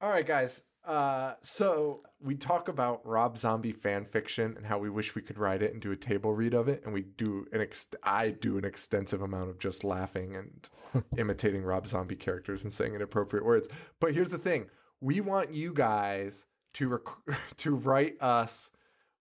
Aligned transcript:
All 0.00 0.10
right, 0.10 0.26
guys. 0.26 0.60
Uh, 0.84 1.34
so 1.42 2.02
we 2.20 2.36
talk 2.36 2.68
about 2.68 3.04
Rob 3.04 3.36
Zombie 3.36 3.72
fan 3.72 4.04
fiction 4.04 4.54
and 4.56 4.64
how 4.64 4.78
we 4.78 4.88
wish 4.88 5.14
we 5.16 5.22
could 5.22 5.36
write 5.36 5.60
it 5.62 5.72
and 5.72 5.82
do 5.82 5.90
a 5.90 5.96
table 5.96 6.32
read 6.32 6.54
of 6.54 6.68
it, 6.68 6.82
and 6.84 6.94
we 6.94 7.02
do 7.02 7.44
an 7.52 7.60
ex- 7.60 7.88
I 8.04 8.30
do 8.30 8.56
an 8.56 8.64
extensive 8.64 9.20
amount 9.22 9.50
of 9.50 9.58
just 9.58 9.82
laughing 9.82 10.36
and 10.36 11.04
imitating 11.18 11.62
Rob 11.62 11.88
Zombie 11.88 12.14
characters 12.14 12.62
and 12.62 12.72
saying 12.72 12.94
inappropriate 12.94 13.44
words. 13.44 13.68
But 14.00 14.14
here's 14.14 14.28
the 14.28 14.38
thing: 14.38 14.66
we 15.00 15.20
want 15.20 15.52
you 15.52 15.72
guys 15.74 16.46
to 16.74 16.88
rec- 16.88 17.36
to 17.56 17.74
write 17.74 18.20
us 18.22 18.70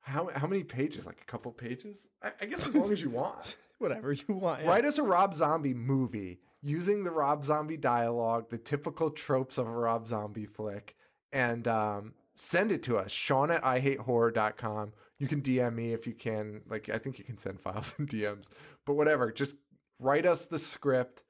how 0.02 0.30
how 0.36 0.46
many 0.46 0.64
pages? 0.64 1.08
Like 1.08 1.20
a 1.22 1.26
couple 1.26 1.52
pages? 1.52 1.98
I, 2.22 2.32
I 2.42 2.46
guess 2.46 2.68
as 2.68 2.76
long 2.76 2.92
as 2.92 3.02
you 3.02 3.10
want. 3.10 3.58
Whatever 3.80 4.14
you 4.14 4.36
want. 4.36 4.62
yeah. 4.62 4.70
Write 4.70 4.86
us 4.86 5.00
a 5.00 5.04
Rob 5.04 5.34
Zombie 5.34 5.74
movie 5.74 6.40
using 6.66 7.04
the 7.04 7.12
Rob 7.12 7.46
Zombie 7.46 7.78
dialogue, 7.78 8.50
the 8.50 8.58
typical 8.58 9.12
tropes 9.12 9.60
of 9.60 9.68
a 9.68 9.72
Rob 9.72 10.08
Zombie 10.08 10.48
flick, 10.48 10.96
and 11.32 11.68
um, 11.68 12.14
send 12.34 12.72
it 12.72 12.82
to 12.84 12.98
us. 12.98 13.12
Sean 13.12 13.52
at 13.52 13.64
IHateHorror.com. 13.64 14.94
You 15.20 15.28
can 15.28 15.42
DM 15.42 15.76
me 15.76 15.94
if 15.94 16.08
you 16.08 16.14
can. 16.14 16.62
Like, 16.68 16.90
I 16.90 16.98
think 16.98 17.20
you 17.20 17.24
can 17.24 17.38
send 17.38 17.62
files 17.62 17.94
and 18.00 18.10
DMs, 18.10 18.50
but 18.86 18.96
whatever. 18.96 19.32
Just 19.32 19.56
write 20.00 20.26
us 20.26 20.46
the 20.46 20.60
script. 20.60 21.24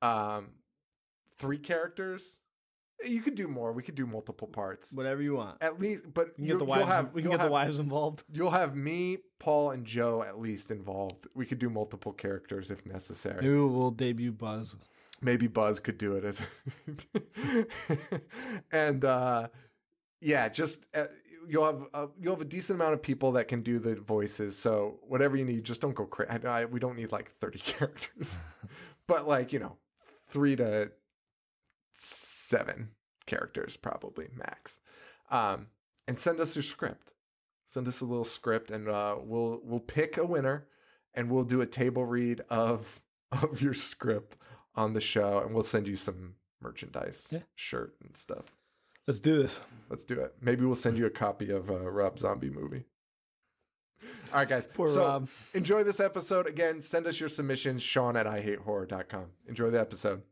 Um, 0.00 0.48
three 1.38 1.58
characters. 1.58 2.38
You 3.06 3.20
could 3.22 3.34
do 3.34 3.48
more. 3.48 3.72
We 3.72 3.82
could 3.82 3.94
do 3.94 4.06
multiple 4.06 4.48
parts. 4.48 4.92
Whatever 4.92 5.22
you 5.22 5.34
want. 5.34 5.58
At 5.60 5.80
least, 5.80 6.02
but 6.12 6.28
We 6.28 6.34
can 6.34 6.44
you, 6.44 6.50
get 6.52 6.58
the 6.58 6.64
wives. 6.64 6.86
have 6.88 7.12
we 7.12 7.22
can 7.22 7.30
you'll 7.30 7.38
get 7.38 7.46
the 7.46 7.52
wives 7.52 7.78
involved. 7.78 8.24
You'll 8.32 8.50
have 8.50 8.74
me, 8.74 9.18
Paul, 9.38 9.70
and 9.72 9.84
Joe 9.84 10.22
at 10.22 10.40
least 10.40 10.70
involved. 10.70 11.26
We 11.34 11.46
could 11.46 11.58
do 11.58 11.70
multiple 11.70 12.12
characters 12.12 12.70
if 12.70 12.84
necessary. 12.86 13.42
Maybe 13.42 13.54
we'll 13.54 13.90
debut 13.90 14.32
Buzz. 14.32 14.76
Maybe 15.20 15.46
Buzz 15.46 15.80
could 15.80 15.96
do 15.98 16.16
it 16.16 16.24
as 16.24 16.42
and 18.72 19.04
uh 19.04 19.48
yeah, 20.20 20.48
just 20.48 20.84
uh, 20.94 21.04
you'll 21.46 21.66
have 21.66 21.82
uh, 21.92 22.06
you'll 22.20 22.34
have 22.34 22.40
a 22.40 22.46
decent 22.46 22.78
amount 22.78 22.94
of 22.94 23.02
people 23.02 23.32
that 23.32 23.46
can 23.48 23.62
do 23.62 23.78
the 23.78 23.94
voices. 23.94 24.56
So 24.56 25.00
whatever 25.06 25.36
you 25.36 25.44
need, 25.44 25.64
just 25.64 25.80
don't 25.80 25.94
go 25.94 26.06
crazy. 26.06 26.30
I, 26.46 26.62
I, 26.62 26.64
we 26.64 26.80
don't 26.80 26.96
need 26.96 27.12
like 27.12 27.30
30 27.40 27.58
characters. 27.64 28.40
but 29.06 29.28
like, 29.28 29.52
you 29.52 29.58
know, 29.58 29.76
3 30.28 30.56
to 30.56 30.90
7 32.58 32.88
characters 33.26 33.76
probably 33.76 34.28
max. 34.36 34.80
Um 35.30 35.66
and 36.06 36.18
send 36.18 36.38
us 36.40 36.54
your 36.54 36.62
script. 36.62 37.12
Send 37.66 37.88
us 37.88 38.00
a 38.02 38.04
little 38.04 38.24
script 38.24 38.70
and 38.70 38.88
uh 38.88 39.16
we'll 39.20 39.60
we'll 39.64 39.80
pick 39.80 40.18
a 40.18 40.24
winner 40.24 40.66
and 41.14 41.30
we'll 41.30 41.44
do 41.44 41.60
a 41.62 41.66
table 41.66 42.04
read 42.04 42.42
of 42.50 43.00
of 43.32 43.60
your 43.62 43.74
script 43.74 44.36
on 44.76 44.92
the 44.92 45.00
show 45.00 45.38
and 45.40 45.54
we'll 45.54 45.62
send 45.62 45.86
you 45.88 45.96
some 45.96 46.34
merchandise 46.60 47.28
Yeah. 47.30 47.40
shirt 47.54 47.94
and 48.04 48.16
stuff 48.16 48.44
Let's 49.06 49.20
do 49.20 49.42
this. 49.42 49.60
let's 49.90 50.04
do 50.04 50.20
it 50.20 50.34
maybe 50.40 50.64
we'll 50.64 50.74
send 50.74 50.96
you 50.98 51.06
a 51.06 51.10
copy 51.10 51.50
of 51.50 51.70
uh, 51.70 51.90
rob 51.90 52.18
zombie 52.18 52.50
movie 52.50 52.84
all 54.32 54.40
right 54.40 54.48
guys 54.48 54.66
Poor 54.66 54.88
so 54.88 55.00
Rob. 55.02 55.28
enjoy 55.54 55.82
this 55.84 56.00
episode 56.00 56.46
again 56.48 56.80
send 56.80 57.06
us 57.06 57.20
your 57.20 57.28
submissions 57.28 57.82
sean 57.82 58.16
at 58.16 58.26
ihatehorror.com 58.26 59.26
enjoy 59.48 59.70
the 59.70 59.80
episode 59.80 60.22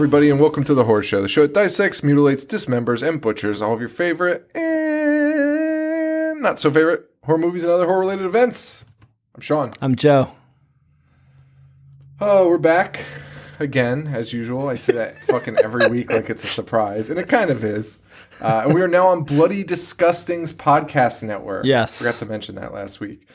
everybody 0.00 0.30
and 0.30 0.40
welcome 0.40 0.64
to 0.64 0.72
the 0.72 0.84
horror 0.84 1.02
show 1.02 1.20
the 1.20 1.28
show 1.28 1.42
that 1.42 1.52
dissects 1.52 2.02
mutilates 2.02 2.42
dismembers 2.42 3.06
and 3.06 3.20
butchers 3.20 3.60
all 3.60 3.74
of 3.74 3.80
your 3.80 3.88
favorite 3.90 4.50
and 4.56 6.40
not 6.40 6.58
so 6.58 6.70
favorite 6.70 7.04
horror 7.24 7.36
movies 7.36 7.64
and 7.64 7.70
other 7.70 7.84
horror 7.84 8.00
related 8.00 8.24
events 8.24 8.82
i'm 9.34 9.42
sean 9.42 9.74
I'm 9.82 9.96
Joe. 9.96 10.30
Oh, 12.18 12.48
we're 12.48 12.56
back 12.56 13.04
again, 13.58 14.06
as 14.06 14.32
usual. 14.32 14.70
I 14.70 14.76
say 14.76 14.94
that 14.94 15.20
fucking 15.24 15.58
every 15.62 15.86
week 15.88 16.10
like 16.10 16.30
it's 16.30 16.44
a 16.44 16.46
surprise, 16.46 17.10
and 17.10 17.18
it 17.18 17.28
kind 17.28 17.50
of 17.50 17.62
is. 17.62 17.98
Uh, 18.40 18.62
and 18.64 18.74
we 18.74 18.80
are 18.80 18.88
now 18.88 19.06
on 19.08 19.22
Bloody 19.22 19.62
Disgusting's 19.64 20.54
podcast 20.54 21.22
network. 21.22 21.66
Yes. 21.66 21.98
Forgot 21.98 22.14
to 22.20 22.26
mention 22.26 22.54
that 22.54 22.72
last 22.72 23.00
week. 23.00 23.28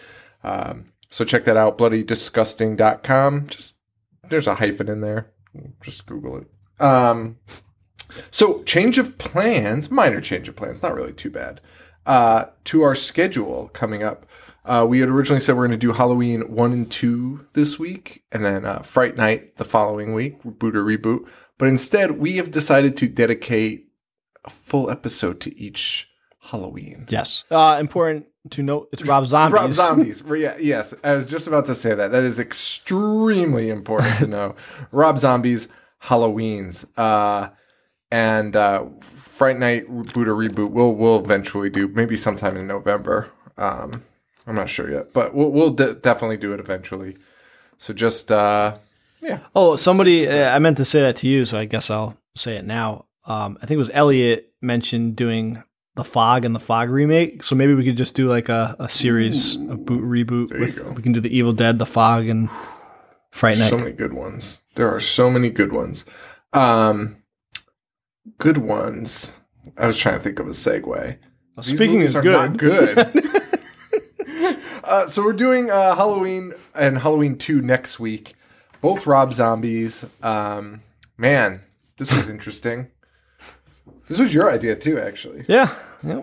Um, 0.43 0.85
so 1.11 1.25
check 1.25 1.45
that 1.45 1.57
out, 1.57 1.77
bloodydisgusting.com. 1.77 3.47
Just 3.49 3.75
there's 4.29 4.47
a 4.47 4.55
hyphen 4.55 4.89
in 4.89 5.01
there. 5.01 5.31
Just 5.81 6.05
Google 6.05 6.37
it. 6.37 6.47
Um, 6.79 7.37
so 8.31 8.63
change 8.63 8.97
of 8.97 9.17
plans, 9.17 9.89
minor 9.91 10.21
change 10.21 10.47
of 10.47 10.55
plans, 10.55 10.83
not 10.83 10.95
really 10.95 11.13
too 11.13 11.29
bad. 11.29 11.61
Uh, 12.05 12.45
to 12.65 12.83
our 12.83 12.95
schedule 12.95 13.69
coming 13.73 14.03
up. 14.03 14.25
Uh, 14.63 14.85
we 14.87 14.99
had 14.99 15.09
originally 15.09 15.39
said 15.39 15.55
we're 15.55 15.67
going 15.67 15.79
to 15.79 15.87
do 15.87 15.93
Halloween 15.93 16.41
one 16.53 16.71
and 16.71 16.89
two 16.91 17.45
this 17.53 17.77
week, 17.77 18.23
and 18.31 18.43
then 18.43 18.65
uh, 18.65 18.79
Fright 18.79 19.15
Night 19.15 19.57
the 19.57 19.65
following 19.65 20.13
week, 20.13 20.39
boot 20.43 20.75
or 20.75 20.83
reboot. 20.83 21.27
But 21.57 21.67
instead, 21.67 22.19
we 22.19 22.37
have 22.37 22.51
decided 22.51 22.97
to 22.97 23.07
dedicate 23.07 23.89
a 24.43 24.49
full 24.49 24.89
episode 24.89 25.39
to 25.41 25.57
each 25.57 26.09
Halloween. 26.39 27.07
Yes. 27.09 27.43
Uh, 27.49 27.77
important 27.79 28.25
to 28.51 28.63
note, 28.63 28.89
it's 28.91 29.03
Rob 29.03 29.25
Zombies. 29.27 29.55
Rob 29.59 29.71
Zombies. 29.71 30.23
Yeah, 30.35 30.57
yes, 30.59 30.93
I 31.03 31.15
was 31.15 31.25
just 31.25 31.47
about 31.47 31.65
to 31.67 31.75
say 31.75 31.95
that. 31.95 32.11
That 32.11 32.23
is 32.23 32.39
extremely 32.39 33.69
important 33.69 34.17
to 34.19 34.27
know. 34.27 34.55
Rob 34.91 35.17
Zombies, 35.19 35.67
Halloweens, 36.05 36.85
uh, 36.97 37.49
and 38.11 38.55
uh, 38.55 38.85
Fright 39.01 39.57
Night 39.59 39.87
boot 39.87 40.27
or 40.27 40.35
reboot. 40.35 40.71
We'll 40.71 40.93
we'll 40.93 41.19
eventually 41.19 41.69
do 41.69 41.87
maybe 41.87 42.15
sometime 42.17 42.55
in 42.57 42.67
November. 42.67 43.31
Um, 43.57 44.03
I'm 44.47 44.55
not 44.55 44.69
sure 44.69 44.89
yet, 44.91 45.13
but 45.13 45.33
we'll 45.33 45.51
we'll 45.51 45.71
de- 45.71 45.95
definitely 45.95 46.37
do 46.37 46.53
it 46.53 46.59
eventually. 46.59 47.17
So 47.77 47.93
just 47.93 48.31
uh, 48.31 48.77
yeah, 49.21 49.39
Oh, 49.55 49.75
somebody, 49.75 50.27
uh, 50.27 50.55
I 50.55 50.59
meant 50.59 50.77
to 50.77 50.85
say 50.85 51.01
that 51.01 51.15
to 51.17 51.27
you, 51.27 51.45
so 51.45 51.57
I 51.57 51.65
guess 51.65 51.89
I'll 51.89 52.17
say 52.35 52.55
it 52.57 52.65
now. 52.65 53.05
Um, 53.25 53.57
I 53.61 53.65
think 53.65 53.75
it 53.75 53.79
was 53.79 53.89
Elliot 53.93 54.53
mentioned 54.61 55.15
doing 55.15 55.63
the 55.95 56.03
Fog 56.03 56.45
and 56.45 56.53
the 56.53 56.59
Fog 56.59 56.89
remake. 56.89 57.41
So 57.43 57.55
maybe 57.55 57.73
we 57.73 57.83
could 57.83 57.97
just 57.97 58.15
do 58.15 58.27
like 58.29 58.49
a, 58.49 58.75
a 58.79 58.87
series, 58.89 59.55
of 59.55 59.85
boot 59.85 60.01
reboot. 60.01 60.57
with. 60.59 60.83
We 60.95 61.01
can 61.01 61.11
do 61.11 61.21
the 61.21 61.35
Evil 61.35 61.53
Dead, 61.53 61.79
the 61.79 61.85
Fog, 61.85 62.27
and 62.27 62.49
Fright 63.35 63.57
Night. 63.57 63.69
so 63.69 63.77
many 63.77 63.91
good 63.91 64.13
ones. 64.13 64.61
There 64.75 64.89
are 64.89 65.01
so 65.01 65.29
many 65.29 65.49
good 65.49 65.75
ones. 65.75 66.05
Um, 66.53 67.17
good 68.37 68.57
ones. 68.57 69.33
I 69.77 69.85
was 69.87 69.97
trying 69.97 70.17
to 70.17 70.23
think 70.23 70.39
of 70.39 70.47
a 70.47 70.51
segue. 70.51 71.17
These 71.57 71.65
Speaking 71.65 71.99
is 71.99 72.13
good, 72.13 72.31
not 72.31 72.55
good. 72.55 72.97
uh, 74.85 75.09
so 75.09 75.21
we're 75.21 75.33
doing 75.33 75.69
uh, 75.69 75.95
Halloween 75.97 76.53
and 76.73 76.99
Halloween 76.99 77.37
two 77.37 77.61
next 77.61 77.99
week. 77.99 78.35
Both 78.79 79.05
Rob 79.05 79.33
zombies. 79.33 80.05
Um, 80.23 80.81
man, 81.17 81.59
this 81.97 82.15
was 82.15 82.29
interesting. 82.29 82.87
this 84.07 84.17
was 84.17 84.33
your 84.33 84.49
idea 84.49 84.77
too, 84.77 84.97
actually. 84.97 85.43
yeah, 85.49 85.75
yeah, 86.01 86.21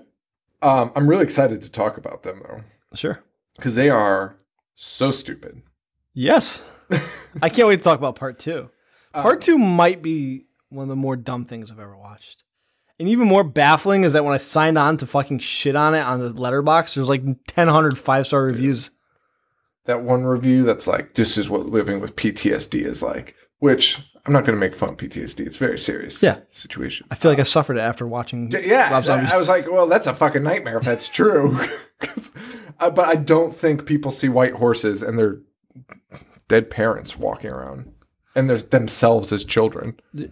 Um, 0.62 0.92
I'm 0.96 1.06
really 1.06 1.24
excited 1.24 1.60
to 1.60 1.68
talk 1.70 1.98
about 1.98 2.22
them 2.22 2.40
though, 2.48 2.62
sure. 2.94 3.22
because 3.56 3.74
they 3.74 3.90
are 3.90 4.34
so 4.74 5.10
stupid. 5.10 5.60
Yes, 6.14 6.62
I 7.42 7.48
can't 7.48 7.68
wait 7.68 7.76
to 7.78 7.82
talk 7.82 7.98
about 7.98 8.16
part 8.16 8.38
two. 8.38 8.70
Part 9.12 9.42
two 9.42 9.58
might 9.58 10.02
be 10.02 10.46
one 10.70 10.84
of 10.84 10.88
the 10.88 10.96
more 10.96 11.16
dumb 11.16 11.44
things 11.44 11.70
I've 11.70 11.78
ever 11.78 11.96
watched. 11.96 12.44
And 12.98 13.08
even 13.08 13.26
more 13.26 13.44
baffling 13.44 14.04
is 14.04 14.12
that 14.12 14.24
when 14.24 14.32
I 14.34 14.38
signed 14.38 14.78
on 14.78 14.96
to 14.98 15.06
fucking 15.06 15.40
shit 15.40 15.74
on 15.76 15.94
it 15.94 16.00
on 16.00 16.20
the 16.20 16.30
Letterboxd, 16.32 16.94
there's 16.94 17.08
like 17.08 17.22
1,000 17.24 17.98
five 17.98 18.26
star 18.26 18.42
reviews. 18.44 18.90
that 19.86 20.02
one 20.02 20.24
review 20.24 20.62
that's 20.62 20.86
like, 20.86 21.14
this 21.14 21.36
is 21.36 21.48
what 21.50 21.66
living 21.66 22.00
with 22.00 22.14
PTSD 22.16 22.84
is 22.86 23.02
like, 23.02 23.34
which 23.58 23.98
I'm 24.24 24.32
not 24.32 24.44
going 24.44 24.54
to 24.56 24.60
make 24.60 24.74
fun 24.74 24.90
of 24.90 24.96
PTSD. 24.98 25.40
It's 25.40 25.56
a 25.56 25.58
very 25.58 25.78
serious 25.78 26.22
Yeah. 26.22 26.38
situation. 26.52 27.06
I 27.10 27.16
feel 27.16 27.30
like 27.32 27.40
I 27.40 27.44
suffered 27.44 27.76
it 27.76 27.80
after 27.80 28.06
watching. 28.06 28.50
Yeah. 28.52 28.88
I 28.92 29.36
was 29.36 29.48
like, 29.48 29.68
well, 29.70 29.88
that's 29.88 30.06
a 30.06 30.14
fucking 30.14 30.42
nightmare 30.44 30.78
if 30.78 30.84
that's 30.84 31.08
true. 31.08 31.58
uh, 32.80 32.90
but 32.90 33.08
I 33.08 33.16
don't 33.16 33.54
think 33.54 33.84
people 33.84 34.12
see 34.12 34.28
white 34.28 34.54
horses 34.54 35.02
and 35.02 35.18
their 35.18 35.40
dead 36.52 36.70
parents 36.70 37.18
walking 37.18 37.50
around, 37.50 37.90
and 38.34 38.48
they're 38.48 38.58
themselves 38.58 39.32
as 39.32 39.44
children. 39.44 39.86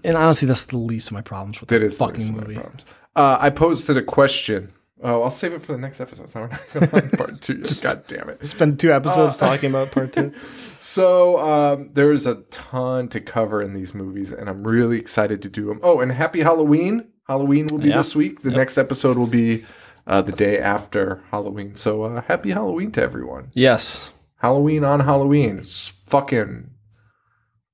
and 0.04 0.16
honestly, 0.16 0.46
that's 0.46 0.66
the 0.66 0.76
least 0.76 1.08
of 1.08 1.12
my 1.14 1.22
problems 1.22 1.60
with 1.60 1.68
That 1.70 1.78
the 1.78 1.86
is 1.86 1.96
the 1.98 2.04
fucking 2.04 2.18
least 2.18 2.28
of 2.30 2.34
my 2.36 2.42
movie. 2.42 2.54
problems. 2.54 2.84
Uh, 3.16 3.36
I 3.40 3.48
posted 3.50 3.96
a 3.96 4.02
question. 4.02 4.72
Oh, 5.02 5.22
I'll 5.22 5.30
save 5.30 5.54
it 5.54 5.62
for 5.62 5.72
the 5.72 5.78
next 5.78 5.98
episode. 6.00 6.28
So 6.28 6.40
we're 6.40 6.48
not 6.90 7.12
part 7.12 7.40
two. 7.40 7.54
yet. 7.64 7.80
God 7.82 8.06
damn 8.06 8.28
it. 8.28 8.44
Spend 8.44 8.78
two 8.78 8.92
episodes 8.92 9.40
Uh, 9.42 9.46
talking 9.48 9.70
about 9.70 9.90
part 9.92 10.12
two. 10.12 10.32
So 10.82 11.38
um, 11.40 11.90
there's 11.92 12.26
a 12.26 12.36
ton 12.50 13.08
to 13.08 13.20
cover 13.20 13.60
in 13.62 13.74
these 13.74 13.94
movies, 13.94 14.32
and 14.32 14.48
I'm 14.48 14.66
really 14.66 14.98
excited 14.98 15.42
to 15.42 15.48
do 15.50 15.66
them. 15.66 15.78
Oh, 15.82 16.00
and 16.00 16.10
happy 16.10 16.40
Halloween! 16.40 17.08
Halloween 17.28 17.66
will 17.70 17.78
be 17.78 17.88
Yeah. 17.90 17.98
this 17.98 18.16
week. 18.16 18.40
The 18.42 18.50
next 18.50 18.78
episode 18.78 19.18
will 19.18 19.26
be 19.26 19.66
uh, 20.06 20.22
the 20.22 20.32
day 20.32 20.58
after 20.58 21.22
Halloween. 21.30 21.74
So 21.74 22.04
uh, 22.04 22.22
happy 22.22 22.50
Halloween 22.52 22.92
to 22.92 23.02
everyone! 23.02 23.50
Yes. 23.54 24.12
Halloween 24.36 24.82
on 24.84 25.00
Halloween. 25.00 25.58
It's 25.58 25.92
fucking 26.10 26.70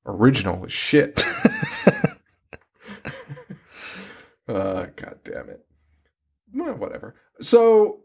original 0.05 0.65
as 0.67 0.73
shit. 0.73 1.23
uh, 4.49 4.87
God 4.94 5.19
damn 5.25 5.49
it. 5.50 5.65
Well, 6.55 6.75
whatever. 6.75 7.17
So, 7.41 8.00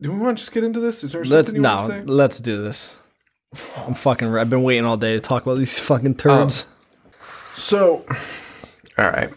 do 0.00 0.10
we 0.10 0.18
want 0.18 0.38
to 0.38 0.42
just 0.42 0.52
get 0.52 0.64
into 0.64 0.80
this? 0.80 1.04
Is 1.04 1.12
there 1.12 1.24
Let's 1.24 1.48
something 1.48 1.62
you 1.62 1.68
want 1.68 1.88
no. 1.88 1.94
to 1.94 2.00
say? 2.00 2.06
Let's 2.06 2.38
do 2.38 2.62
this. 2.62 3.00
I'm 3.76 3.94
fucking. 3.94 4.34
I've 4.34 4.50
been 4.50 4.62
waiting 4.62 4.84
all 4.86 4.96
day 4.96 5.12
to 5.14 5.20
talk 5.20 5.42
about 5.42 5.58
these 5.58 5.78
fucking 5.78 6.16
turds. 6.16 6.64
So, 7.54 8.04
all 8.98 9.10
right. 9.10 9.30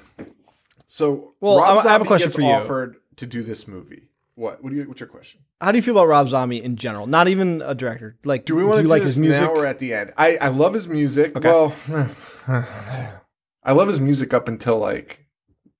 So, 0.87 1.33
Well, 1.41 1.59
I- 1.59 1.75
I 1.75 1.91
have 1.91 2.01
a 2.01 2.05
question 2.05 2.31
for 2.31 2.39
you. 2.41 2.47
Offered 2.47 2.95
to 3.17 3.25
do 3.25 3.43
this 3.43 3.67
movie. 3.67 4.03
What? 4.35 4.61
What 4.63 4.69
do 4.71 4.75
you? 4.75 4.83
What's 4.87 4.99
your 4.99 5.07
question? 5.07 5.41
How 5.61 5.71
do 5.71 5.77
you 5.77 5.81
feel 5.81 5.95
about 5.97 6.07
Rob 6.07 6.27
Zombie 6.29 6.61
in 6.61 6.75
general? 6.75 7.07
Not 7.07 7.27
even 7.29 7.61
a 7.61 7.73
director. 7.73 8.17
Like, 8.25 8.45
Do 8.45 8.55
we 8.55 8.65
want 8.65 8.81
to 8.81 8.87
like 8.87 9.01
his 9.03 9.17
music? 9.19 9.41
now 9.43 9.51
or 9.53 9.65
at 9.65 9.79
the 9.79 9.93
end? 9.93 10.13
I 10.17 10.37
I 10.37 10.47
love 10.49 10.73
his 10.73 10.87
music. 10.87 11.35
Okay. 11.37 11.47
Well, 11.47 11.73
I 12.47 13.71
love 13.71 13.87
his 13.87 13.99
music 13.99 14.33
up 14.33 14.47
until 14.47 14.77
like 14.77 15.25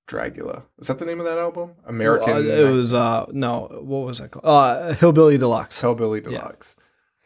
Dragula. 0.08 0.64
Is 0.78 0.86
that 0.88 0.98
the 0.98 1.04
name 1.04 1.18
of 1.20 1.26
that 1.26 1.38
album? 1.38 1.72
American. 1.84 2.30
Uh, 2.34 2.38
it 2.40 2.70
was 2.70 2.94
uh 2.94 3.26
no. 3.30 3.68
What 3.82 4.06
was 4.06 4.18
that 4.18 4.30
called? 4.30 4.44
Uh, 4.44 4.92
Hillbilly 4.94 5.38
Deluxe. 5.38 5.80
Hellbilly 5.80 6.22
yeah. 6.24 6.30
Deluxe. 6.38 6.74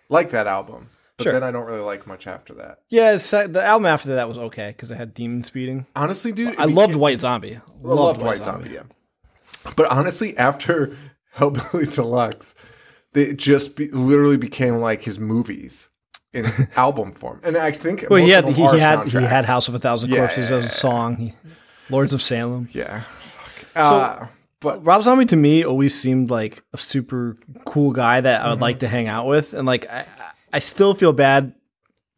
Like 0.09 0.31
that 0.31 0.47
album, 0.49 0.91
but 1.17 1.25
Sure. 1.25 1.33
then 1.33 1.45
I 1.45 1.53
don't 1.53 1.67
really 1.67 1.81
like 1.83 2.05
much 2.07 2.27
after 2.27 2.55
that. 2.55 2.81
Yeah, 2.89 3.11
uh, 3.33 3.47
the 3.47 3.63
album 3.65 3.87
after 3.87 4.15
that 4.17 4.27
was 4.29 4.39
okay 4.39 4.69
because 4.71 4.91
it 4.91 4.97
had 4.97 5.15
demon 5.15 5.45
speeding. 5.45 5.87
Honestly, 5.95 6.33
dude, 6.33 6.57
I 6.59 6.65
loved 6.65 6.97
White 6.97 7.21
Zombie. 7.21 7.57
I 7.57 7.61
loved 7.87 8.21
White 8.21 8.43
Zombie. 8.43 8.71
Yeah, 8.71 8.83
but 9.77 9.87
honestly, 9.93 10.37
after 10.37 10.97
Hellbilly 11.37 11.93
Deluxe, 11.95 12.55
it 13.15 13.37
just 13.37 13.77
be, 13.77 13.89
literally 13.91 14.37
became 14.37 14.77
like 14.81 15.03
his 15.03 15.19
movies 15.19 15.89
in 16.33 16.47
album 16.77 17.13
form, 17.13 17.41
and 17.43 17.57
I 17.57 17.71
think 17.73 18.05
Well, 18.09 18.21
most 18.21 18.27
he 18.29 18.79
had 18.79 19.07
he, 19.09 19.17
had 19.19 19.45
House 19.45 19.69
of 19.69 19.75
a 19.75 19.79
Thousand 19.79 20.11
Yeah. 20.11 20.19
Corpses 20.19 20.51
as 20.51 20.65
a 20.67 20.69
song. 20.69 21.17
He, 21.17 21.35
Lords 21.89 22.13
of 22.15 22.23
Salem. 22.23 22.69
Yeah, 22.71 23.01
fuck. 23.01 23.67
Uh, 23.77 24.27
but 24.61 24.85
Rob 24.87 25.03
Zombie 25.03 25.25
to 25.27 25.37
me 25.37 25.65
always 25.65 25.99
seemed 25.99 26.31
like 26.31 26.63
a 26.73 26.77
super 26.79 27.37
cool 27.65 27.93
guy 27.93 28.21
that 28.21 28.41
I 28.41 28.45
Mm-hmm. 28.45 28.51
would 28.51 28.61
like 28.61 28.79
to 28.81 28.89
hang 28.89 29.09
out 29.09 29.27
with, 29.27 29.55
and 29.55 29.67
like 29.67 29.91
I, 29.91 30.05
I 30.53 30.59
still 30.61 30.95
feel 30.95 31.13
bad. 31.13 31.55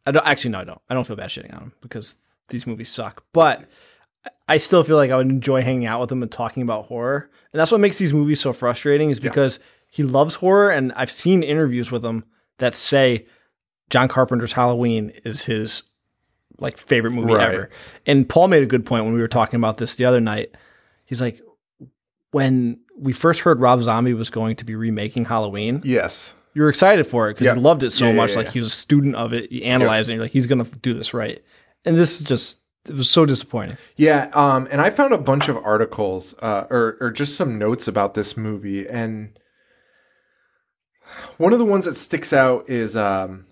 I 0.05 0.11
don't 0.11 0.27
actually 0.27 0.51
no, 0.51 0.59
I 0.59 0.63
don't. 0.65 0.81
I 0.89 0.93
don't 0.93 1.07
feel 1.07 1.15
bad 1.15 1.29
shitting 1.29 1.53
on 1.55 1.61
him 1.63 1.71
because 1.81 2.17
these 2.49 2.67
movies 2.67 2.89
suck. 2.89 3.23
But 3.33 3.63
I 4.47 4.57
still 4.57 4.83
feel 4.83 4.97
like 4.97 5.11
I 5.11 5.17
would 5.17 5.29
enjoy 5.29 5.61
hanging 5.61 5.85
out 5.85 6.01
with 6.01 6.11
him 6.11 6.21
and 6.21 6.31
talking 6.31 6.63
about 6.63 6.85
horror, 6.87 7.29
and 7.53 7.59
that's 7.59 7.71
what 7.71 7.79
makes 7.81 7.97
these 7.97 8.13
movies 8.13 8.39
so 8.41 8.51
frustrating. 8.53 9.09
Is 9.09 9.19
because 9.19 9.59
he 9.89 10.03
loves 10.03 10.35
horror, 10.35 10.69
and 10.71 10.91
I've 10.95 11.11
seen 11.11 11.43
interviews 11.43 11.91
with 11.91 12.03
him 12.03 12.25
that 12.57 12.73
say 12.73 13.25
John 13.89 14.07
Carpenter's 14.07 14.53
Halloween 14.53 15.11
is 15.23 15.45
his 15.45 15.83
like 16.59 16.77
favorite 16.77 17.11
movie 17.11 17.33
Right. 17.33 17.51
ever. 17.53 17.69
And 18.05 18.27
Paul 18.29 18.47
made 18.47 18.63
a 18.63 18.67
good 18.67 18.85
point 18.85 19.05
when 19.05 19.13
we 19.13 19.19
were 19.21 19.27
talking 19.27 19.57
about 19.59 19.77
this 19.77 19.95
the 19.95 20.05
other 20.05 20.19
night. 20.21 20.51
He's 21.05 21.19
like, 21.21 21.41
when 22.31 22.79
we 22.97 23.13
first 23.13 23.41
heard 23.41 23.59
Rob 23.59 23.81
Zombie 23.81 24.13
was 24.13 24.29
going 24.29 24.55
to 24.57 24.65
be 24.65 24.75
remaking 24.75 25.25
Halloween, 25.25 25.81
yes, 25.83 26.33
you 26.53 26.61
were 26.61 26.69
excited 26.69 27.05
for 27.07 27.29
it 27.29 27.33
because 27.33 27.45
Yeah. 27.45 27.55
you 27.55 27.61
loved 27.61 27.83
it 27.83 27.91
so 27.91 28.05
Yeah, 28.05 28.11
yeah, 28.11 28.17
much. 28.17 28.29
yeah, 28.31 28.35
like 28.37 28.45
yeah. 28.47 28.51
he 28.53 28.59
was 28.59 28.67
a 28.67 28.71
student 28.71 29.15
of 29.15 29.33
it, 29.33 29.51
you 29.51 29.63
analyzed 29.63 30.09
it, 30.09 30.13
you're 30.13 30.23
like, 30.23 30.31
he's 30.31 30.45
gonna 30.47 30.65
do 30.81 30.93
this 30.93 31.13
right. 31.13 31.43
And 31.85 31.97
this 31.97 32.19
is 32.19 32.23
just 32.25 32.59
it 32.87 32.95
was 32.95 33.09
so 33.09 33.25
disappointing. 33.25 33.77
Yeah, 33.95 34.29
um, 34.33 34.67
and 34.71 34.81
I 34.81 34.89
found 34.89 35.13
a 35.13 35.17
bunch 35.17 35.47
of 35.47 35.57
articles 35.57 36.35
uh, 36.41 36.65
or 36.69 36.97
or 36.99 37.11
just 37.11 37.35
some 37.35 37.57
notes 37.57 37.87
about 37.87 38.13
this 38.13 38.35
movie, 38.35 38.87
and 38.87 39.37
one 41.37 41.53
of 41.53 41.59
the 41.59 41.65
ones 41.65 41.85
that 41.85 41.95
sticks 41.95 42.33
out 42.33 42.69
is 42.69 42.97
um, 42.97 43.45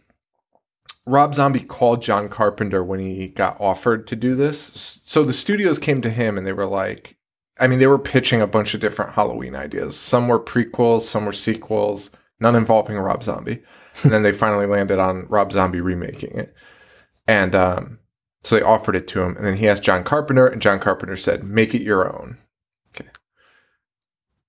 Rob 1.06 1.33
Zombie 1.33 1.62
called 1.62 2.01
John 2.01 2.30
Carpenter 2.30 2.83
when 2.83 3.00
he 3.00 3.28
got 3.28 3.60
offered 3.60 4.07
to 4.07 4.16
do 4.16 4.36
this. 4.36 5.01
So 5.06 5.24
the 5.24 5.34
studios 5.34 5.80
came 5.80 6.01
to 6.01 6.10
him 6.10 6.38
and 6.38 6.45
they 6.45 6.54
were 6.54 6.66
like, 6.66 7.18
I 7.60 7.68
mean, 7.68 7.80
they 7.80 7.88
were 7.88 8.00
pitching 8.00 8.42
a 8.42 8.48
bunch 8.48 8.74
of 8.74 8.81
different 8.81 9.13
Halloween 9.13 9.56
ideas. 9.56 9.98
Some 9.98 10.27
were 10.27 10.39
prequels, 10.39 11.01
some 11.01 11.25
were 11.25 11.34
sequels, 11.34 12.12
none 12.39 12.56
involving 12.56 12.98
Rob 12.98 13.24
Zombie. 13.24 13.62
And 14.04 14.12
then 14.12 14.24
they 14.24 14.31
finally 14.31 14.68
landed 14.68 15.00
on 15.00 15.25
Rob 15.27 15.51
Zombie 15.51 15.81
remaking 15.81 16.38
it. 16.38 16.56
And 17.27 17.54
um, 17.54 18.00
so 18.44 18.56
they 18.56 18.62
offered 18.62 18.96
it 18.96 19.08
to 19.10 19.22
him. 19.22 19.36
And 19.38 19.46
then 19.46 19.58
he 19.58 19.68
asked 19.68 19.84
John 19.84 20.04
Carpenter, 20.04 20.48
and 20.48 20.62
John 20.62 20.80
Carpenter 20.80 21.18
said, 21.18 21.44
Make 21.44 21.74
it 21.76 21.82
your 21.84 22.12
own. 22.14 22.38
Okay. 22.90 23.10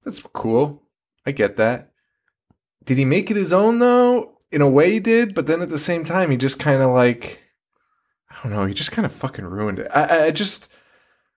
That's 0.04 0.20
cool. 0.32 0.82
I 1.26 1.30
get 1.32 1.56
that. 1.56 1.90
Did 2.84 2.98
he 2.98 3.04
make 3.04 3.30
it 3.30 3.36
his 3.36 3.52
own, 3.52 3.78
though? 3.78 4.38
In 4.50 4.60
a 4.60 4.68
way, 4.68 4.92
he 4.92 5.00
did. 5.00 5.34
But 5.34 5.46
then 5.46 5.62
at 5.62 5.68
the 5.68 5.78
same 5.78 6.04
time, 6.04 6.30
he 6.30 6.36
just 6.36 6.58
kind 6.58 6.82
of 6.82 6.90
like, 6.90 7.42
I 8.30 8.36
don't 8.42 8.52
know, 8.52 8.66
he 8.66 8.74
just 8.74 8.92
kind 8.92 9.06
of 9.06 9.12
fucking 9.12 9.44
ruined 9.44 9.78
it. 9.78 9.88
I, 9.94 10.26
I- 10.26 10.30
just. 10.30 10.68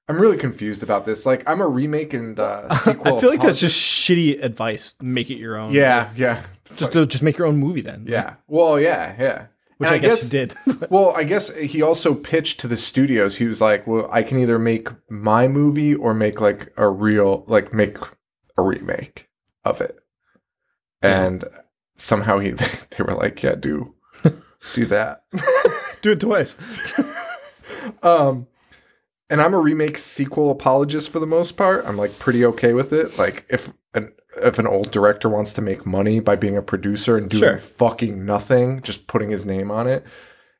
I'm 0.08 0.19
really 0.22 0.38
confused 0.38 0.84
about 0.84 1.06
this. 1.06 1.25
Like, 1.25 1.42
I'm 1.50 1.62
a 1.62 1.68
remake 1.68 2.13
and 2.13 2.40
uh, 2.40 2.69
sequel. 2.78 3.18
I 3.18 3.19
feel 3.19 3.31
like 3.31 3.42
that's 3.42 3.60
just 3.60 3.75
shitty 3.75 4.44
advice. 4.44 4.94
Make 5.01 5.31
it 5.31 5.38
your 5.38 5.58
own. 5.58 5.72
Yeah, 5.74 6.12
yeah. 6.16 6.44
Just 6.66 6.94
like- 6.94 7.10
just 7.10 7.24
make 7.24 7.40
your 7.40 7.48
own 7.48 7.58
movie 7.58 7.81
then. 7.81 8.06
yeah. 8.08 8.36
Well, 8.48 8.80
yeah, 8.80 9.16
yeah. 9.19 9.46
Which 9.77 9.89
And 9.89 9.95
I, 9.95 10.00
guess, 10.00 10.24
he 10.24 10.30
did. 10.30 10.56
well, 10.89 11.12
I 11.12 11.24
guess 11.25 11.54
he 11.56 11.81
also 11.81 12.16
pitched 12.16 12.62
to 12.62 12.68
the 12.68 12.77
studios. 12.77 13.38
He 13.38 13.45
was 13.45 13.60
like, 13.60 13.86
"Well, 13.86 14.07
I 14.12 14.24
can 14.24 14.39
either 14.39 14.57
make 14.57 14.88
my 15.10 15.48
movie 15.48 15.94
or 15.94 16.13
make 16.13 16.39
like 16.39 16.72
a 16.77 16.88
real, 16.88 17.44
like 17.48 17.74
make 17.74 17.98
a 18.57 18.62
remake 18.62 19.27
of 19.66 19.81
it." 19.81 19.98
And 21.01 21.44
somehow 21.96 22.39
he, 22.39 22.51
they 22.51 23.03
were 23.03 23.15
like, 23.15 23.44
"Yeah, 23.44 23.55
do, 23.55 23.96
do 24.74 24.86
that." 24.86 25.24
do 26.01 26.12
it 26.12 26.22
twice. 26.22 26.55
um, 28.01 28.48
and 29.29 29.41
I'm 29.41 29.53
a 29.53 29.60
remake 29.60 29.98
sequel 29.98 30.51
apologist 30.51 31.10
for 31.10 31.20
the 31.20 31.27
most 31.27 31.58
part. 31.58 31.86
I'm 31.86 31.98
like 31.98 32.17
pretty 32.20 32.46
okay 32.46 32.74
with 32.74 32.94
it. 32.94 33.17
Like 33.17 33.46
if 33.50 33.74
an 33.96 34.12
if 34.44 34.60
an 34.60 34.68
old 34.68 34.92
director 34.92 35.30
wants 35.30 35.54
to 35.54 35.62
make 35.62 35.86
money 35.86 36.20
by 36.20 36.36
being 36.36 36.58
a 36.58 36.62
producer 36.62 37.18
and 37.18 37.30
doing 37.30 37.42
Sure. 37.42 37.58
fucking 37.58 38.25
nothing, 38.25 38.82
just 38.82 39.08
putting 39.08 39.30
his 39.30 39.46
name 39.46 39.72
on 39.72 39.88
it, 39.88 40.06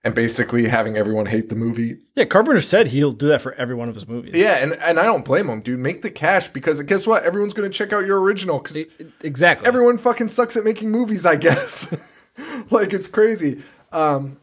and 0.04 0.16
basically 0.16 0.68
having 0.70 0.96
everyone 0.96 1.26
hate 1.26 1.50
the 1.50 1.56
movie. 1.56 1.98
Yeah, 2.16 2.24
Carpenter 2.26 2.62
said 2.62 2.88
he'll 2.88 3.12
do 3.12 3.28
that 3.28 3.42
for 3.42 3.54
every 3.56 3.76
one 3.76 3.90
of 3.90 3.96
his 3.96 4.08
movies. 4.08 4.34
Yeah, 4.36 4.56
and 4.64 4.74
and 4.76 5.00
I 5.00 5.04
don't 5.04 5.26
blame 5.26 5.50
him, 5.50 5.62
dude. 5.62 5.80
Make 5.80 6.02
the 6.02 6.10
cash 6.10 6.48
because 6.48 6.82
guess 6.84 7.06
what? 7.06 7.24
Everyone's 7.24 7.54
gonna 7.54 7.70
check 7.70 7.92
out 7.94 8.06
your 8.06 8.22
original 8.22 8.60
because 8.60 8.78
Exactly. 9.22 9.68
everyone 9.68 9.98
fucking 9.98 10.30
sucks 10.30 10.56
at 10.56 10.64
making 10.64 10.90
movies. 10.90 11.26
I 11.26 11.36
guess. 11.36 11.94
like 12.72 12.94
it's 12.94 13.08
crazy. 13.08 13.62
Um, 13.92 14.38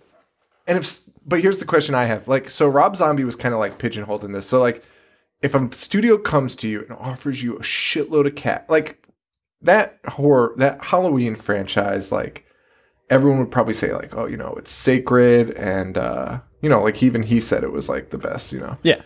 and 0.67 0.79
if 0.79 1.01
but 1.27 1.41
here's 1.41 1.59
the 1.59 1.65
question 1.65 1.95
I 1.95 2.05
have. 2.07 2.27
Like, 2.29 2.51
so 2.51 2.67
Rob 2.69 2.97
Zombie 2.97 3.25
was 3.25 3.37
kind 3.37 3.55
of 3.55 3.61
like 3.61 3.79
pigeonholed 3.79 4.25
in 4.25 4.33
this. 4.33 4.45
So 4.47 4.61
like, 4.61 4.85
if 5.43 5.55
a 5.55 5.73
studio 5.73 6.17
comes 6.17 6.55
to 6.57 6.69
you 6.69 6.83
and 6.83 6.93
offers 6.93 7.43
you 7.43 7.57
a 7.57 7.61
shitload 7.61 8.27
of 8.27 8.37
cat, 8.37 8.65
like 8.69 9.05
that 9.61 9.99
horror, 10.07 10.55
that 10.57 10.83
Halloween 10.85 11.35
franchise, 11.35 12.13
like 12.13 12.47
everyone 13.11 13.41
would 13.41 13.51
probably 13.51 13.75
say 13.75 13.93
like, 13.93 14.15
oh, 14.17 14.27
you 14.27 14.37
know, 14.37 14.55
it's 14.57 14.71
sacred, 14.71 15.51
and 15.51 15.99
uh, 15.99 16.41
you 16.61 16.69
know, 16.69 16.83
like 16.83 17.03
even 17.03 17.25
he 17.25 17.41
said 17.41 17.65
it 17.65 17.73
was 17.73 17.89
like 17.89 18.11
the 18.11 18.19
best, 18.19 18.53
you 18.53 18.61
know. 18.61 18.79
yeah. 18.83 19.03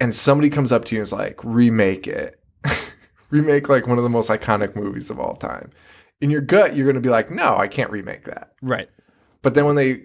And 0.00 0.16
somebody 0.16 0.50
comes 0.50 0.72
up 0.72 0.84
to 0.86 0.96
you 0.96 1.00
and 1.00 1.06
is 1.06 1.12
like, 1.12 1.38
remake 1.44 2.08
it, 2.08 2.40
remake 3.30 3.68
like 3.68 3.86
one 3.86 3.98
of 3.98 4.04
the 4.04 4.10
most 4.10 4.30
iconic 4.30 4.74
movies 4.74 5.10
of 5.10 5.20
all 5.20 5.34
time. 5.34 5.70
In 6.20 6.30
your 6.30 6.40
gut, 6.40 6.74
you're 6.74 6.86
gonna 6.86 7.00
be 7.00 7.08
like, 7.08 7.30
no, 7.30 7.56
I 7.56 7.68
can't 7.68 7.90
remake 7.90 8.24
that. 8.24 8.52
Right. 8.62 8.88
But 9.42 9.54
then 9.54 9.66
when 9.66 9.76
they 9.76 10.04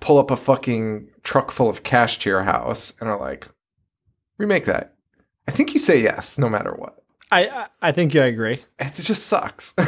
pull 0.00 0.18
up 0.18 0.30
a 0.30 0.36
fucking 0.36 1.08
truck 1.22 1.50
full 1.50 1.68
of 1.68 1.82
cash 1.82 2.18
to 2.20 2.30
your 2.30 2.44
house 2.44 2.94
and 3.00 3.10
are 3.10 3.18
like, 3.18 3.48
remake 4.38 4.64
that, 4.66 4.94
I 5.48 5.52
think 5.52 5.72
you 5.74 5.80
say 5.80 6.02
yes, 6.02 6.38
no 6.38 6.48
matter 6.48 6.72
what. 6.72 7.02
I 7.30 7.46
I, 7.48 7.66
I 7.82 7.92
think 7.92 8.14
I 8.16 8.26
agree. 8.26 8.62
It 8.78 8.94
just 8.94 9.26
sucks. 9.26 9.74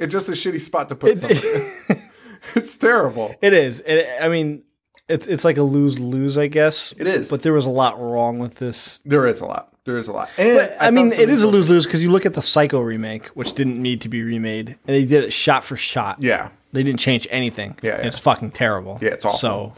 it's 0.00 0.12
just 0.12 0.28
a 0.28 0.32
shitty 0.32 0.60
spot 0.60 0.88
to 0.90 0.94
put 0.94 1.12
It- 1.12 1.18
something. 1.18 2.02
it's 2.54 2.76
terrible. 2.76 3.34
It 3.42 3.52
is. 3.52 3.80
It, 3.80 4.06
I 4.22 4.28
mean, 4.28 4.62
it's 5.08 5.26
it's 5.26 5.44
like 5.44 5.56
a 5.56 5.62
lose 5.62 5.98
lose, 5.98 6.38
I 6.38 6.46
guess. 6.46 6.92
It 6.96 7.06
is. 7.06 7.28
but 7.30 7.42
there 7.42 7.52
was 7.52 7.66
a 7.66 7.70
lot 7.70 8.00
wrong 8.00 8.38
with 8.38 8.56
this. 8.56 8.98
There 9.00 9.26
is 9.26 9.40
a 9.40 9.46
lot. 9.46 9.70
There 9.84 9.98
is 9.98 10.08
a 10.08 10.12
lot. 10.12 10.30
And 10.38 10.56
But, 10.56 10.76
I, 10.80 10.90
mean, 10.90 11.12
it 11.12 11.28
is 11.28 11.42
a 11.42 11.46
lose 11.46 11.68
lose 11.68 11.84
because 11.84 12.02
you 12.02 12.10
look 12.10 12.24
at 12.24 12.32
the 12.32 12.40
Psycho 12.40 12.80
remake, 12.80 13.26
which 13.28 13.52
didn't 13.52 13.82
need 13.82 14.00
to 14.00 14.08
be 14.08 14.22
remade, 14.22 14.68
and 14.68 14.96
they 14.96 15.04
did 15.04 15.24
it 15.24 15.32
shot 15.32 15.62
for 15.62 15.76
shot. 15.76 16.22
Yeah. 16.22 16.48
they 16.72 16.82
didn't 16.82 17.00
change 17.00 17.28
anything. 17.30 17.76
Yeah, 17.82 17.98
yeah. 17.98 18.06
it's 18.06 18.18
fucking 18.18 18.52
terrible. 18.52 18.98
Yeah, 19.02 19.10
it's 19.10 19.26
awful. 19.26 19.38
So 19.38 19.72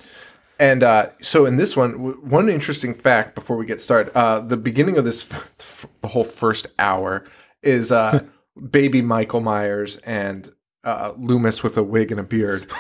And 0.58 0.82
uh, 0.82 1.10
so 1.20 1.44
in 1.46 1.56
this 1.56 1.76
one, 1.76 1.92
w- 1.92 2.20
one 2.22 2.48
interesting 2.48 2.94
fact 2.94 3.34
before 3.34 3.56
we 3.56 3.66
get 3.66 3.80
started, 3.80 4.16
uh, 4.16 4.40
the 4.40 4.56
beginning 4.56 4.96
of 4.96 5.04
this, 5.04 5.30
f- 5.30 5.86
the 6.00 6.08
whole 6.08 6.24
first 6.24 6.66
hour 6.78 7.24
is 7.62 7.92
uh, 7.92 8.24
baby 8.70 9.02
Michael 9.02 9.40
Myers 9.40 9.98
and 9.98 10.52
uh, 10.84 11.12
Loomis 11.18 11.62
with 11.62 11.76
a 11.76 11.82
wig 11.82 12.10
and 12.10 12.20
a 12.20 12.22
beard 12.22 12.70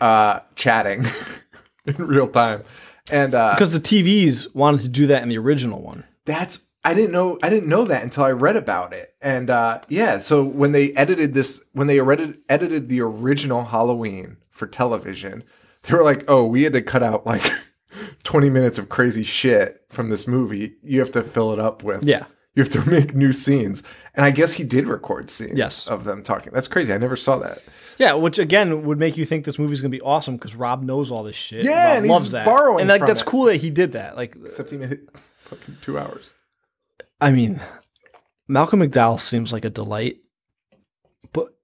uh, 0.00 0.40
chatting 0.54 1.04
in 1.86 1.94
real 1.96 2.28
time. 2.28 2.62
And 3.10 3.34
uh, 3.34 3.54
because 3.54 3.72
the 3.72 3.80
TVs 3.80 4.54
wanted 4.54 4.80
to 4.82 4.88
do 4.88 5.06
that 5.08 5.22
in 5.22 5.28
the 5.28 5.38
original 5.38 5.80
one. 5.80 6.04
that's 6.24 6.60
I 6.84 6.94
didn't 6.94 7.10
know 7.10 7.36
I 7.42 7.50
didn't 7.50 7.68
know 7.68 7.84
that 7.84 8.04
until 8.04 8.22
I 8.22 8.30
read 8.30 8.54
about 8.54 8.92
it. 8.92 9.14
And 9.20 9.50
uh, 9.50 9.80
yeah, 9.88 10.18
so 10.18 10.44
when 10.44 10.70
they 10.70 10.92
edited 10.92 11.34
this, 11.34 11.60
when 11.72 11.88
they 11.88 11.98
edited 11.98 12.38
edited 12.48 12.88
the 12.88 13.00
original 13.00 13.64
Halloween 13.64 14.36
for 14.50 14.68
television, 14.68 15.42
they 15.86 15.94
were 15.94 16.02
like, 16.04 16.24
"Oh, 16.28 16.44
we 16.46 16.62
had 16.64 16.72
to 16.74 16.82
cut 16.82 17.02
out 17.02 17.26
like 17.26 17.50
20 18.24 18.50
minutes 18.50 18.78
of 18.78 18.88
crazy 18.88 19.22
shit 19.22 19.82
from 19.88 20.10
this 20.10 20.26
movie. 20.26 20.74
You 20.82 21.00
have 21.00 21.12
to 21.12 21.22
fill 21.22 21.52
it 21.52 21.58
up 21.58 21.82
with 21.82 22.04
Yeah. 22.04 22.24
You 22.54 22.62
have 22.62 22.72
to 22.72 22.84
make 22.90 23.14
new 23.14 23.32
scenes." 23.32 23.82
And 24.14 24.24
I 24.24 24.30
guess 24.30 24.54
he 24.54 24.64
did 24.64 24.86
record 24.86 25.30
scenes 25.30 25.58
Yes. 25.58 25.86
of 25.86 26.04
them 26.04 26.22
talking. 26.22 26.52
That's 26.54 26.68
crazy. 26.68 26.90
I 26.92 26.96
never 26.98 27.16
saw 27.16 27.36
that. 27.36 27.58
Yeah, 27.98 28.14
which 28.14 28.38
again 28.38 28.84
would 28.84 28.98
make 28.98 29.16
you 29.18 29.24
think 29.26 29.44
this 29.44 29.58
movie's 29.58 29.80
gonna 29.82 29.90
be 29.90 30.00
awesome 30.00 30.36
because 30.36 30.54
Rob 30.54 30.82
knows 30.82 31.10
all 31.12 31.22
this 31.22 31.36
shit. 31.36 31.64
Yeah, 31.64 31.88
Rob 31.88 31.96
and 31.96 32.04
he's 32.06 32.10
loves 32.10 32.30
that. 32.32 32.44
borrowing 32.46 32.80
and 32.82 32.88
like 32.88 33.04
that's 33.06 33.20
it. 33.22 33.26
cool 33.26 33.44
that 33.44 33.56
he 33.56 33.70
did 33.70 33.92
that. 33.92 34.16
Like, 34.16 34.36
Except 34.44 34.70
he 34.70 34.76
made 34.78 34.92
it 34.92 35.08
fucking 35.44 35.78
2 35.82 35.98
hours. 35.98 36.30
I 37.20 37.30
mean, 37.30 37.60
Malcolm 38.48 38.80
McDowell 38.80 39.20
seems 39.20 39.52
like 39.52 39.64
a 39.64 39.70
delight, 39.70 40.18
but 41.32 41.54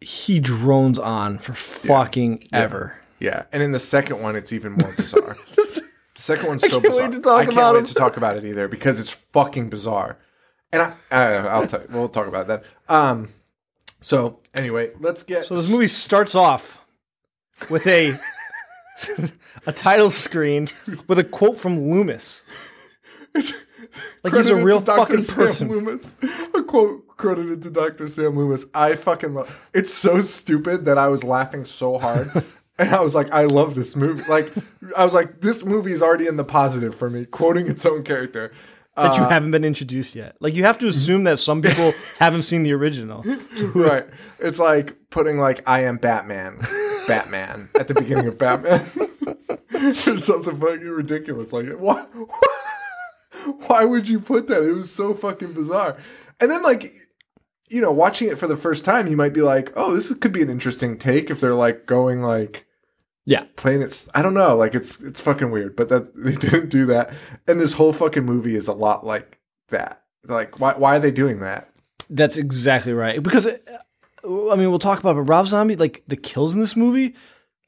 he 0.00 0.38
drones 0.40 0.98
on 0.98 1.38
for 1.38 1.52
fucking 1.54 2.44
ever. 2.52 2.94
Yeah, 3.24 3.44
and 3.52 3.62
in 3.62 3.72
the 3.72 3.78
second 3.80 4.20
one, 4.20 4.36
it's 4.36 4.52
even 4.52 4.72
more 4.72 4.92
bizarre. 4.94 5.36
the 5.56 5.82
second 6.16 6.46
one's 6.46 6.60
so 6.60 6.80
can't 6.80 6.82
bizarre. 6.82 7.08
to 7.10 7.20
talk 7.20 7.40
I 7.40 7.44
can't 7.44 7.52
about 7.54 7.74
wait 7.74 7.78
him. 7.80 7.86
to 7.86 7.94
talk 7.94 8.16
about 8.18 8.36
it 8.36 8.44
either 8.44 8.68
because 8.68 9.00
it's 9.00 9.10
fucking 9.32 9.70
bizarre. 9.70 10.18
And 10.72 10.82
I, 10.82 10.92
I 11.10 11.22
I'll 11.48 11.66
tell 11.66 11.82
we'll 11.90 12.08
talk 12.10 12.26
about 12.26 12.48
that. 12.48 12.64
Um, 12.88 13.30
so 14.02 14.40
anyway, 14.52 14.90
let's 15.00 15.22
get 15.22 15.46
So 15.46 15.56
this 15.56 15.70
movie 15.70 15.88
starts 15.88 16.34
off 16.34 16.84
with 17.70 17.86
a 17.86 18.18
a 19.66 19.72
title 19.72 20.10
screen 20.10 20.68
with 21.08 21.18
a 21.18 21.24
quote 21.24 21.56
from 21.56 21.90
Loomis. 21.90 22.42
Like 24.22 24.34
he's 24.34 24.48
a 24.48 24.56
real 24.56 24.80
to 24.80 24.86
fucking 24.96 25.20
Sam 25.20 25.36
person. 25.36 25.68
Loomis. 25.68 26.16
A 26.54 26.62
quote 26.62 27.06
credited 27.16 27.62
to 27.62 27.70
Dr. 27.70 28.08
Sam 28.08 28.36
Loomis. 28.36 28.66
I 28.74 28.96
fucking 28.96 29.34
love. 29.34 29.70
It's 29.72 29.92
so 29.92 30.20
stupid 30.20 30.84
that 30.86 30.98
I 30.98 31.08
was 31.08 31.22
laughing 31.24 31.64
so 31.64 31.98
hard. 31.98 32.44
And 32.78 32.90
I 32.90 33.00
was 33.00 33.14
like, 33.14 33.30
I 33.32 33.44
love 33.44 33.74
this 33.76 33.94
movie. 33.94 34.24
Like, 34.28 34.52
I 34.96 35.04
was 35.04 35.14
like, 35.14 35.40
this 35.40 35.64
movie 35.64 35.92
is 35.92 36.02
already 36.02 36.26
in 36.26 36.36
the 36.36 36.44
positive 36.44 36.94
for 36.94 37.08
me, 37.08 37.24
quoting 37.24 37.68
its 37.68 37.86
own 37.86 38.02
character. 38.02 38.52
that 38.96 39.16
you 39.16 39.22
Uh, 39.22 39.28
haven't 39.28 39.50
been 39.52 39.64
introduced 39.64 40.14
yet. 40.16 40.34
Like 40.40 40.54
you 40.54 40.64
have 40.64 40.78
to 40.78 40.86
assume 40.88 41.24
that 41.24 41.38
some 41.38 41.62
people 41.62 41.94
haven't 42.18 42.42
seen 42.42 42.62
the 42.64 42.72
original. 42.72 43.22
right. 43.74 44.06
It's 44.40 44.58
like 44.58 44.96
putting 45.10 45.38
like 45.38 45.62
I 45.68 45.80
am 45.84 45.98
Batman, 45.98 46.58
Batman 47.06 47.68
at 47.78 47.86
the 47.88 47.94
beginning 47.94 48.26
of 48.26 48.38
Batman. 48.38 48.84
or 49.74 49.94
something 49.94 50.58
fucking 50.60 50.88
ridiculous 50.88 51.52
like. 51.52 51.68
Why, 51.78 52.02
why 53.66 53.84
would 53.84 54.08
you 54.08 54.20
put 54.20 54.46
that? 54.48 54.62
It 54.62 54.72
was 54.72 54.90
so 54.90 55.14
fucking 55.14 55.52
bizarre. 55.52 55.96
And 56.40 56.50
then 56.50 56.62
like 56.62 56.92
you 57.74 57.80
know, 57.80 57.92
watching 57.92 58.28
it 58.28 58.38
for 58.38 58.46
the 58.46 58.56
first 58.56 58.84
time, 58.84 59.08
you 59.08 59.16
might 59.16 59.32
be 59.34 59.42
like, 59.42 59.72
"Oh, 59.76 59.94
this 59.94 60.12
could 60.14 60.32
be 60.32 60.42
an 60.42 60.50
interesting 60.50 60.96
take 60.98 61.30
if 61.30 61.40
they're 61.40 61.54
like 61.54 61.86
going 61.86 62.22
like 62.22 62.66
Yeah. 63.26 63.44
playing 63.56 63.82
it 63.82 64.06
I 64.14 64.22
don't 64.22 64.34
know, 64.34 64.56
like 64.56 64.74
it's 64.74 65.00
it's 65.00 65.20
fucking 65.20 65.50
weird, 65.50 65.74
but 65.76 65.88
that 65.88 66.14
they 66.24 66.32
didn't 66.36 66.68
do 66.70 66.86
that. 66.86 67.12
And 67.48 67.60
this 67.60 67.72
whole 67.74 67.92
fucking 67.92 68.24
movie 68.24 68.54
is 68.54 68.68
a 68.68 68.72
lot 68.72 69.04
like 69.04 69.40
that. 69.70 70.02
Like 70.26 70.60
why 70.60 70.74
why 70.74 70.96
are 70.96 71.00
they 71.00 71.10
doing 71.10 71.40
that? 71.40 71.68
That's 72.10 72.36
exactly 72.36 72.92
right. 72.92 73.22
Because 73.22 73.46
uh, 73.46 73.58
I 74.24 74.56
mean, 74.56 74.70
we'll 74.70 74.78
talk 74.78 75.00
about 75.00 75.12
it, 75.12 75.14
but 75.16 75.22
Rob 75.22 75.48
Zombie, 75.48 75.76
like 75.76 76.02
the 76.06 76.16
kills 76.16 76.54
in 76.54 76.60
this 76.60 76.76
movie 76.76 77.14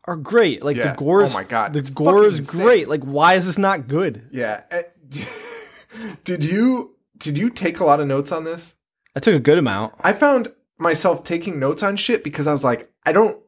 are 0.05 0.17
great. 0.17 0.63
Like 0.63 0.77
Yeah. 0.77 0.93
the 0.93 0.97
gore 0.99 1.23
is 1.25 1.35
Oh 1.35 1.39
my 1.39 1.45
God. 1.45 1.73
the 1.73 1.81
It's 1.81 1.91
gore 1.91 2.27
is 2.27 2.39
insane. 2.39 2.61
great. 2.63 2.89
Like 2.89 3.03
why 3.03 3.35
is 3.35 3.47
this 3.47 3.59
not 3.59 3.89
good? 3.89 4.29
Yeah. 4.31 4.63
Did 6.25 6.45
you 6.45 6.95
did 7.19 7.39
you 7.39 7.49
take 7.51 7.81
a 7.81 7.85
lot 7.85 8.01
of 8.01 8.07
notes 8.07 8.31
on 8.31 8.45
this? 8.45 8.75
I 9.17 9.21
took 9.21 9.35
a 9.35 9.41
good 9.41 9.59
amount. 9.59 9.95
I 10.01 10.13
found 10.13 10.53
myself 10.79 11.25
taking 11.25 11.59
notes 11.59 11.83
on 11.83 11.97
shit 11.97 12.23
because 12.23 12.47
I 12.47 12.53
was 12.53 12.63
like, 12.63 12.93
I 13.05 13.13
don't 13.13 13.41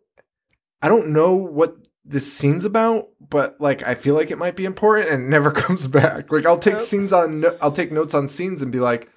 I 0.83 0.89
don't 0.89 1.09
know 1.09 1.35
what 1.35 1.77
this 2.05 2.33
scene's 2.33 2.65
about, 2.65 3.09
but 3.21 3.61
like 3.61 3.83
I 3.87 3.95
feel 3.95 4.15
like 4.15 4.31
it 4.31 4.39
might 4.39 4.57
be 4.57 4.65
important 4.65 5.11
and 5.11 5.25
it 5.25 5.29
never 5.29 5.51
comes 5.65 5.87
back. 5.87 6.33
Like 6.33 6.47
I'll 6.47 6.59
take 6.59 6.75
Yep. 6.75 6.83
scenes 6.83 7.13
on 7.13 7.45
I'll 7.61 7.71
take 7.73 7.93
notes 7.93 8.15
on 8.15 8.29
scenes 8.29 8.63
and 8.63 8.73
be 8.73 8.81
like 8.81 9.11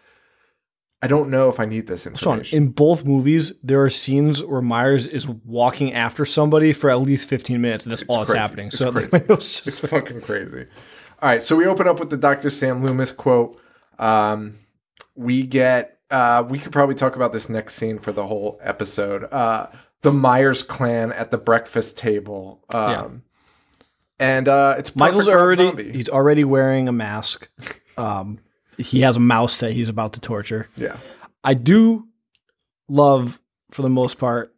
I 1.03 1.07
don't 1.07 1.31
know 1.31 1.49
if 1.49 1.59
I 1.59 1.65
need 1.65 1.87
this 1.87 2.03
Sean, 2.03 2.13
information. 2.13 2.57
in 2.57 2.67
both 2.73 3.05
movies, 3.05 3.53
there 3.63 3.81
are 3.81 3.89
scenes 3.89 4.43
where 4.43 4.61
Myers 4.61 5.07
is 5.07 5.27
walking 5.27 5.93
after 5.93 6.25
somebody 6.25 6.73
for 6.73 6.91
at 6.91 6.99
least 6.99 7.27
15 7.27 7.59
minutes, 7.59 7.85
and 7.85 7.91
that's 7.91 8.03
all 8.07 8.19
that's 8.19 8.33
happening. 8.33 8.67
It's 8.67 8.77
so 8.77 8.89
like, 8.89 9.09
crazy. 9.09 9.25
it 9.29 9.29
was 9.29 9.61
just 9.63 9.67
It's 9.67 9.79
fucking 9.79 10.21
crazy. 10.21 10.67
All 11.19 11.29
right, 11.29 11.43
so 11.43 11.55
we 11.55 11.65
open 11.65 11.87
up 11.87 11.99
with 11.99 12.11
the 12.11 12.17
Dr. 12.17 12.51
Sam 12.51 12.85
Loomis 12.85 13.11
quote. 13.11 13.59
Um, 13.97 14.59
we 15.15 15.41
get 15.41 15.97
uh, 16.11 16.43
we 16.47 16.59
could 16.59 16.71
probably 16.71 16.95
talk 16.95 17.15
about 17.15 17.33
this 17.33 17.49
next 17.49 17.75
scene 17.75 17.97
for 17.99 18.11
the 18.11 18.27
whole 18.27 18.59
episode. 18.61 19.23
Uh, 19.31 19.67
the 20.01 20.11
Myers 20.11 20.61
clan 20.63 21.11
at 21.11 21.31
the 21.31 21.37
breakfast 21.37 21.97
table. 21.97 22.63
Um, 22.73 22.89
Yeah. 22.91 23.09
And 24.19 24.47
uh, 24.47 24.75
it's 24.77 24.95
Michael's 24.95 25.27
already 25.27 25.65
Zombie. 25.65 25.91
he's 25.93 26.07
already 26.09 26.43
wearing 26.43 26.87
a 26.87 26.91
mask. 26.91 27.49
Um, 27.97 28.37
he 28.77 29.01
has 29.01 29.15
a 29.17 29.19
mouse 29.19 29.59
that 29.61 29.71
he's 29.71 29.89
about 29.89 30.13
to 30.13 30.19
torture. 30.21 30.69
yeah. 30.77 30.97
I 31.43 31.55
do 31.55 32.07
love, 32.87 33.39
for 33.71 33.81
the 33.81 33.89
most 33.89 34.19
part, 34.19 34.53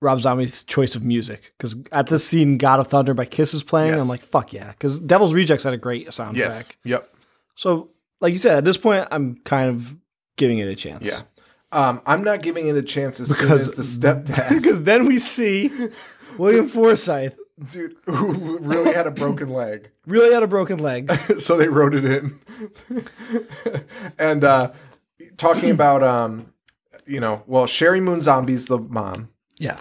Rob 0.00 0.20
Zombie's 0.20 0.62
choice 0.62 0.94
of 0.94 1.04
music 1.04 1.52
because 1.58 1.74
at 1.90 2.06
this 2.06 2.24
scene, 2.24 2.56
"God 2.56 2.78
of 2.78 2.86
Thunder" 2.86 3.12
by 3.12 3.24
Kiss 3.24 3.52
is 3.52 3.64
playing. 3.64 3.92
Yes. 3.94 4.00
I'm 4.00 4.06
like, 4.08 4.22
fuck 4.22 4.52
yeah, 4.52 4.68
because 4.70 5.00
Devil's 5.00 5.34
Rejects 5.34 5.64
had 5.64 5.72
a 5.74 5.76
great 5.76 6.06
soundtrack. 6.08 6.36
Yes. 6.36 6.68
Yep. 6.84 7.12
So, 7.56 7.90
like 8.20 8.32
you 8.32 8.38
said, 8.38 8.58
at 8.58 8.64
this 8.64 8.76
point, 8.76 9.08
I'm 9.10 9.36
kind 9.44 9.68
of 9.70 9.96
giving 10.40 10.58
it 10.58 10.66
a 10.68 10.74
chance. 10.74 11.06
Yeah. 11.06 11.20
Um, 11.72 12.00
I'm 12.04 12.24
not 12.24 12.42
giving 12.42 12.66
it 12.66 12.74
a 12.76 12.82
chance 12.82 13.20
as 13.20 13.28
Because- 13.28 13.66
soon 13.70 13.80
as 13.80 14.00
the 14.00 14.08
stepdad 14.08 14.48
because 14.60 14.82
then 14.82 15.06
we 15.06 15.18
see 15.20 15.70
William 16.36 16.66
Forsythe 16.66 17.34
dude 17.72 17.94
who 18.06 18.58
really 18.58 18.92
had 18.92 19.06
a 19.06 19.10
broken 19.10 19.50
leg. 19.50 19.90
really 20.06 20.32
had 20.34 20.42
a 20.42 20.46
broken 20.48 20.78
leg. 20.78 21.12
so 21.38 21.56
they 21.58 21.68
wrote 21.68 21.94
it 21.94 22.04
in 22.04 22.40
and 24.18 24.42
uh 24.44 24.72
talking 25.36 25.70
about 25.70 26.02
um 26.02 26.52
you 27.06 27.20
know 27.20 27.42
well 27.46 27.66
sheri 27.66 28.02
moon 28.02 28.20
zombie's 28.20 28.66
the 28.66 28.78
mom 28.78 29.28
Yeah. 29.58 29.78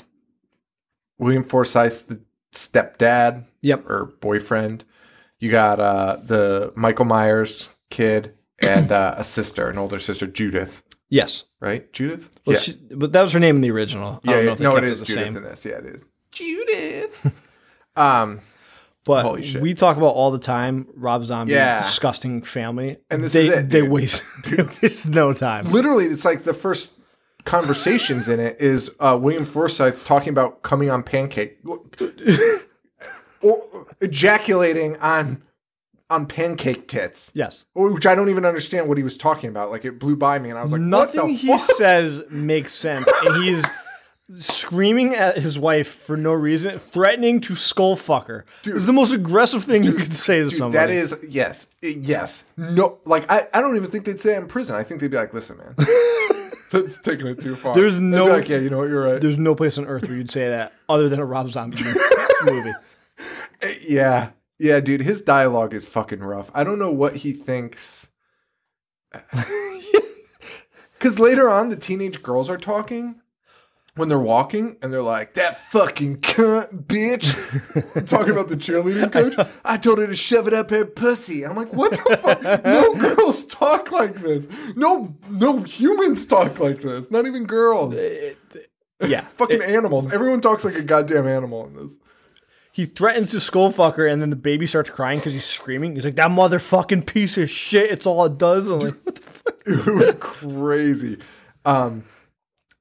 william 1.18 1.44
forsythe's 1.44 2.02
the 2.04 2.22
stepdad 2.54 3.46
Yep. 3.62 3.90
or 3.90 4.06
boyfriend 4.22 4.84
you 5.40 5.50
got 5.52 5.80
uh 5.80 6.18
the 6.24 6.72
michael 6.76 7.06
myers 7.06 7.70
kid 7.90 8.34
and 8.62 8.92
uh, 8.92 9.16
a 9.18 9.24
sister 9.24 9.70
an 9.70 9.78
older 9.78 10.00
sister 10.00 10.28
judith 10.28 10.82
Yes. 11.10 11.44
right 11.60 11.92
judith 11.94 12.30
Well, 12.46 12.56
yeah 12.56 12.60
she, 12.60 12.74
but 12.96 13.12
that 13.14 13.22
was 13.24 13.34
her 13.34 13.40
name 13.40 13.56
in 13.56 13.62
the 13.62 13.72
original. 13.72 14.22
I 14.26 14.32
yeah, 14.32 14.36
don't 14.38 14.46
know 14.46 14.52
if 14.54 14.58
they 14.60 14.64
no 14.66 14.74
kept 14.76 14.86
it 14.86 14.92
is 14.92 15.00
the 15.00 15.06
judith 15.06 15.26
same. 15.26 15.38
in 15.38 15.44
this 15.44 15.66
yeah 15.66 15.78
it 15.78 15.86
is 15.86 16.06
judith 16.32 17.34
um 17.96 18.42
But 19.06 19.40
we 19.62 19.74
talk 19.74 19.98
about 19.98 20.14
all 20.14 20.30
the 20.30 20.38
time 20.40 20.88
Rob 20.96 21.24
Zombie, 21.24 21.54
Yeah. 21.54 21.82
disgusting 21.82 22.44
family, 22.44 22.98
And 23.10 23.24
this 23.24 23.34
they 23.34 23.48
is 23.48 23.54
it, 23.54 23.70
they 23.72 23.82
dude. 23.82 23.90
waste 23.90 24.22
they 24.46 24.64
waste 24.84 25.10
no 25.10 25.34
time. 25.34 25.72
literally 25.72 26.06
it's 26.06 26.26
like 26.26 26.44
the 26.44 26.54
first 26.54 26.94
conversations 27.46 28.28
in 28.28 28.40
it 28.40 28.60
is 28.62 28.92
uh, 29.00 29.18
William 29.20 29.46
Forsythe 29.46 30.04
talking 30.06 30.30
about 30.30 30.62
coming 30.62 30.92
on 30.92 31.02
pancake 31.02 31.58
or 33.42 33.88
ejaculating 34.02 34.98
on 34.98 35.42
on 36.10 36.26
pancake 36.26 36.88
tits 36.88 37.32
Yes, 37.36 37.66
which 37.76 38.06
I 38.08 38.16
don't 38.16 38.30
even 38.30 38.46
understand 38.46 38.88
what 38.88 38.98
he 38.98 39.04
was 39.04 39.18
talking 39.18 39.50
about 39.50 39.70
like 39.72 39.86
it 39.86 40.00
blew 40.00 40.16
by 40.16 40.40
me 40.40 40.50
and 40.50 40.58
I 40.58 40.64
was 40.64 40.72
like 40.72 40.82
what 40.82 40.88
nothing 40.88 41.30
he 41.36 41.48
fuck? 41.48 41.62
says 41.62 42.22
makes 42.30 42.74
sense, 42.74 43.08
and 43.26 43.44
he's 43.44 43.64
screaming 44.38 45.16
at 45.16 45.38
his 45.38 45.58
wife 45.58 45.88
for 45.88 46.16
no 46.16 46.34
reason, 46.34 46.78
threatening 46.78 47.42
to 47.42 47.56
skull 47.56 47.96
fuck 47.96 48.28
her. 48.28 48.46
It's 48.64 48.86
the 48.86 48.94
most 48.94 49.12
aggressive 49.12 49.64
thing 49.64 49.84
you 49.84 49.94
can 49.94 50.12
say 50.12 50.38
to 50.40 50.50
Dude, 50.50 50.54
somebody. 50.58 50.78
that 50.78 50.90
is 50.92 51.16
yes 51.28 51.68
yes 51.82 52.44
no 52.58 53.00
like 53.06 53.30
I, 53.32 53.48
I 53.54 53.62
don't 53.62 53.76
even 53.76 53.90
think 53.90 54.06
they'd 54.06 54.20
say 54.20 54.36
it 54.36 54.38
in 54.38 54.48
prison 54.48 54.76
I 54.76 54.84
think 54.84 55.02
they'd 55.02 55.10
be 55.12 55.18
like 55.18 55.34
listen 55.34 55.58
man 55.58 55.74
that's 56.72 57.00
taking 57.02 57.26
it 57.28 57.42
too 57.42 57.56
far 57.56 57.74
There's 57.74 57.98
no- 57.98 58.26
like 58.28 58.48
yeah 58.50 58.58
you 58.58 58.70
know 58.70 58.78
what 58.80 58.90
you're 58.90 59.04
right 59.04 59.20
There's 59.22 59.40
no 59.40 59.56
place 59.56 59.78
on 59.80 59.86
earth 59.86 60.08
where 60.08 60.16
you'd 60.18 60.30
say 60.30 60.48
that 60.50 60.74
other 60.88 61.10
than 61.10 61.20
a 61.20 61.26
Rob 61.26 61.50
Zombie 61.50 61.78
movie. 62.46 62.74
Eh, 63.64 63.74
Yeah. 63.88 64.30
Yeah, 64.60 64.82
dude, 64.82 65.02
his 65.02 65.22
dialogue 65.22 65.74
is 65.74 65.88
fucking 65.88 66.20
rough. 66.20 66.52
I 66.54 66.66
don't 66.66 66.80
know 66.80 66.92
what 66.92 67.18
he 67.18 67.32
thinks. 67.34 68.10
Cuz 71.00 71.18
later 71.18 71.50
on 71.50 71.70
the 71.70 71.78
teenage 71.78 72.22
girls 72.22 72.50
are 72.50 72.58
talking 72.58 73.22
when 73.96 74.10
they're 74.10 74.20
walking 74.20 74.78
and 74.82 74.92
they're 74.94 75.02
like, 75.02 75.34
"That 75.36 75.60
fucking 75.72 76.18
cunt 76.18 76.86
bitch." 76.86 78.08
talking 78.08 78.32
about 78.32 78.50
the 78.50 78.58
cheerleading 78.58 79.12
coach. 79.38 79.48
I, 79.64 79.78
told 79.78 80.00
her 80.00 80.08
to 80.08 80.16
shove 80.16 80.48
it 80.48 80.54
up 80.54 80.70
her 80.72 80.86
pussy. 80.86 81.46
I'm 81.46 81.56
like, 81.56 81.74
"What 81.74 81.92
the 81.92 82.18
fuck? 82.18 82.44
No 82.66 82.94
girls 83.16 83.46
talk 83.46 83.92
like 83.92 84.16
this. 84.22 84.48
No 84.76 85.16
no 85.30 85.60
humans 85.60 86.26
talk 86.26 86.60
like 86.60 86.82
this. 86.82 87.10
Not 87.10 87.28
even 87.28 87.46
girls." 87.46 87.96
yeah. 89.06 89.22
Fucking 89.38 89.64
animals. 89.64 90.12
Everyone 90.12 90.42
talks 90.42 90.66
like 90.66 90.76
a 90.76 90.84
goddamn 90.84 91.28
animal 91.28 91.66
in 91.68 91.76
this. 91.76 91.96
He 92.80 92.86
threatens 92.86 93.32
to 93.32 93.42
skull 93.42 93.72
fuck 93.72 93.98
her, 93.98 94.08
and 94.08 94.22
then 94.22 94.30
the 94.30 94.38
baby 94.38 94.66
starts 94.66 94.90
crying 94.90 95.20
because 95.20 95.34
he's 95.34 95.44
screaming. 95.44 95.96
He's 95.96 96.06
like, 96.06 96.16
"That 96.16 96.32
motherfucking 96.32 97.06
piece 97.08 97.38
of 97.38 97.50
shit! 97.50 97.92
It's 97.92 98.06
all 98.06 98.24
it 98.24 98.38
does." 98.38 98.70
I'm 98.70 98.80
like, 98.80 98.96
"What 99.04 99.16
the 99.16 99.22
fuck?" 99.22 99.56
it 99.66 99.86
was 99.86 100.16
crazy. 100.22 101.18
Um, 101.66 102.06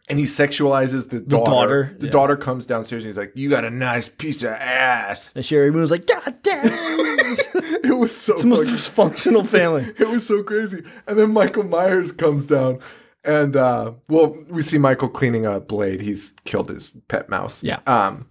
and 0.09 0.21
he 0.21 0.25
sexualizes 0.25 1.11
the 1.11 1.19
daughter. 1.19 1.50
daughter, 1.50 1.97
The 1.99 2.07
yeah. 2.07 2.12
daughter 2.12 2.37
comes 2.37 2.64
downstairs 2.64 3.02
and 3.02 3.09
he's 3.11 3.17
like, 3.19 3.33
"You 3.35 3.50
got 3.50 3.64
a 3.64 3.71
nice 3.71 4.09
piece 4.09 4.40
of 4.45 4.50
ass." 4.50 5.33
And 5.35 5.45
Sheri 5.45 5.73
Moon's 5.73 5.90
like, 5.90 6.07
"God 6.07 6.37
damn, 6.45 6.67
it!" 6.67 7.47
It 7.85 7.99
was 7.99 8.17
so 8.17 8.35
it's 8.35 8.43
the 8.43 8.49
most 8.49 8.71
dysfunctional 8.71 9.45
family. 9.57 9.93
It 9.99 10.09
was 10.09 10.25
so 10.25 10.45
crazy. 10.45 10.85
And 11.09 11.19
then 11.19 11.33
Michael 11.33 11.64
Myers 11.64 12.12
comes 12.12 12.47
down, 12.47 12.78
and 13.25 13.57
uh, 13.57 13.95
well, 14.09 14.37
we 14.49 14.62
see 14.62 14.78
Michael 14.78 15.09
cleaning 15.09 15.45
a 15.45 15.59
blade. 15.59 16.02
He's 16.02 16.35
killed 16.45 16.69
his 16.69 16.93
pet 17.09 17.28
mouse. 17.28 17.64
Yeah. 17.64 17.81
Um, 17.88 18.28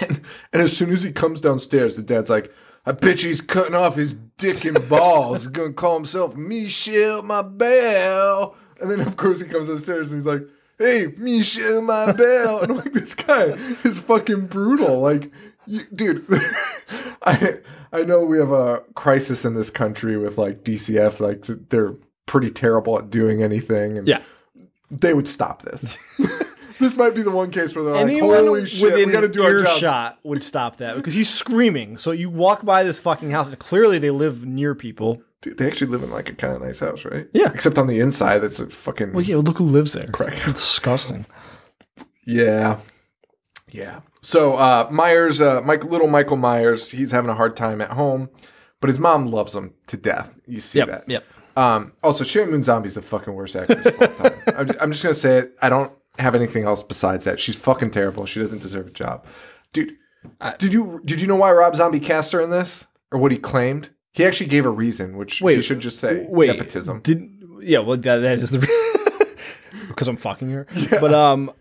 and, 0.00 0.20
and 0.52 0.62
as 0.62 0.76
soon 0.76 0.90
as 0.90 1.02
he 1.02 1.12
comes 1.12 1.40
downstairs, 1.40 1.96
the 1.96 2.02
dad's 2.02 2.30
like, 2.30 2.52
"I 2.86 2.92
bet 2.92 3.22
you 3.22 3.28
he's 3.30 3.40
cutting 3.40 3.74
off 3.74 3.96
his 3.96 4.14
dick 4.38 4.64
and 4.64 4.88
balls. 4.88 5.38
He's 5.38 5.46
gonna 5.48 5.72
call 5.72 5.96
himself 5.96 6.36
Michelle 6.36 7.22
my 7.22 7.42
belle." 7.42 8.56
And 8.80 8.90
then 8.90 9.00
of 9.00 9.16
course 9.16 9.40
he 9.40 9.46
comes 9.48 9.68
downstairs 9.68 10.12
and 10.12 10.20
he's 10.20 10.26
like. 10.26 10.42
Hey, 10.82 11.12
Michelle, 11.18 11.82
my 11.82 12.10
belle, 12.12 12.60
and 12.60 12.72
I'm 12.72 12.78
like, 12.78 12.94
this 12.94 13.14
guy 13.14 13.48
is 13.84 13.98
fucking 13.98 14.46
brutal. 14.46 15.00
Like, 15.00 15.30
you, 15.66 15.82
dude, 15.94 16.24
I 17.22 17.58
I 17.92 18.00
know 18.04 18.24
we 18.24 18.38
have 18.38 18.50
a 18.50 18.78
crisis 18.94 19.44
in 19.44 19.54
this 19.54 19.68
country 19.68 20.16
with 20.16 20.38
like 20.38 20.64
DCF, 20.64 21.20
like 21.20 21.44
they're 21.68 21.96
pretty 22.24 22.50
terrible 22.50 22.96
at 22.98 23.10
doing 23.10 23.42
anything, 23.42 23.98
and 23.98 24.08
Yeah. 24.08 24.22
they 24.90 25.12
would 25.12 25.28
stop 25.28 25.60
this. 25.60 25.98
this 26.80 26.96
might 26.96 27.14
be 27.14 27.22
the 27.22 27.30
one 27.30 27.50
case 27.52 27.74
where 27.74 27.84
they're 27.84 27.92
like, 27.94 28.02
Anyone 28.02 28.36
"Holy 28.46 28.66
shit, 28.66 28.82
we 28.82 28.90
within 28.90 29.12
got 29.12 29.20
to 29.20 29.28
do 29.28 29.44
our 29.44 29.52
job." 29.62 29.66
earshot 29.76 30.18
would 30.24 30.42
stop 30.42 30.78
that 30.78 30.96
because 30.96 31.14
he's 31.14 31.30
screaming. 31.32 31.96
So 31.98 32.10
you 32.10 32.28
walk 32.30 32.64
by 32.64 32.82
this 32.82 32.98
fucking 32.98 33.30
house, 33.30 33.46
and 33.48 33.58
clearly 33.58 33.98
they 33.98 34.10
live 34.10 34.44
near 34.44 34.74
people. 34.74 35.22
Dude, 35.42 35.56
they 35.56 35.66
actually 35.66 35.86
live 35.90 36.02
in 36.02 36.10
like 36.10 36.28
a 36.28 36.34
kind 36.34 36.54
of 36.54 36.60
nice 36.62 36.80
house, 36.80 37.04
right? 37.04 37.26
Yeah. 37.32 37.50
Except 37.54 37.78
on 37.78 37.86
the 37.86 38.00
inside, 38.00 38.42
it's 38.44 38.60
a 38.60 38.66
fucking 38.68 39.12
Well, 39.12 39.22
yeah, 39.24 39.36
look 39.36 39.56
who 39.58 39.64
lives 39.64 39.92
there. 39.94 40.06
Correct. 40.08 40.36
It's 40.48 40.60
disgusting. 40.60 41.24
yeah, 42.26 42.78
yeah. 43.70 44.00
So 44.22 44.56
uh, 44.56 44.88
Myers, 44.90 45.40
uh, 45.40 45.62
Mike, 45.62 45.84
little 45.84 46.08
Michael 46.08 46.36
Myers, 46.36 46.90
he's 46.90 47.10
having 47.12 47.30
a 47.30 47.34
hard 47.34 47.56
time 47.56 47.80
at 47.80 47.90
home, 47.92 48.28
but 48.80 48.88
his 48.88 48.98
mom 48.98 49.28
loves 49.30 49.54
him 49.54 49.72
to 49.86 49.96
death. 49.96 50.38
You 50.46 50.60
see 50.60 50.80
Yep. 50.80 50.88
that? 50.88 51.04
Yep. 51.08 51.24
Um, 51.56 51.92
also, 52.02 52.22
Sheri 52.24 52.48
Moon 52.48 52.62
Zombie's 52.62 52.94
the 52.94 53.02
fucking 53.02 53.34
worst 53.34 53.56
actress 53.56 53.84
of 53.86 54.00
all 54.00 54.08
time. 54.30 54.42
I'm, 54.56 54.70
I'm 54.80 54.90
just 54.92 55.02
gonna 55.02 55.14
say 55.14 55.38
it. 55.38 55.56
I 55.62 55.68
don't 55.68 55.92
have 56.20 56.34
anything 56.34 56.64
else 56.64 56.82
besides 56.82 57.24
that. 57.24 57.40
She's 57.40 57.56
fucking 57.56 57.90
terrible. 57.90 58.26
She 58.26 58.40
doesn't 58.40 58.62
deserve 58.62 58.88
a 58.88 58.90
job, 58.90 59.26
dude. 59.72 59.96
did 60.58 60.72
you 60.72 61.00
did 61.04 61.20
you 61.20 61.26
know 61.26 61.36
why 61.36 61.52
Rob 61.52 61.76
Zombie 61.76 62.00
cast 62.00 62.32
her 62.32 62.40
in 62.40 62.50
this, 62.50 62.86
or 63.10 63.18
what 63.18 63.32
he 63.32 63.38
claimed? 63.38 63.90
He 64.12 64.24
actually 64.24 64.46
gave 64.46 64.66
a 64.66 64.70
reason, 64.70 65.16
which 65.16 65.40
we 65.40 65.56
Wait, 65.56 65.64
should 65.64 65.80
just 65.80 65.98
say 66.00 66.26
Wait, 66.28 66.48
nepotism. 66.48 67.00
Did 67.00 67.30
yeah? 67.60 67.78
Well, 67.78 67.96
that, 67.96 68.18
that 68.18 68.38
is 68.38 68.50
the 68.50 68.58
because 69.88 70.08
I'm 70.08 70.16
fucking 70.16 70.50
her. 70.50 70.66
But 71.00 71.14
um, 71.14 71.52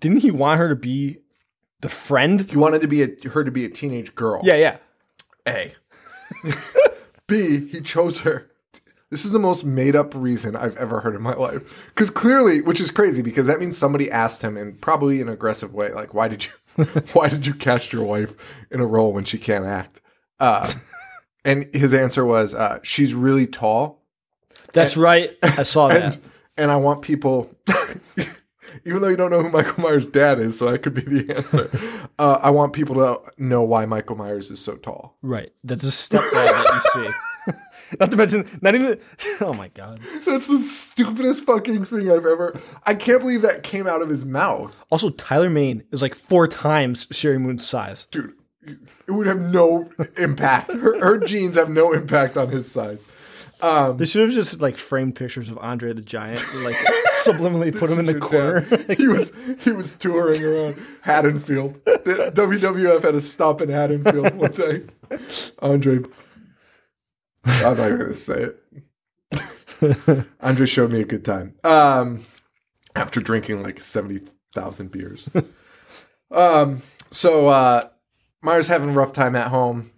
didn't 0.00 0.18
he 0.18 0.30
want 0.30 0.58
her 0.58 0.68
to 0.68 0.76
be 0.76 1.18
the 1.80 1.88
friend? 1.88 2.48
He 2.50 2.56
wanted 2.56 2.80
to 2.82 2.88
be 2.88 3.02
a, 3.02 3.28
her 3.30 3.44
to 3.44 3.50
be 3.50 3.64
a 3.64 3.70
teenage 3.70 4.14
girl. 4.14 4.40
Yeah, 4.44 4.56
yeah. 4.56 4.76
A. 5.46 5.74
B. 7.26 7.68
He 7.68 7.80
chose 7.80 8.20
her. 8.20 8.50
This 9.14 9.24
is 9.24 9.30
the 9.30 9.38
most 9.38 9.62
made 9.64 9.94
up 9.94 10.12
reason 10.12 10.56
I've 10.56 10.76
ever 10.76 10.98
heard 10.98 11.14
in 11.14 11.22
my 11.22 11.34
life. 11.34 11.86
Because 11.94 12.10
clearly, 12.10 12.60
which 12.62 12.80
is 12.80 12.90
crazy, 12.90 13.22
because 13.22 13.46
that 13.46 13.60
means 13.60 13.78
somebody 13.78 14.10
asked 14.10 14.42
him 14.42 14.56
in 14.56 14.74
probably 14.78 15.20
an 15.20 15.28
aggressive 15.28 15.72
way, 15.72 15.92
like, 15.92 16.14
"Why 16.14 16.26
did 16.26 16.46
you, 16.46 16.84
why 17.12 17.28
did 17.28 17.46
you 17.46 17.54
cast 17.54 17.92
your 17.92 18.02
wife 18.04 18.34
in 18.72 18.80
a 18.80 18.86
role 18.86 19.12
when 19.12 19.22
she 19.22 19.38
can't 19.38 19.66
act?" 19.66 20.00
Uh, 20.40 20.68
and 21.44 21.72
his 21.72 21.94
answer 21.94 22.24
was, 22.24 22.56
uh, 22.56 22.80
"She's 22.82 23.14
really 23.14 23.46
tall, 23.46 24.02
That's 24.72 24.96
right. 24.96 25.30
I 25.44 25.62
saw 25.62 25.86
that. 25.94 26.02
and 26.14 26.22
and 26.56 26.70
I 26.72 26.76
want 26.76 27.02
people." 27.02 27.54
Even 28.84 29.00
though 29.00 29.08
you 29.08 29.16
don't 29.16 29.30
know 29.30 29.40
who 29.40 29.50
Michael 29.50 29.84
Myers' 29.84 30.06
dad 30.06 30.40
is, 30.40 30.58
so 30.58 30.72
that 30.72 30.80
could 30.80 30.94
be 30.94 31.02
the 31.02 31.36
answer. 31.36 31.70
Uh, 32.18 32.40
I 32.42 32.50
want 32.50 32.72
people 32.72 32.96
to 32.96 33.32
know 33.38 33.62
why 33.62 33.86
Michael 33.86 34.16
Myers 34.16 34.50
is 34.50 34.58
so 34.58 34.74
tall. 34.74 35.16
right. 35.22 35.52
That's 35.62 35.84
a 35.84 35.92
stepdad 35.92 36.32
that 36.32 36.82
you 36.96 37.04
see. 37.04 37.10
Not 38.00 38.10
to 38.10 38.16
mention, 38.16 38.48
not 38.60 38.74
even. 38.74 38.98
Oh 39.40 39.52
my 39.52 39.68
god. 39.68 40.00
That's 40.26 40.46
the 40.48 40.60
stupidest 40.60 41.44
fucking 41.44 41.84
thing 41.86 42.10
I've 42.10 42.24
ever. 42.26 42.58
I 42.86 42.94
can't 42.94 43.20
believe 43.20 43.42
that 43.42 43.62
came 43.62 43.86
out 43.86 44.00
of 44.02 44.08
his 44.08 44.24
mouth, 44.24 44.72
Also, 44.90 45.10
Tyler 45.10 45.50
Mane 45.50 45.82
is 45.90 46.00
like 46.02 46.14
four 46.14 46.46
times 46.48 47.06
Sheri 47.06 47.40
Moon's 47.40 47.66
size. 47.66 48.06
dude. 48.10 48.32
It 48.66 49.10
would 49.10 49.26
have 49.26 49.40
no 49.40 49.90
impact. 50.16 50.72
Her, 50.72 50.98
her 50.98 51.18
genes 51.18 51.56
have 51.56 51.68
no 51.68 51.92
impact 51.92 52.38
on 52.38 52.48
his 52.48 52.70
size. 52.70 53.04
Um, 53.60 53.98
they 53.98 54.06
should 54.06 54.22
have 54.22 54.30
just 54.32 54.60
like 54.60 54.76
framed 54.78 55.16
pictures 55.16 55.50
of 55.50 55.58
Andre 55.58 55.92
the 55.92 56.00
Giant, 56.02 56.42
and, 56.54 56.64
like 56.64 56.74
subliminally 57.12 57.78
put 57.78 57.90
him 57.90 57.98
in 57.98 58.06
the 58.06 58.18
corner. 58.18 58.60
he 58.94 59.06
was 59.06 59.32
he 59.60 59.70
was 59.72 59.92
touring 59.92 60.42
around 60.42 60.76
Haddonfield. 61.02 61.74
The 61.84 62.32
WWF 62.34 63.02
had 63.02 63.12
to 63.12 63.20
stop 63.20 63.60
in 63.60 63.68
Haddonfield 63.68 64.34
one 64.34 64.52
day. 64.52 64.82
Andre, 65.60 66.00
I'm 67.64 67.76
not 67.76 67.90
gonna 67.90 68.14
say 68.14 68.50
it. 68.50 70.26
Andre 70.40 70.66
showed 70.66 70.90
me 70.90 71.00
a 71.00 71.04
good 71.04 71.24
time. 71.24 71.54
Um, 71.62 72.24
after 72.96 73.20
drinking 73.20 73.62
like 73.62 73.80
seventy 73.80 74.22
thousand 74.54 74.90
beers. 74.90 75.28
um, 76.30 76.82
so 77.10 77.48
uh, 77.48 77.88
Myers 78.40 78.68
having 78.68 78.90
a 78.90 78.92
rough 78.92 79.12
time 79.12 79.36
at 79.36 79.48
home. 79.48 79.90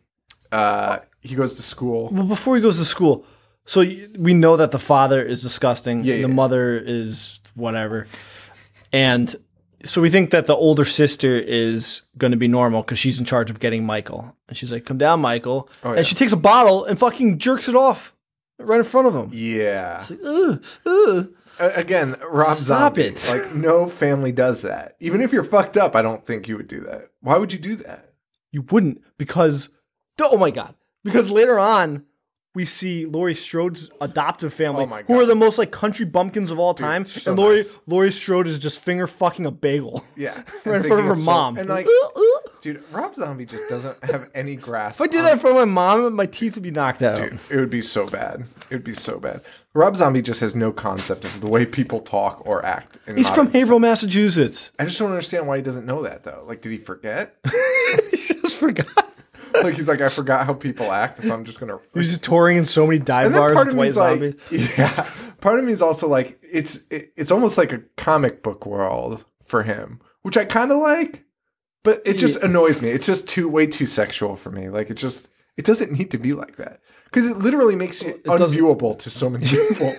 Uh, 0.51 1.01
he 1.21 1.35
goes 1.35 1.55
to 1.57 1.63
school. 1.63 2.09
Well, 2.11 2.25
before 2.25 2.57
he 2.57 2.63
goes 2.63 2.79
to 2.79 2.85
school, 2.85 3.25
so 3.65 3.85
we 4.19 4.35
know 4.35 4.57
that 4.57 4.71
the 4.71 4.79
father 4.79 5.23
is 5.23 5.43
disgusting. 5.43 6.05
Yeah, 6.05 6.15
the 6.17 6.21
yeah. 6.23 6.27
mother 6.27 6.77
is 6.77 7.41
whatever, 7.55 8.07
and 8.93 9.35
so 9.85 10.01
we 10.01 10.11
think 10.11 10.31
that 10.31 10.47
the 10.47 10.55
older 10.57 10.85
sister 10.85 11.35
is 11.35 12.03
going 12.19 12.31
to 12.33 12.37
be 12.37 12.49
normal 12.49 12.83
because 12.83 12.99
she's 12.99 13.19
in 13.19 13.25
charge 13.25 13.51
of 13.51 13.61
getting 13.61 13.85
Michael. 13.85 14.35
And 14.49 14.57
she's 14.57 14.73
like, 14.73 14.85
"Come 14.85 14.99
down, 14.99 15.21
Michael," 15.21 15.69
Oh, 15.85 15.93
yeah. 15.93 15.99
and 15.99 16.07
she 16.07 16.15
takes 16.15 16.33
a 16.33 16.37
bottle 16.37 16.85
and 16.85 16.99
fucking 16.99 17.39
jerks 17.39 17.69
it 17.69 17.77
off 17.77 18.15
right 18.59 18.79
in 18.79 18.85
front 18.85 19.07
of 19.07 19.15
him. 19.15 19.31
Yeah. 19.33 20.05
Ugh, 20.25 20.65
ugh. 20.87 21.29
A- 21.59 21.75
Again, 21.77 22.17
Rob 22.29 22.57
Stop 22.57 22.95
Zombie. 22.97 23.03
it. 23.05 23.27
Like 23.29 23.55
no 23.55 23.89
family 23.89 24.33
does 24.33 24.63
that. 24.63 24.97
Even 25.01 25.21
if 25.21 25.33
you're 25.33 25.45
fucked 25.45 25.77
up, 25.77 25.95
I 25.97 26.03
don't 26.03 26.25
think 26.27 26.49
you 26.49 26.57
would 26.57 26.69
do 26.69 26.81
that. 26.81 27.09
Why 27.21 27.37
would 27.39 27.53
you 27.53 27.59
do 27.59 27.77
that? 27.77 28.13
You 28.53 28.63
wouldn't 28.63 29.03
because 29.19 29.69
oh 30.21 30.37
my 30.39 30.51
god. 30.51 30.75
Because 31.05 31.31
later 31.31 31.59
on 31.59 32.05
we 32.57 32.65
see 32.65 33.05
Laurie 33.05 33.35
Strode's 33.35 33.91
adoptive 34.01 34.53
family, 34.53 34.85
Oh 34.91 35.03
who 35.07 35.21
are 35.21 35.27
the 35.27 35.35
most 35.35 35.59
like 35.59 35.71
country 35.71 36.07
bumpkins 36.07 36.51
of 36.51 36.59
all 36.59 36.73
time, 36.73 37.05
so 37.05 37.31
and 37.33 37.39
Laurie 37.39 37.57
nice. 37.59 37.79
Laurie 37.87 38.11
Strode 38.11 38.49
is 38.49 38.59
just 38.59 38.79
finger 38.81 39.07
fucking 39.07 39.45
a 39.45 39.51
bagel 39.51 40.03
Yeah. 40.17 40.43
right 40.65 40.77
in 40.77 40.83
front 40.85 41.01
of 41.01 41.05
her 41.07 41.15
so- 41.15 41.21
mom. 41.21 41.59
and 41.59 41.69
like, 41.69 41.87
dude, 42.63 42.83
Rob 42.91 43.15
Zombie 43.15 43.45
just 43.45 43.69
doesn't 43.69 44.03
have 44.03 44.31
any 44.35 44.57
grasp. 44.57 45.03
if 45.03 45.05
I 45.05 45.13
did 45.13 45.25
that 45.27 45.41
for 45.41 45.53
my 45.53 45.67
mom, 45.67 46.15
my 46.15 46.25
teeth 46.25 46.55
would 46.55 46.63
be 46.63 46.71
knocked 46.71 47.03
out. 47.03 47.17
dude, 47.19 47.39
it 47.51 47.57
would 47.57 47.69
be 47.71 47.83
so 47.83 48.07
bad. 48.07 48.45
It 48.71 48.75
would 48.75 48.85
be 48.85 48.95
so 48.95 49.19
bad. 49.19 49.43
Rob 49.75 49.95
Zombie 49.95 50.23
just 50.23 50.41
has 50.41 50.57
no 50.57 50.73
concept 50.73 51.25
of 51.27 51.43
the 51.43 51.49
way 51.51 51.67
people 51.67 52.01
talk 52.01 52.41
or 52.47 52.65
act. 52.65 52.97
in 53.07 53.19
He's 53.19 53.29
from 53.29 53.51
Haverhill, 53.51 53.79
Massachusetts. 53.81 54.73
I 54.79 54.87
just 54.87 54.99
don't 54.99 55.11
understand 55.11 55.47
why 55.47 55.59
he 55.59 55.63
doesn't 55.63 55.85
know 55.85 56.03
that 56.05 56.23
though. 56.25 56.43
Like, 56.49 56.63
did 56.63 56.73
he 56.73 56.79
forget? 56.79 57.37
he 58.11 58.17
just 58.17 58.57
forgot. 58.57 59.13
like, 59.63 59.75
he's 59.75 59.89
like, 59.89 60.01
I 60.01 60.09
forgot 60.09 60.47
how 60.47 60.55
people 60.55 60.91
act, 60.93 61.23
so 61.23 61.33
I'm 61.33 61.45
just 61.45 61.59
gonna. 61.61 61.79
He 61.93 61.99
was 62.01 62.09
just 62.09 62.23
touring 62.25 62.57
in 62.57 62.65
so 62.65 62.87
many 62.87 62.99
dive 62.99 63.27
and 63.27 63.35
bars 63.35 63.53
part 63.55 63.67
with 63.69 63.73
of 63.75 63.79
White 63.97 64.21
me's 64.21 64.39
like, 64.49 64.79
yeah, 64.79 65.09
part 65.41 65.59
of 65.59 65.65
me 65.65 65.73
is 65.73 65.83
also 65.83 66.09
like, 66.09 66.39
it's 66.43 66.81
it, 66.91 67.13
it's 67.17 67.31
almost 67.31 67.57
like 67.59 67.73
a 67.73 67.83
comic 67.97 68.43
book 68.43 68.67
world 68.67 69.25
for 69.43 69.63
him, 69.63 70.01
which 70.23 70.37
I 70.37 70.45
kind 70.45 70.71
of 70.73 70.79
like, 70.79 71.25
but 71.83 72.03
it 72.05 72.15
just 72.15 72.43
annoys 72.43 72.83
me. 72.83 72.91
It's 72.91 73.07
just 73.07 73.29
too 73.29 73.49
way 73.49 73.67
too 73.67 73.87
sexual 73.87 74.37
for 74.37 74.51
me. 74.51 74.69
Like, 74.69 74.91
it 74.91 74.97
just 74.97 75.29
it 75.57 75.65
doesn't 75.65 75.93
need 75.93 76.11
to 76.11 76.19
be 76.19 76.33
like 76.33 76.57
that 76.57 76.81
because 77.05 77.31
it 77.31 77.39
literally 77.39 77.77
makes 77.77 78.03
you 78.03 78.21
doesn't- 78.25 78.59
unviewable 78.59 78.99
to 78.99 79.11
so 79.11 79.31
many 79.31 79.47
people. 79.69 79.95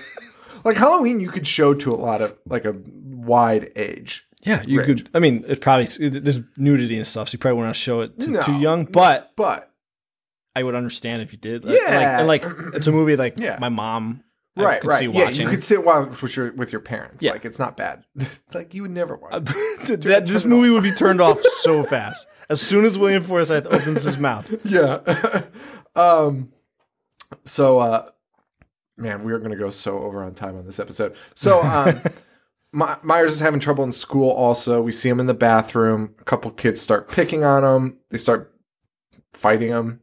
like 0.63 0.77
Halloween, 0.77 1.19
you 1.19 1.29
could 1.31 1.47
show 1.47 1.73
to 1.73 1.93
a 1.93 1.95
lot 1.95 2.21
of 2.21 2.37
like 2.45 2.65
a 2.65 2.75
wide 2.85 3.71
age. 3.75 4.26
Yeah, 4.43 4.61
you 4.63 4.81
could. 4.83 5.09
I 5.13 5.19
mean, 5.19 5.43
it 5.47 5.61
probably 5.61 5.85
there's 6.09 6.39
nudity 6.57 6.97
and 6.97 7.07
stuff, 7.07 7.29
so 7.29 7.33
you 7.35 7.39
probably 7.39 7.57
wouldn't 7.57 7.75
show 7.75 8.01
it 8.01 8.19
to 8.21 8.27
No, 8.29 8.41
too 8.43 8.57
young. 8.59 8.85
But 8.85 9.31
But 9.35 9.71
I 10.55 10.63
would 10.63 10.75
understand 10.75 11.21
if 11.21 11.31
you 11.33 11.37
did. 11.39 11.65
Like- 11.65 11.79
Yeah. 11.79 12.19
and 12.19 12.27
like, 12.27 12.43
and 12.45 12.65
like 12.65 12.75
it's 12.75 12.87
a 12.87 12.91
movie 12.91 13.15
like 13.15 13.37
Yeah. 13.37 13.57
my 13.59 13.69
mom. 13.69 14.23
I 14.55 14.63
right, 14.63 14.83
right, 14.85 14.99
see 15.01 15.05
yeah, 15.05 15.29
you 15.29 15.47
could 15.47 15.61
sit 15.61 15.85
while 15.85 16.07
with 16.07 16.35
your 16.35 16.51
with 16.53 16.71
your 16.71 16.81
parents. 16.81 17.21
Yeah. 17.21 17.33
like 17.33 17.45
it's 17.45 17.59
not 17.59 17.77
bad. 17.77 18.05
like 18.53 18.73
you 18.73 18.81
would 18.83 18.91
never 18.91 19.15
watch. 19.15 19.33
Uh, 19.33 19.39
that 19.97 20.23
this 20.25 20.45
movie 20.45 20.71
would 20.71 20.81
be 20.83 20.91
turned 20.93 21.21
off 21.21 21.41
so 21.41 21.83
fast 21.83 22.25
as 22.49 22.59
soon 22.59 22.83
as 22.85 22.97
William 22.97 23.21
Forsythe 23.21 23.67
opens 23.67 24.01
his 24.03 24.17
mouth. 24.17 24.51
yeah. 24.65 25.43
um. 25.95 26.51
So, 27.43 27.77
uh, 27.79 28.09
man, 28.97 29.23
we 29.23 29.33
are 29.33 29.37
going 29.39 29.51
to 29.51 29.57
go 29.57 29.69
so 29.69 29.99
over 29.99 30.23
on 30.23 30.33
time 30.33 30.57
on 30.57 30.65
this 30.65 30.79
episode. 30.79 31.15
So, 31.35 31.61
um, 31.61 32.01
My- 32.77 32.97
Myers 33.01 33.31
is 33.31 33.39
having 33.39 33.59
trouble 33.59 33.83
in 33.83 33.91
school. 33.91 34.29
Also, 34.29 34.81
we 34.83 34.91
see 34.91 35.09
him 35.09 35.19
in 35.19 35.25
the 35.25 35.33
bathroom. 35.33 36.13
A 36.19 36.23
couple 36.25 36.51
kids 36.51 36.79
start 36.79 37.09
picking 37.09 37.43
on 37.43 37.63
him. 37.63 37.97
They 38.11 38.19
start 38.19 38.53
fighting 39.33 39.69
him. 39.69 40.01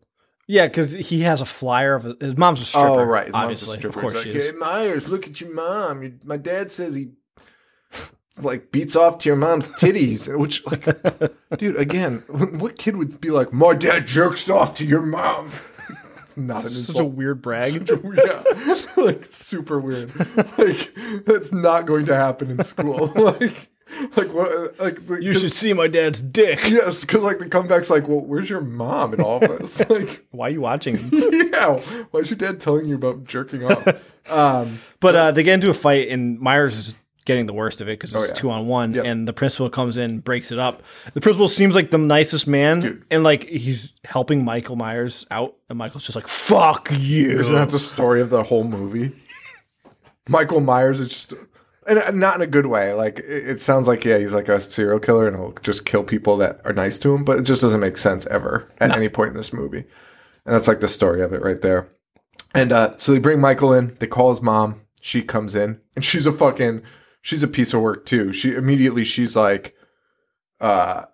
Yeah, 0.49 0.67
because 0.67 0.91
he 0.91 1.21
has 1.21 1.41
a 1.41 1.47
flyer 1.47 1.95
of 1.95 2.03
his, 2.03 2.15
his 2.21 2.37
mom's 2.37 2.61
a 2.61 2.65
stripper. 2.65 2.89
oh, 2.89 3.05
right. 3.05 3.27
His 3.27 3.33
mom's 3.33 3.43
a 3.43 3.45
obviously, 3.45 3.77
stripper. 3.79 3.99
of 3.99 4.03
course 4.03 4.15
He's 4.15 4.23
she 4.25 4.29
like, 4.31 4.39
is. 4.39 4.51
Hey, 4.51 4.57
Myers, 4.57 5.09
look 5.09 5.27
at 5.29 5.41
your 5.41 5.55
mom. 5.55 6.03
Your, 6.03 6.13
my 6.25 6.37
dad 6.37 6.73
says 6.73 6.97
he 6.97 7.13
like 8.39 8.73
beats 8.73 8.97
off 8.97 9.19
to 9.19 9.29
your 9.29 9.37
mom's 9.37 9.69
titties. 9.69 10.27
Which, 10.39 10.67
like, 10.67 10.85
dude, 11.59 11.77
again, 11.77 12.25
what 12.59 12.77
kid 12.77 12.97
would 12.97 13.21
be 13.21 13.31
like, 13.31 13.53
my 13.53 13.75
dad 13.75 14.09
jerks 14.09 14.51
off 14.51 14.75
to 14.79 14.85
your 14.85 15.03
mom? 15.03 15.53
It's 16.35 16.37
not 16.37 16.65
an 16.65 16.71
Such 16.71 16.97
insult. 16.97 16.99
a 17.01 17.05
weird 17.05 17.43
brag. 17.43 17.89
A 17.91 18.45
yeah, 18.67 18.75
like 18.97 19.25
super 19.31 19.79
weird. 19.79 20.11
Like 20.59 20.93
that's 21.25 21.53
not 21.53 21.87
going 21.87 22.07
to 22.07 22.17
happen 22.17 22.51
in 22.51 22.65
school. 22.65 23.07
like, 23.15 23.69
like 24.17 24.33
what? 24.35 24.81
Like 24.81 25.07
the- 25.07 25.23
You 25.23 25.33
should 25.35 25.53
see 25.53 25.73
my 25.73 25.87
dad's 25.87 26.21
dick. 26.21 26.59
Yes, 26.69 27.03
because 27.03 27.23
like 27.23 27.39
the 27.39 27.49
comeback's 27.49 27.89
like, 27.89 28.09
well, 28.09 28.21
where's 28.21 28.51
your 28.51 28.63
mom 28.63 29.15
in 29.15 29.21
all 29.21 29.39
this? 29.39 29.79
like, 29.91 30.27
Why 30.33 30.49
are 30.49 30.51
you 30.51 30.61
watching? 30.61 31.09
yeah, 31.13 31.79
why 32.11 32.21
is 32.21 32.31
your 32.31 32.37
dad 32.39 32.61
telling 32.61 32.87
you 32.87 32.97
about 32.97 33.23
jerking 33.25 33.65
off? 33.65 33.87
Um, 34.29 34.81
But 34.99 35.15
uh, 35.15 35.31
they 35.33 35.45
get 35.45 35.55
into 35.55 35.71
a 35.71 35.75
fight, 35.75 36.09
and 36.09 36.41
Myers 36.41 36.77
is 36.77 36.95
getting 37.25 37.47
the 37.47 37.53
worst 37.55 37.81
of 37.81 37.89
it 37.89 37.93
because 37.93 38.13
it's 38.15 38.23
Oh, 38.25 38.27
yeah. 38.27 38.33
two 38.35 38.51
on 38.51 38.67
one, 38.67 38.93
Yep. 38.95 39.05
and 39.05 39.27
the 39.29 39.33
principal 39.33 39.71
comes 39.71 39.97
in, 39.97 40.19
breaks 40.21 40.53
it 40.53 40.59
up. 40.59 40.83
The 41.15 41.21
principal 41.21 41.49
seems 41.49 41.75
like 41.75 41.91
the 41.91 41.99
nicest 41.99 42.47
man, 42.47 42.81
Dude. 42.81 43.05
and 43.11 43.23
like 43.25 43.49
he's 43.49 43.93
helping 44.05 44.45
Michael 44.45 44.77
Myers 44.77 45.25
out, 45.31 45.55
and 45.69 45.79
Michael's 45.79 46.05
just 46.05 46.17
like, 46.17 46.29
"Fuck 46.29 46.91
you." 46.93 47.31
isn't 47.39 47.55
that 47.55 47.71
the 47.71 47.79
story 47.79 48.21
of 48.21 48.31
the 48.31 48.43
whole 48.43 48.65
movie? 48.65 49.13
Michael 50.29 50.61
Myers 50.61 51.01
is 51.01 51.09
just, 51.09 51.35
and 51.87 52.19
not 52.19 52.37
in 52.37 52.43
a 52.43 52.47
good 52.47 52.67
way. 52.67 52.93
Like 52.95 53.19
it, 53.19 53.51
it 53.51 53.61
sounds 53.61 53.87
like 53.87 54.05
yeah, 54.05 54.19
he's 54.19 54.33
like 54.35 54.49
a 54.49 54.61
serial 54.61 54.99
killer 54.99 55.27
and 55.29 55.37
he'll 55.37 55.53
just 55.63 55.85
kill 55.85 56.03
people 56.03 56.37
that 56.39 56.61
are 56.65 56.73
nice 56.73 56.99
to 57.01 57.15
him, 57.15 57.25
but 57.25 57.39
it 57.39 57.43
just 57.43 57.61
doesn't 57.63 57.81
make 57.81 57.99
sense 57.99 58.27
ever 58.29 58.71
at 58.79 58.93
any 58.93 59.09
point 59.09 59.31
in 59.33 59.37
this 59.37 59.53
movie. 59.53 59.85
And 60.47 60.55
that's 60.55 60.69
like 60.69 60.81
the 60.81 60.89
story 60.89 61.23
of 61.23 61.33
it 61.33 61.43
right 61.43 61.61
there. 61.61 61.89
And 62.55 62.73
uh, 62.73 62.97
so 62.97 63.13
they 63.13 63.19
bring 63.19 63.41
Michael 63.41 63.73
in. 63.73 63.97
They 63.99 64.07
call 64.07 64.31
his 64.31 64.41
mom. 64.43 64.81
She 65.01 65.21
comes 65.23 65.55
in, 65.55 65.81
and 65.97 66.03
she's 66.05 66.27
a 66.27 66.33
fucking, 66.33 66.83
she's 67.25 67.43
a 67.43 67.49
piece 67.49 67.73
of 67.75 67.81
work 67.81 68.07
too. 68.07 68.33
She 68.33 68.55
immediately 68.55 69.03
she's 69.03 69.35
like, 69.35 69.75
uh, 70.61 71.07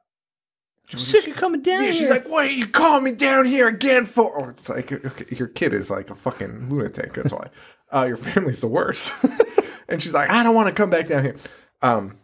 I'm 0.92 0.98
sick 0.98 1.28
of 1.28 1.36
coming 1.36 1.62
down 1.62 1.82
yeah, 1.82 1.90
here. 1.90 1.92
she's 1.92 2.10
like, 2.10 2.28
"What 2.28 2.46
are 2.46 2.50
you 2.50 2.66
calling 2.66 3.04
me 3.04 3.12
down 3.12 3.46
here 3.46 3.68
again 3.68 4.06
for?" 4.06 4.32
Oh, 4.36 4.48
it's 4.50 4.68
like 4.68 4.92
okay, 4.92 5.36
your 5.36 5.46
kid 5.46 5.72
is 5.72 5.88
like 5.88 6.10
a 6.10 6.14
fucking 6.14 6.68
lunatic. 6.68 7.14
That's 7.14 7.32
why. 7.32 7.48
Uh, 7.92 8.04
your 8.04 8.16
family's 8.16 8.60
the 8.60 8.68
worst. 8.68 9.12
and 9.88 10.00
she's 10.00 10.12
like, 10.12 10.30
"I 10.30 10.44
don't 10.44 10.54
want 10.54 10.68
to 10.68 10.72
come 10.72 10.90
back 10.90 11.08
down 11.08 11.24
here." 11.24 11.34
Um, 11.82 12.18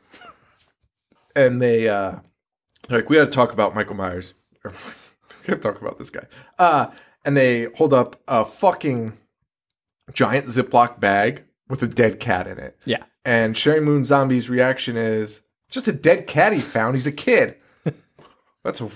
and 1.34 1.60
they 1.60 1.88
uh, 1.88 2.20
like, 2.88 3.10
"We 3.10 3.16
got 3.16 3.24
to 3.24 3.30
talk 3.32 3.52
about 3.52 3.74
Michael 3.74 3.96
Myers. 3.96 4.34
we 4.62 4.70
got 5.44 5.54
to 5.54 5.56
talk 5.56 5.80
about 5.80 5.98
this 5.98 6.08
guy." 6.08 6.26
Uh, 6.56 6.92
and 7.24 7.36
they 7.36 7.64
hold 7.74 7.92
up 7.92 8.22
a 8.28 8.44
fucking 8.44 9.18
giant 10.12 10.46
Ziploc 10.46 11.00
bag 11.00 11.42
with 11.68 11.82
a 11.82 11.88
dead 11.88 12.20
cat 12.20 12.46
in 12.46 12.60
it. 12.60 12.78
yeah, 12.84 13.02
And 13.26 13.56
Sheri 13.56 13.82
Moon 13.82 14.04
Zombie's 14.04 14.48
reaction 14.48 14.96
is 14.96 15.40
just 15.68 15.88
a 15.88 15.92
dead 15.92 16.28
cat 16.28 16.52
he 16.52 16.60
found. 16.60 16.94
He's 16.94 17.08
a 17.08 17.12
kid. 17.12 17.56
That's 18.62 18.80
a, 18.80 18.88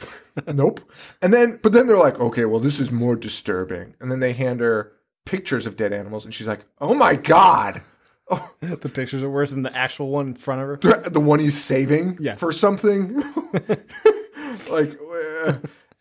nope. 0.53 0.81
And 1.21 1.35
then, 1.35 1.59
but 1.63 1.73
then 1.73 1.89
they're 1.89 1.97
like, 1.99 2.21
okay, 2.21 2.45
well, 2.45 2.61
this 2.61 2.79
is 2.79 2.93
more 2.93 3.17
disturbing. 3.17 3.95
And 4.01 4.11
then 4.11 4.21
they 4.21 4.33
hand 4.33 4.61
her 4.61 4.93
pictures 5.27 5.67
of 5.67 5.77
dead 5.77 5.93
animals, 5.93 6.25
and 6.25 6.33
she's 6.33 6.47
like, 6.47 6.61
oh 6.81 6.95
my 6.95 7.17
god, 7.17 7.83
the 8.61 8.89
pictures 8.89 9.23
are 9.25 9.31
worse 9.31 9.51
than 9.51 9.63
the 9.63 9.77
actual 9.77 10.11
one 10.11 10.29
in 10.29 10.35
front 10.35 10.61
of 10.63 10.69
her. 10.69 10.77
the, 11.03 11.11
the 11.11 11.21
one 11.21 11.41
he's 11.41 11.61
saving 11.63 12.17
Yeah. 12.21 12.37
for 12.37 12.53
something. 12.53 13.21
like, 14.71 14.97
uh, 15.45 15.55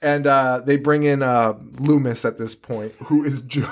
and 0.03 0.27
uh, 0.27 0.61
they 0.63 0.77
bring 0.77 1.01
in 1.03 1.23
uh, 1.23 1.57
Loomis 1.79 2.25
at 2.25 2.37
this 2.37 2.53
point, 2.53 2.91
who 3.05 3.23
is 3.23 3.41
just. 3.41 3.71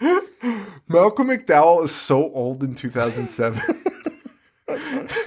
Malcolm 0.00 1.28
McDowell 1.28 1.84
is 1.84 1.94
so 1.94 2.32
old 2.32 2.62
in 2.62 2.74
2007. 2.74 3.60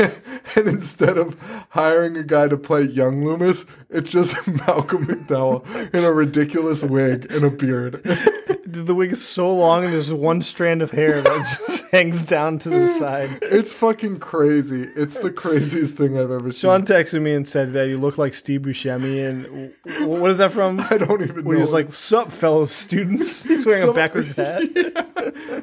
and 0.56 0.68
instead 0.68 1.18
of 1.18 1.38
hiring 1.70 2.18
a 2.18 2.24
guy 2.24 2.48
to 2.48 2.58
play 2.58 2.82
young 2.82 3.24
Loomis, 3.24 3.66
it's 3.90 4.12
just 4.12 4.48
Malcolm 4.68 5.06
McDowell 5.06 5.94
in 5.94 6.04
a 6.04 6.12
ridiculous 6.12 6.84
wig 6.84 7.32
and 7.32 7.44
a 7.44 7.50
beard. 7.50 8.02
The 8.74 8.96
wig 8.96 9.12
is 9.12 9.24
so 9.24 9.54
long, 9.54 9.84
and 9.86 9.94
there's 9.94 10.12
one 10.12 10.42
strand 10.42 10.82
of 10.82 10.90
hair 10.92 11.22
that 11.22 11.58
just 11.68 11.86
hangs 11.92 12.24
down 12.24 12.58
to 12.60 12.70
the 12.70 12.88
side. 12.88 13.30
It's 13.44 13.72
fucking 13.72 14.20
crazy. 14.20 14.90
It's 14.96 15.20
the 15.20 15.30
craziest 15.32 15.96
thing 15.96 16.18
I've 16.18 16.32
ever 16.32 16.52
seen. 16.52 16.60
Sean 16.60 16.86
texted 16.86 17.22
me 17.22 17.34
and 17.36 17.48
said 17.48 17.74
that 17.74 17.88
you 17.88 17.98
look 18.00 18.18
like 18.18 18.34
Steve 18.34 18.62
Buscemi, 18.62 19.30
and 19.30 19.74
w- 19.86 20.20
what 20.20 20.32
is 20.32 20.40
that 20.40 20.52
from? 20.52 20.80
I 20.90 20.98
don't 20.98 21.22
even 21.22 21.44
Where 21.44 21.54
know. 21.56 21.60
he 21.60 21.62
was 21.62 21.72
like, 21.74 21.94
"Sup, 21.94 22.32
fellow 22.32 22.66
students?" 22.66 23.44
He's 23.44 23.64
wearing 23.66 23.84
a 23.84 23.86
Some- 23.88 23.96
backwards 23.96 24.32
hat. 24.32 24.64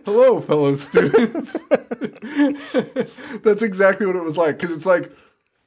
Hello, 0.04 0.40
fellow 0.40 0.74
students. 0.76 1.56
That's 3.42 3.62
exactly 3.62 4.06
what 4.06 4.14
it 4.16 4.22
was 4.22 4.36
like. 4.36 4.56
Because 4.58 4.72
it's 4.74 4.86
like, 4.86 5.10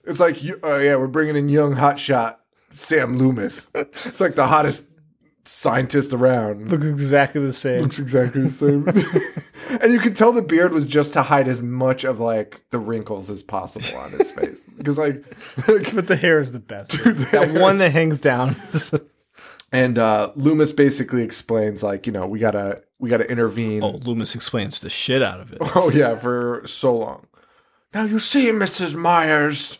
it's 0.05 0.19
like, 0.21 0.41
you- 0.43 0.59
oh 0.63 0.79
yeah, 0.79 0.95
we're 0.95 1.07
bringing 1.07 1.35
in 1.35 1.49
young 1.49 1.75
hotshot 1.75 2.37
Sam 2.71 3.17
Loomis. 3.17 3.69
It's 3.75 4.21
like 4.21 4.35
the 4.35 4.47
hottest 4.47 4.81
scientist 5.45 6.13
around. 6.13 6.69
Looks 6.69 6.85
exactly 6.85 7.45
the 7.45 7.53
same. 7.53 7.81
Looks 7.81 7.99
exactly 7.99 8.43
the 8.43 8.49
same. 8.49 8.87
and 9.81 9.91
you 9.93 9.99
can 9.99 10.13
tell 10.13 10.31
the 10.31 10.41
beard 10.41 10.71
was 10.71 10.85
just 10.87 11.13
to 11.13 11.23
hide 11.23 11.47
as 11.47 11.61
much 11.61 12.03
of 12.03 12.19
like 12.19 12.63
the 12.69 12.79
wrinkles 12.79 13.29
as 13.29 13.43
possible 13.43 13.97
on 13.99 14.11
his 14.11 14.31
face. 14.31 14.61
Because 14.77 14.97
like, 14.97 15.23
like 15.67 15.93
But 15.95 16.07
the 16.07 16.15
hair 16.17 16.39
is 16.39 16.51
the 16.51 16.59
best. 16.59 16.91
the 17.03 17.13
that 17.31 17.49
hair 17.51 17.61
one 17.61 17.77
that 17.77 17.91
hangs 17.91 18.19
down. 18.19 18.55
and 19.71 19.97
uh 19.97 20.31
Loomis 20.35 20.71
basically 20.73 21.21
explains 21.23 21.83
like, 21.83 22.05
you 22.07 22.11
know, 22.11 22.25
we 22.25 22.39
gotta 22.39 22.81
we 22.99 23.09
gotta 23.09 23.29
intervene. 23.29 23.81
oh, 23.83 23.91
Loomis 23.91 24.35
explains 24.35 24.81
the 24.81 24.89
shit 24.89 25.21
out 25.21 25.39
of 25.39 25.53
it. 25.53 25.59
Oh 25.75 25.89
yeah, 25.89 26.15
for 26.15 26.63
so 26.65 26.95
long. 26.97 27.27
Now 27.93 28.03
you 28.03 28.19
see, 28.19 28.49
Mrs. 28.49 28.95
Myers. 28.95 29.77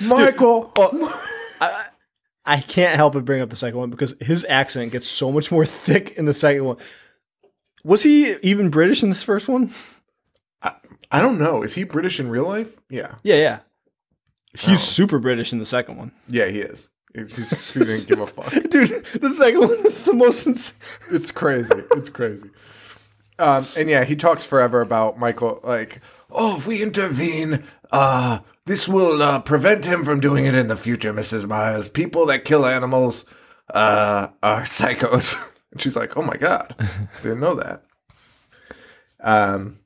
Michael. 0.00 0.72
I 1.60 1.86
can't 2.60 2.96
help 2.96 3.14
but 3.14 3.24
bring 3.24 3.40
up 3.40 3.50
the 3.50 3.56
second 3.56 3.78
one 3.78 3.90
because 3.90 4.14
his 4.20 4.44
accent 4.48 4.92
gets 4.92 5.06
so 5.08 5.32
much 5.32 5.50
more 5.50 5.64
thick 5.84 6.10
in 6.16 6.24
the 6.26 6.34
second 6.34 6.64
one. 6.64 6.76
Was 7.84 8.02
he 8.02 8.34
even 8.42 8.70
British 8.70 9.02
in 9.02 9.08
this 9.10 9.22
first 9.22 9.48
one? 9.48 9.72
I 11.10 11.20
don't 11.20 11.38
know. 11.38 11.62
Is 11.62 11.74
he 11.74 11.84
British 11.84 12.18
in 12.18 12.28
real 12.28 12.44
life? 12.48 12.76
Yeah. 12.90 13.14
Yeah, 13.22 13.36
yeah. 13.36 13.58
He's 14.58 14.74
Oh. 14.74 14.76
super 14.76 15.18
British 15.18 15.52
in 15.52 15.58
the 15.58 15.66
second 15.66 15.96
one. 15.96 16.12
Yeah, 16.28 16.46
he 16.46 16.58
is. 16.60 16.88
He's 17.14 17.36
just, 17.36 17.72
he 17.74 17.80
didn't 17.80 18.06
give 18.08 18.18
a 18.20 18.26
fuck. 18.26 18.50
Dude, 18.70 19.04
the 19.20 19.30
second 19.30 19.60
one 19.60 19.86
is 19.86 20.02
the 20.02 20.14
most 20.14 20.46
ins- 20.46 20.72
It's 21.12 21.30
crazy. 21.30 21.72
It's 21.92 22.08
crazy. 22.08 22.50
Um, 23.38 23.66
and 23.76 23.88
yeah, 23.88 24.04
he 24.04 24.16
talks 24.16 24.44
forever 24.44 24.80
about 24.80 25.18
Michael. 25.18 25.60
Like, 25.62 26.00
oh, 26.30 26.56
if 26.56 26.66
we 26.66 26.82
intervene, 26.82 27.64
uh, 27.92 28.40
this 28.66 28.88
will 28.88 29.22
uh, 29.22 29.40
prevent 29.40 29.84
him 29.84 30.04
from 30.04 30.20
doing 30.20 30.46
it 30.46 30.54
in 30.54 30.68
the 30.68 30.76
future, 30.76 31.12
Mrs. 31.12 31.46
Myers. 31.46 31.88
People 31.88 32.26
that 32.26 32.44
kill 32.44 32.64
animals 32.66 33.24
uh, 33.72 34.28
are 34.42 34.62
psychos. 34.64 35.34
and 35.72 35.80
she's 35.80 35.96
like, 35.96 36.16
oh 36.16 36.22
my 36.22 36.36
god, 36.36 36.74
didn't 37.22 37.40
know 37.40 37.54
that. 37.56 37.82
Um, 39.22 39.78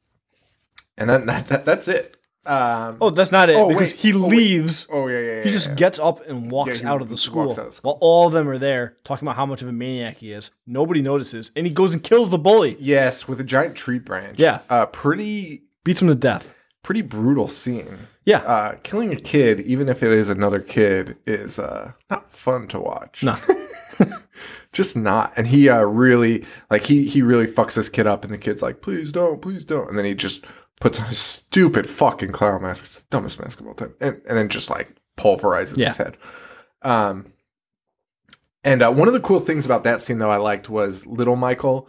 and 0.97 1.09
then 1.11 1.27
that, 1.27 1.47
that 1.49 1.65
that's 1.65 1.89
it. 1.89 2.17
Um, 2.47 2.97
Oh, 3.01 3.11
that's 3.11 3.31
not 3.31 3.51
it. 3.51 3.57
Oh, 3.57 3.69
because 3.69 3.91
wait. 3.93 4.01
he 4.01 4.15
Oh, 4.15 4.23
wait. 4.23 4.31
leaves. 4.31 4.87
oh 4.91 5.07
yeah, 5.07 5.21
yeah, 5.21 5.33
yeah. 5.37 5.43
He 5.45 5.51
just 5.53 5.69
yeah. 5.69 5.75
gets 5.75 5.99
up 5.99 6.27
and 6.27 6.51
walks 6.51 6.81
he 6.81 6.87
out 6.87 7.03
of 7.03 7.09
the 7.09 7.13
walks 7.13 7.23
school, 7.23 7.53
out 7.53 7.59
of 7.59 7.75
school. 7.75 7.93
while 7.93 7.99
all 8.01 8.27
of 8.29 8.33
them 8.33 8.49
are 8.49 8.59
there 8.59 8.97
talking 9.05 9.29
about 9.29 9.37
how 9.37 9.45
much 9.47 9.61
of 9.61 9.69
a 9.69 9.73
maniac 9.73 10.17
he 10.17 10.33
is. 10.33 10.51
Nobody 10.67 11.03
notices, 11.03 11.51
and 11.55 11.67
he 11.67 11.73
goes 11.73 11.93
and 11.93 12.03
kills 12.03 12.31
the 12.31 12.39
bully, 12.39 12.77
yes 12.81 13.29
with 13.29 13.41
a 13.41 13.45
giant 13.45 13.77
tree 13.77 13.99
branch. 13.99 14.39
Yeah. 14.39 14.61
uh, 14.71 14.87
pretty 14.87 15.65
beats 15.85 16.01
him 16.01 16.09
to 16.09 16.15
death. 16.15 16.55
pretty 16.83 17.03
brutal 17.03 17.49
scene. 17.49 17.99
Yeah, 18.29 18.39
uh, 18.41 18.77
killing 18.83 19.11
a 19.11 19.17
kid, 19.17 19.61
even 19.61 19.89
if 19.89 20.03
it 20.03 20.13
is 20.13 20.29
another 20.29 20.61
kid, 20.61 21.17
is 21.27 21.59
uh, 21.59 21.93
not 22.11 22.31
fun 22.31 22.69
to 22.69 22.79
watch. 22.79 23.23
no, 23.23 23.35
just 24.73 24.97
not. 24.97 25.33
And 25.37 25.47
he 25.47 25.69
uh, 25.71 25.81
really, 25.83 26.45
like, 26.71 26.85
he 26.85 27.07
he 27.09 27.23
really 27.23 27.47
fucks 27.47 27.73
this 27.75 27.89
kid 27.89 28.07
up, 28.07 28.25
and 28.25 28.33
the 28.33 28.37
kid's 28.37 28.61
like, 28.61 28.83
"Please 28.83 29.13
don't, 29.13 29.41
please 29.41 29.65
don't," 29.65 29.89
and 29.89 29.97
then 29.97 30.05
he 30.05 30.15
just 30.15 30.45
puts 30.79 31.01
on 31.01 31.09
a 31.09 31.15
stupid 31.15 31.89
fucking 31.89 32.33
clown 32.33 32.61
mask, 32.63 32.85
it's 32.85 33.01
the 33.01 33.07
dumbest 33.11 33.41
mask 33.41 33.61
of 33.61 33.67
all 33.67 33.75
time, 33.75 33.95
and, 34.01 34.21
and 34.29 34.37
then 34.37 34.49
just 34.51 34.69
like 34.69 34.95
pulverizes 35.17 35.79
Yeah. 35.79 35.89
his 35.89 35.97
head. 35.97 36.17
Um, 36.83 37.33
and 38.63 38.83
uh, 38.83 38.93
one 38.93 39.09
of 39.09 39.15
the 39.15 39.21
cool 39.21 39.41
things 39.41 39.65
about 39.65 39.85
that 39.85 40.03
scene, 40.03 40.19
though, 40.19 40.31
I 40.31 40.37
liked 40.37 40.69
was 40.69 41.07
little 41.07 41.35
Michael. 41.37 41.89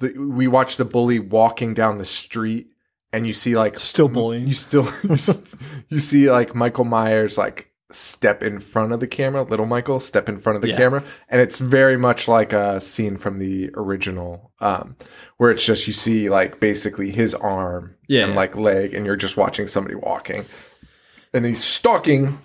The, 0.00 0.12
we 0.18 0.46
watched 0.48 0.76
the 0.78 0.84
bully 0.84 1.18
walking 1.18 1.72
down 1.74 1.96
the 1.96 2.04
street, 2.04 2.72
and 3.12 3.26
you 3.26 3.32
see 3.32 3.56
like 3.56 3.78
Still 3.78 4.08
bullying. 4.08 4.46
You 4.46 4.54
still 4.54 4.88
you 5.88 5.98
see 6.00 6.30
like 6.30 6.54
Michael 6.54 6.84
Myers 6.84 7.38
like 7.38 7.72
step 7.90 8.42
in 8.42 8.60
front 8.60 8.92
of 8.92 9.00
the 9.00 9.06
camera, 9.06 9.42
little 9.42 9.64
Michael 9.64 9.98
step 9.98 10.28
in 10.28 10.38
front 10.38 10.56
of 10.56 10.62
the 10.62 10.68
Yeah. 10.68 10.76
camera, 10.76 11.04
and 11.30 11.40
it's 11.40 11.58
very 11.58 11.96
much 11.96 12.28
like 12.28 12.52
a 12.52 12.80
scene 12.82 13.16
from 13.16 13.38
the 13.38 13.70
original, 13.74 14.52
um, 14.60 14.94
where 15.38 15.50
it's 15.50 15.64
just 15.64 15.86
you 15.86 15.94
see 15.94 16.28
like 16.28 16.60
basically 16.60 17.10
his 17.10 17.34
arm 17.34 17.94
Yeah, 18.06 18.24
and 18.24 18.32
yeah. 18.32 18.36
like 18.36 18.56
leg, 18.56 18.92
and 18.92 19.06
you're 19.06 19.16
just 19.16 19.38
watching 19.38 19.66
somebody 19.66 19.94
walking, 19.94 20.44
and 21.32 21.46
he's 21.46 21.64
stalking. 21.64 22.38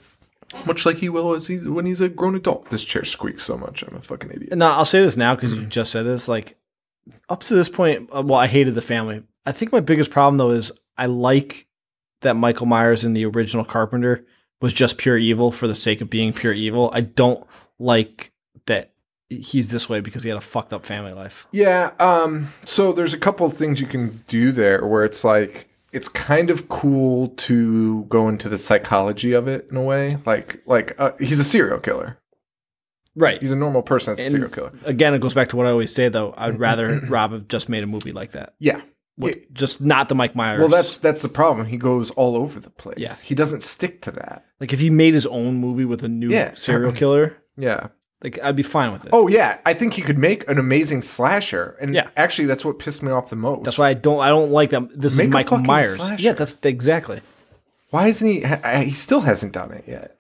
Much 0.68 0.86
like 0.86 0.98
he 0.98 1.10
will 1.10 1.34
as 1.34 1.48
he's 1.48 1.68
when 1.68 1.88
he's 1.88 2.00
a 2.00 2.08
grown 2.08 2.36
adult. 2.36 2.70
This 2.70 2.86
chair 2.86 3.04
squeaks 3.04 3.44
so 3.44 3.58
much. 3.58 3.82
I'm 3.84 3.96
a 3.98 4.02
fucking 4.02 4.30
idiot. 4.32 4.56
No, 4.56 4.68
I'll 4.68 4.86
say 4.86 5.02
this 5.02 5.18
now 5.18 5.34
because 5.36 5.52
you 5.52 5.66
just 5.66 5.92
said 5.92 6.06
this. 6.06 6.28
Like, 6.28 6.58
up 7.28 7.44
to 7.46 7.56
this 7.56 7.70
point, 7.70 8.08
uh, 8.16 8.22
well, 8.22 8.40
I 8.40 8.46
hated 8.48 8.76
the 8.76 8.82
family. 8.84 9.24
I 9.46 9.52
think 9.52 9.72
my 9.72 9.80
biggest 9.80 10.12
problem 10.12 10.38
though 10.38 10.52
is 10.52 10.72
I 10.98 11.08
like 11.08 11.68
that 12.22 12.36
Michael 12.36 12.66
Myers 12.66 13.04
in 13.04 13.14
the 13.14 13.26
original 13.26 13.66
Carpenter 13.66 14.26
was 14.62 14.74
just 14.74 14.98
pure 14.98 15.18
evil 15.18 15.52
for 15.52 15.68
the 15.68 15.76
sake 15.76 16.02
of 16.02 16.10
being 16.10 16.32
pure 16.34 16.54
evil. 16.54 16.90
I 16.94 17.02
don't 17.02 17.46
like 17.80 18.32
that 18.66 18.94
he's 19.30 19.72
this 19.72 19.90
way 19.90 20.00
because 20.00 20.24
he 20.24 20.30
had 20.30 20.38
a 20.38 20.42
fucked 20.42 20.74
up 20.74 20.86
family 20.86 21.14
life. 21.14 21.48
Yeah. 21.52 21.92
Um. 22.00 22.50
So 22.66 22.94
there's 22.94 23.14
a 23.14 23.18
couple 23.18 23.46
of 23.46 23.54
things 23.54 23.82
you 23.82 23.88
can 23.88 24.24
do 24.28 24.52
there 24.52 24.86
where 24.86 25.04
it's 25.04 25.24
like 25.24 25.70
it's 25.92 26.08
kind 26.08 26.50
of 26.50 26.70
cool 26.70 27.30
to 27.30 28.06
go 28.06 28.28
into 28.30 28.50
the 28.50 28.58
psychology 28.58 29.34
of 29.34 29.48
it 29.48 29.68
in 29.70 29.78
a 29.78 29.84
way. 29.84 30.18
Like 30.26 30.62
like 30.66 30.96
uh, 31.00 31.12
he's 31.20 31.40
a 31.40 31.44
serial 31.44 31.80
killer. 31.80 32.18
Right. 33.16 33.40
He's 33.40 33.52
a 33.52 33.56
normal 33.56 33.84
person 33.84 34.16
that's 34.16 34.28
a 34.28 34.32
serial 34.32 34.50
killer. 34.50 34.74
Again, 34.86 35.14
it 35.14 35.22
goes 35.22 35.36
back 35.36 35.50
to 35.50 35.56
what 35.56 35.68
I 35.68 35.72
always 35.72 35.94
say 35.94 36.10
though. 36.10 36.34
I'd 36.36 36.60
rather 36.60 37.00
Rob 37.10 37.32
have 37.32 37.48
just 37.48 37.70
made 37.70 37.84
a 37.84 37.88
movie 37.88 38.12
like 38.12 38.32
that. 38.32 38.56
Yeah. 38.60 38.82
With 39.18 39.36
Yeah. 39.38 39.44
just 39.54 39.80
not 39.80 40.10
the 40.10 40.16
Mike 40.16 40.36
Myers. 40.36 40.60
Well, 40.60 40.70
that's 40.70 40.98
that's 40.98 41.22
the 41.22 41.30
problem. 41.30 41.68
He 41.68 41.78
goes 41.78 42.10
all 42.12 42.36
over 42.36 42.60
the 42.60 42.72
place. 42.72 42.98
Yeah. 42.98 43.14
He 43.16 43.36
doesn't 43.36 43.62
stick 43.64 44.02
to 44.04 44.12
that. 44.12 44.46
like 44.60 44.74
if 44.74 44.80
he 44.80 44.90
made 44.90 45.14
his 45.14 45.28
own 45.28 45.56
movie 45.58 45.86
with 45.86 46.04
a 46.04 46.08
new 46.10 46.30
Yeah. 46.30 46.54
serial 46.56 46.92
killer, 47.02 47.38
Yeah. 47.56 47.88
like 48.24 48.40
I'd 48.44 48.56
be 48.56 48.64
fine 48.64 48.92
with 48.92 49.06
it. 49.06 49.12
Oh 49.14 49.28
yeah. 49.28 49.60
I 49.68 49.74
think 49.76 49.94
he 49.94 50.02
could 50.02 50.18
make 50.18 50.48
an 50.50 50.58
amazing 50.58 51.04
slasher. 51.04 51.78
And 51.80 51.94
Yeah. 51.94 52.08
actually, 52.18 52.48
that's 52.48 52.66
what 52.66 52.80
pissed 52.80 53.04
me 53.04 53.12
off 53.12 53.30
the 53.30 53.36
most. 53.36 53.66
That's 53.66 53.78
why 53.78 53.90
I 53.90 53.94
don't. 53.94 54.20
I 54.20 54.30
don't 54.30 54.52
like 54.52 54.72
that. 54.72 55.00
This 55.00 55.16
Make 55.16 55.28
is 55.28 55.34
Michael 55.34 55.60
Myers. 55.60 55.98
slasher. 55.98 56.22
Yeah, 56.24 56.34
that's 56.34 56.58
exactly. 56.64 57.22
Why 57.92 58.08
isn't 58.08 58.28
he? 58.28 58.44
He 58.86 58.92
still 58.92 59.22
hasn't 59.22 59.54
done 59.54 59.72
it 59.72 59.84
yet, 59.88 60.18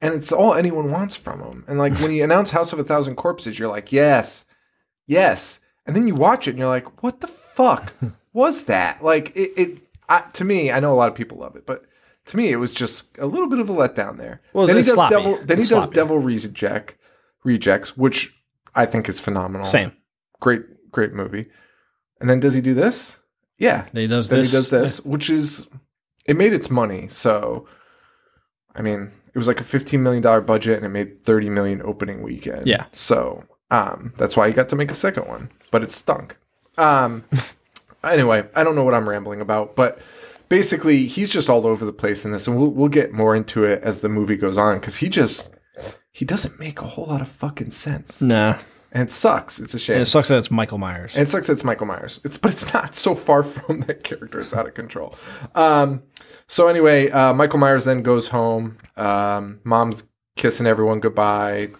and 0.00 0.14
it's 0.14 0.32
all 0.32 0.54
anyone 0.54 0.90
wants 0.90 1.14
from 1.14 1.40
him. 1.40 1.64
And 1.68 1.78
like 1.78 1.96
when 2.00 2.10
you 2.10 2.24
announce 2.28 2.50
House 2.50 2.72
of 2.72 2.80
a 2.80 2.84
Thousand 2.84 3.14
Corpses, 3.14 3.60
you're 3.60 3.68
like, 3.68 3.92
yes, 3.92 4.44
yes, 5.06 5.60
and 5.86 5.94
then 5.94 6.08
you 6.08 6.16
watch 6.16 6.48
it 6.48 6.50
and 6.52 6.58
you're 6.58 6.66
like, 6.68 7.04
what 7.04 7.20
the 7.20 7.28
fuck 7.28 7.92
was 8.32 8.64
that? 8.64 9.02
Like 9.02 9.34
it. 9.36 9.52
it 9.56 9.78
I, 10.08 10.20
to 10.34 10.44
me, 10.44 10.70
I 10.70 10.80
know 10.80 10.92
a 10.92 10.94
lot 10.96 11.08
of 11.08 11.14
people 11.14 11.38
love 11.38 11.56
it, 11.56 11.64
but 11.64 11.84
to 12.26 12.36
me, 12.36 12.50
it 12.52 12.56
was 12.56 12.74
just 12.74 13.04
a 13.18 13.26
little 13.26 13.48
bit 13.48 13.58
of 13.60 13.68
a 13.70 13.72
letdown 13.72 14.16
there. 14.18 14.40
Well, 14.52 14.66
then 14.66 14.76
he 14.76 14.82
does 14.82 14.92
sloppy. 14.94 15.14
devil. 15.14 15.38
Then 15.42 15.58
he 15.58 15.62
It's 15.62 15.70
does 15.70 15.84
sloppy. 15.84 15.94
Devil 15.94 16.18
Reject, 16.18 16.94
Rejects, 17.44 17.96
which 17.96 18.34
I 18.74 18.84
think 18.86 19.08
is 19.08 19.18
phenomenal. 19.20 19.66
Same. 19.66 19.92
great, 20.40 20.90
great 20.90 21.12
movie. 21.12 21.46
And 22.20 22.28
then 22.28 22.40
does 22.40 22.54
he 22.54 22.60
do 22.60 22.74
this? 22.74 23.18
Yeah, 23.58 23.86
Then 23.92 24.02
he 24.02 24.06
does 24.08 24.28
then 24.28 24.40
this. 24.40 24.50
he 24.50 24.56
does 24.56 24.70
this, 24.70 25.00
which 25.04 25.30
is 25.30 25.68
it 26.26 26.36
made 26.36 26.52
its 26.52 26.68
money. 26.70 27.06
So, 27.08 27.66
I 28.76 28.82
mean, 28.82 29.12
it 29.34 29.38
was 29.38 29.46
like 29.48 29.60
a 29.60 29.64
fifteen 29.64 30.02
million 30.02 30.22
dollar 30.22 30.40
budget, 30.40 30.76
and 30.76 30.84
it 30.84 30.90
made 30.90 31.22
thirty 31.24 31.48
million 31.48 31.80
opening 31.82 32.22
weekend. 32.22 32.66
Yeah. 32.66 32.86
So, 32.92 33.44
um, 33.70 34.12
that's 34.18 34.36
why 34.36 34.48
he 34.48 34.52
got 34.52 34.68
to 34.70 34.76
make 34.76 34.90
a 34.90 34.94
second 34.94 35.26
one, 35.28 35.50
but 35.70 35.82
it 35.82 35.92
stunk. 35.92 36.36
Um, 36.76 37.24
anyway, 38.04 38.44
I 38.54 38.64
don't 38.64 38.74
know 38.74 38.84
what 38.84 38.94
I'm 38.94 39.08
rambling 39.08 39.40
about, 39.40 39.76
but 39.76 39.98
basically, 40.48 41.06
he's 41.06 41.30
just 41.30 41.48
all 41.48 41.66
over 41.66 41.84
the 41.84 41.92
place 41.92 42.24
in 42.24 42.32
this, 42.32 42.46
and 42.46 42.56
we'll 42.56 42.70
we'll 42.70 42.88
get 42.88 43.12
more 43.12 43.34
into 43.36 43.64
it 43.64 43.82
as 43.82 44.00
the 44.00 44.08
movie 44.08 44.36
goes 44.36 44.58
on 44.58 44.78
because 44.80 44.96
he 44.96 45.08
just 45.08 45.48
he 46.10 46.24
doesn't 46.24 46.58
make 46.58 46.80
a 46.80 46.86
whole 46.86 47.06
lot 47.06 47.20
of 47.20 47.28
fucking 47.28 47.70
sense, 47.70 48.20
Nah. 48.20 48.58
and 48.92 49.04
it 49.08 49.10
sucks. 49.10 49.58
It's 49.58 49.72
a 49.74 49.78
shame. 49.78 49.94
And 49.96 50.02
it 50.02 50.06
sucks 50.06 50.28
that 50.28 50.36
it's 50.38 50.50
Michael 50.50 50.78
Myers. 50.78 51.14
And 51.16 51.26
it 51.26 51.30
sucks 51.30 51.46
that 51.46 51.54
it's 51.54 51.64
Michael 51.64 51.86
Myers. 51.86 52.20
It's 52.24 52.36
but 52.36 52.52
it's 52.52 52.72
not 52.74 52.94
so 52.94 53.14
far 53.14 53.42
from 53.54 53.80
that 53.82 54.02
character. 54.04 54.40
It's 54.40 54.52
out 54.52 54.66
of 54.66 54.74
control. 54.74 55.14
Um, 55.54 56.02
so 56.48 56.68
anyway, 56.68 57.10
uh, 57.10 57.32
Michael 57.32 57.58
Myers 57.58 57.84
then 57.86 58.02
goes 58.02 58.28
home. 58.28 58.76
Um, 58.96 59.60
mom's 59.64 60.04
kissing 60.36 60.66
everyone 60.66 61.00
goodbye. 61.00 61.70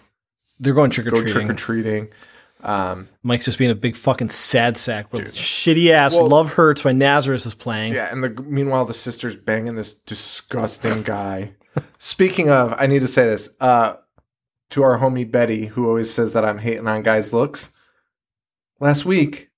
They're 0.61 0.73
going 0.75 0.91
trick 0.91 1.09
or 1.09 1.11
Go 1.11 1.25
trick 1.25 1.51
or 1.51 1.55
treating. 1.55 2.09
Um, 2.63 3.09
Mike's 3.23 3.45
just 3.45 3.59
being 3.59 3.71
a 3.71 3.75
big 3.75 3.97
fucking 3.97 4.29
sad 4.29 4.77
sack 4.77 5.13
with 5.13 5.35
shitty 5.35 5.91
ass 5.91 6.15
Well- 6.15 6.29
"Love 6.29 6.53
Hurts" 6.53 6.83
by 6.83 6.93
Nazareth 6.93 7.45
is 7.47 7.55
playing. 7.55 7.93
yeah, 7.95 8.11
and 8.13 8.23
the 8.23 8.31
meanwhile 8.43 8.85
the 8.85 8.95
sister's 8.95 9.35
banging 9.37 9.75
this 9.75 9.95
disgusting 9.95 11.03
guy. 11.03 11.55
Speaking 11.99 12.51
of, 12.51 12.75
I 12.79 12.87
need 12.87 13.01
to 13.01 13.09
say 13.09 13.25
this 13.27 13.49
uh, 13.61 13.95
to 14.71 14.83
our 14.83 14.99
homie 14.99 15.29
Betty, 15.31 15.67
who 15.67 15.89
always 15.89 16.13
says 16.13 16.33
that 16.35 16.45
I'm 16.45 16.59
hating 16.59 16.87
on 16.87 17.03
guys' 17.03 17.33
looks. 17.33 17.71
Last 18.81 19.05
week, 19.05 19.51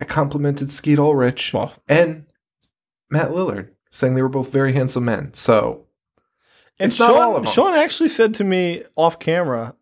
I 0.00 0.04
complimented 0.04 0.70
Skeet 0.70 0.98
Ulrich. 0.98 1.52
Well, 1.52 1.74
and 1.88 2.26
Matt 3.10 3.30
Lillard, 3.30 3.68
saying 3.90 4.14
they 4.14 4.22
were 4.22 4.28
both 4.28 4.50
very 4.50 4.72
handsome 4.72 5.04
men. 5.04 5.34
So 5.34 5.86
and 6.78 6.90
It's 6.90 6.98
not 6.98 7.10
Sean, 7.10 7.22
all 7.22 7.36
of 7.36 7.44
'em. 7.46 7.52
Sean 7.52 7.74
actually 7.74 8.08
said 8.08 8.34
to 8.34 8.44
me 8.44 8.82
off 8.96 9.18
camera 9.18 9.74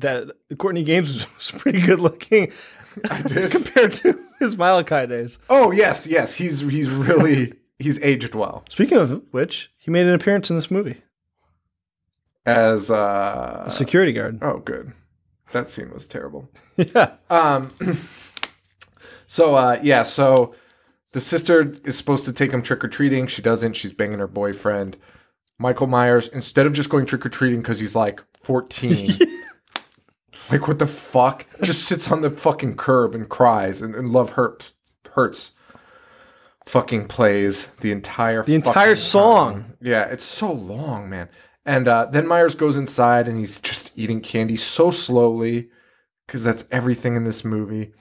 that 0.00 0.28
Courtney 0.58 0.82
Gains 0.82 1.26
was 1.36 1.50
pretty 1.50 1.80
good 1.80 2.00
looking 2.00 2.52
compared 3.04 3.92
to 3.92 4.18
his 4.38 4.56
Malachi 4.56 5.06
days. 5.06 5.38
Oh 5.50 5.70
yes, 5.70 6.06
yes, 6.06 6.34
he's 6.34 6.60
he's 6.60 6.88
really 6.90 7.52
he's 7.78 8.00
aged 8.02 8.34
well 8.34 8.64
Speaking 8.70 8.98
of 8.98 9.22
which, 9.32 9.70
he 9.76 9.90
made 9.90 10.06
an 10.06 10.14
appearance 10.14 10.50
in 10.50 10.56
this 10.56 10.70
movie. 10.70 10.96
as 12.44 12.90
uh 12.90 13.64
A 13.66 13.70
security 13.70 14.12
guard. 14.12 14.38
oh 14.42 14.58
good. 14.58 14.92
That 15.52 15.68
scene 15.68 15.92
was 15.92 16.06
terrible. 16.06 16.50
yeah. 16.76 17.14
Um 17.30 17.70
so 19.26 19.54
uh 19.54 19.78
yeah, 19.82 20.02
so 20.02 20.54
the 21.12 21.20
sister 21.20 21.72
is 21.84 21.96
supposed 21.96 22.24
to 22.26 22.32
take 22.32 22.52
him 22.52 22.62
trick 22.62 22.84
or 22.84 22.88
treating. 22.88 23.26
She 23.26 23.40
doesn't. 23.42 23.74
She's 23.74 23.92
banging 23.92 24.18
her 24.18 24.26
boyfriend. 24.26 24.98
Michael 25.58 25.86
Myers, 25.86 26.28
instead 26.28 26.66
of 26.66 26.74
just 26.74 26.90
going 26.90 27.06
trick 27.06 27.24
or 27.24 27.30
treating 27.30 27.60
because 27.62 27.80
he's 27.80 27.94
like 27.94 28.22
14, 28.44 29.12
like 30.50 30.68
what 30.68 30.78
the 30.78 30.86
fuck, 30.86 31.46
just 31.62 31.84
sits 31.84 32.10
on 32.10 32.20
the 32.22 32.30
fucking 32.30 32.76
curb 32.76 33.14
and 33.14 33.28
cries 33.28 33.80
and, 33.82 33.94
and 33.94 34.08
love 34.10 34.30
hurt 34.32 34.72
hurts. 35.12 35.52
Fucking 36.66 37.06
plays 37.06 37.68
the 37.80 37.92
entire 37.92 38.42
The 38.42 38.56
entire 38.56 38.96
song. 38.96 39.52
time. 39.62 39.76
Yeah, 39.80 40.02
it's 40.04 40.24
so 40.24 40.50
long, 40.52 41.08
man. 41.08 41.28
And 41.64 41.86
uh, 41.88 42.06
then 42.06 42.26
Myers 42.26 42.54
goes 42.56 42.76
inside 42.76 43.28
and 43.28 43.38
he's 43.38 43.60
just 43.60 43.92
eating 43.94 44.20
candy 44.20 44.56
so 44.56 44.90
slowly 44.90 45.68
because 46.26 46.42
that's 46.42 46.64
everything 46.70 47.14
in 47.16 47.24
this 47.24 47.44
movie. 47.44 47.92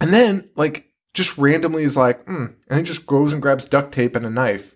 And 0.00 0.12
then, 0.14 0.50
like, 0.56 0.92
just 1.14 1.36
randomly 1.38 1.82
is 1.84 1.96
like, 1.96 2.24
mm, 2.26 2.54
and 2.68 2.78
he 2.78 2.84
just 2.84 3.06
goes 3.06 3.32
and 3.32 3.42
grabs 3.42 3.68
duct 3.68 3.92
tape 3.92 4.14
and 4.16 4.26
a 4.26 4.30
knife, 4.30 4.74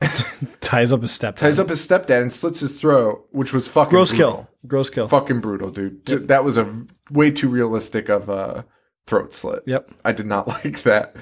Ties 0.60 0.92
up 0.92 1.00
his 1.02 1.12
step. 1.12 1.36
ties 1.36 1.58
up 1.58 1.68
his 1.68 1.86
stepdad 1.86 2.20
and 2.22 2.32
slits 2.32 2.60
his 2.60 2.78
throat, 2.78 3.26
which 3.30 3.52
was 3.52 3.68
fucking 3.68 3.90
Gross 3.90 4.10
brutal. 4.10 4.32
kill. 4.32 4.48
Gross 4.66 4.90
kill. 4.90 5.08
Fucking 5.08 5.40
brutal, 5.40 5.70
dude. 5.70 6.04
J- 6.06 6.16
That 6.16 6.44
was 6.44 6.58
a 6.58 6.84
way 7.10 7.30
too 7.30 7.48
realistic 7.48 8.08
of 8.08 8.28
a 8.28 8.66
throat 9.06 9.32
slit. 9.32 9.62
Yep. 9.66 9.90
I 10.04 10.12
did 10.12 10.26
not 10.26 10.48
like 10.64 10.82
that 10.82 11.16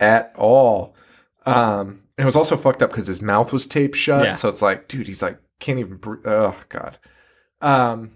at 0.00 0.32
all. 0.36 0.94
Um, 1.46 2.02
it 2.18 2.24
was 2.24 2.36
also 2.36 2.56
fucked 2.56 2.82
up 2.82 2.90
because 2.90 3.06
his 3.06 3.22
mouth 3.22 3.52
was 3.52 3.66
taped 3.66 3.96
shut. 3.96 4.24
Yeah. 4.24 4.32
So 4.34 4.48
it's 4.48 4.62
like, 4.62 4.88
dude, 4.88 5.06
he's 5.06 5.22
like, 5.22 5.38
can't 5.60 5.78
even 5.78 5.96
breathe. 5.96 6.26
Oh, 6.26 6.56
God. 6.68 6.98
Um, 7.60 8.12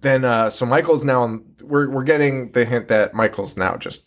then, 0.00 0.24
uh, 0.24 0.50
so 0.50 0.64
Michael's 0.66 1.04
now, 1.04 1.22
on, 1.22 1.44
we're, 1.62 1.88
we're 1.90 2.04
getting 2.04 2.52
the 2.52 2.64
hint 2.64 2.88
that 2.88 3.14
Michael's 3.14 3.56
now 3.56 3.76
just, 3.76 4.04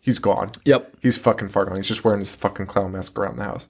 he's 0.00 0.18
gone. 0.18 0.48
Yep. 0.64 0.96
He's 1.02 1.18
fucking 1.18 1.48
far 1.48 1.64
gone. 1.64 1.76
He's 1.76 1.88
just 1.88 2.04
wearing 2.04 2.20
his 2.20 2.34
fucking 2.36 2.66
clown 2.66 2.92
mask 2.92 3.18
around 3.18 3.36
the 3.36 3.44
house. 3.44 3.68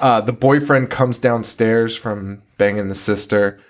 Uh, 0.00 0.20
the 0.20 0.32
boyfriend 0.32 0.90
comes 0.90 1.18
downstairs 1.18 1.96
from 1.96 2.42
banging 2.56 2.88
the 2.88 2.94
sister, 2.94 3.60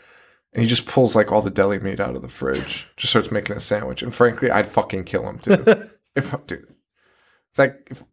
and 0.53 0.63
he 0.63 0.69
just 0.69 0.87
pulls 0.87 1.17
like 1.17 1.33
all 1.33 1.43
the 1.43 1.51
deli 1.51 1.79
meat 1.81 1.99
out 2.01 2.15
of 2.15 2.23
the 2.23 2.29
fridge. 2.29 2.87
Just 2.97 3.11
starts 3.11 3.31
making 3.33 3.57
a 3.57 3.61
sandwich. 3.61 4.03
And 4.03 4.15
frankly, 4.15 4.51
I'd 4.51 4.69
fucking 4.69 5.05
kill 5.05 5.29
him 5.29 5.39
too. 5.41 5.65
if 6.17 6.31
dude, 6.47 6.67
it's 7.51 7.59
like 7.59 7.89
if, 7.91 8.05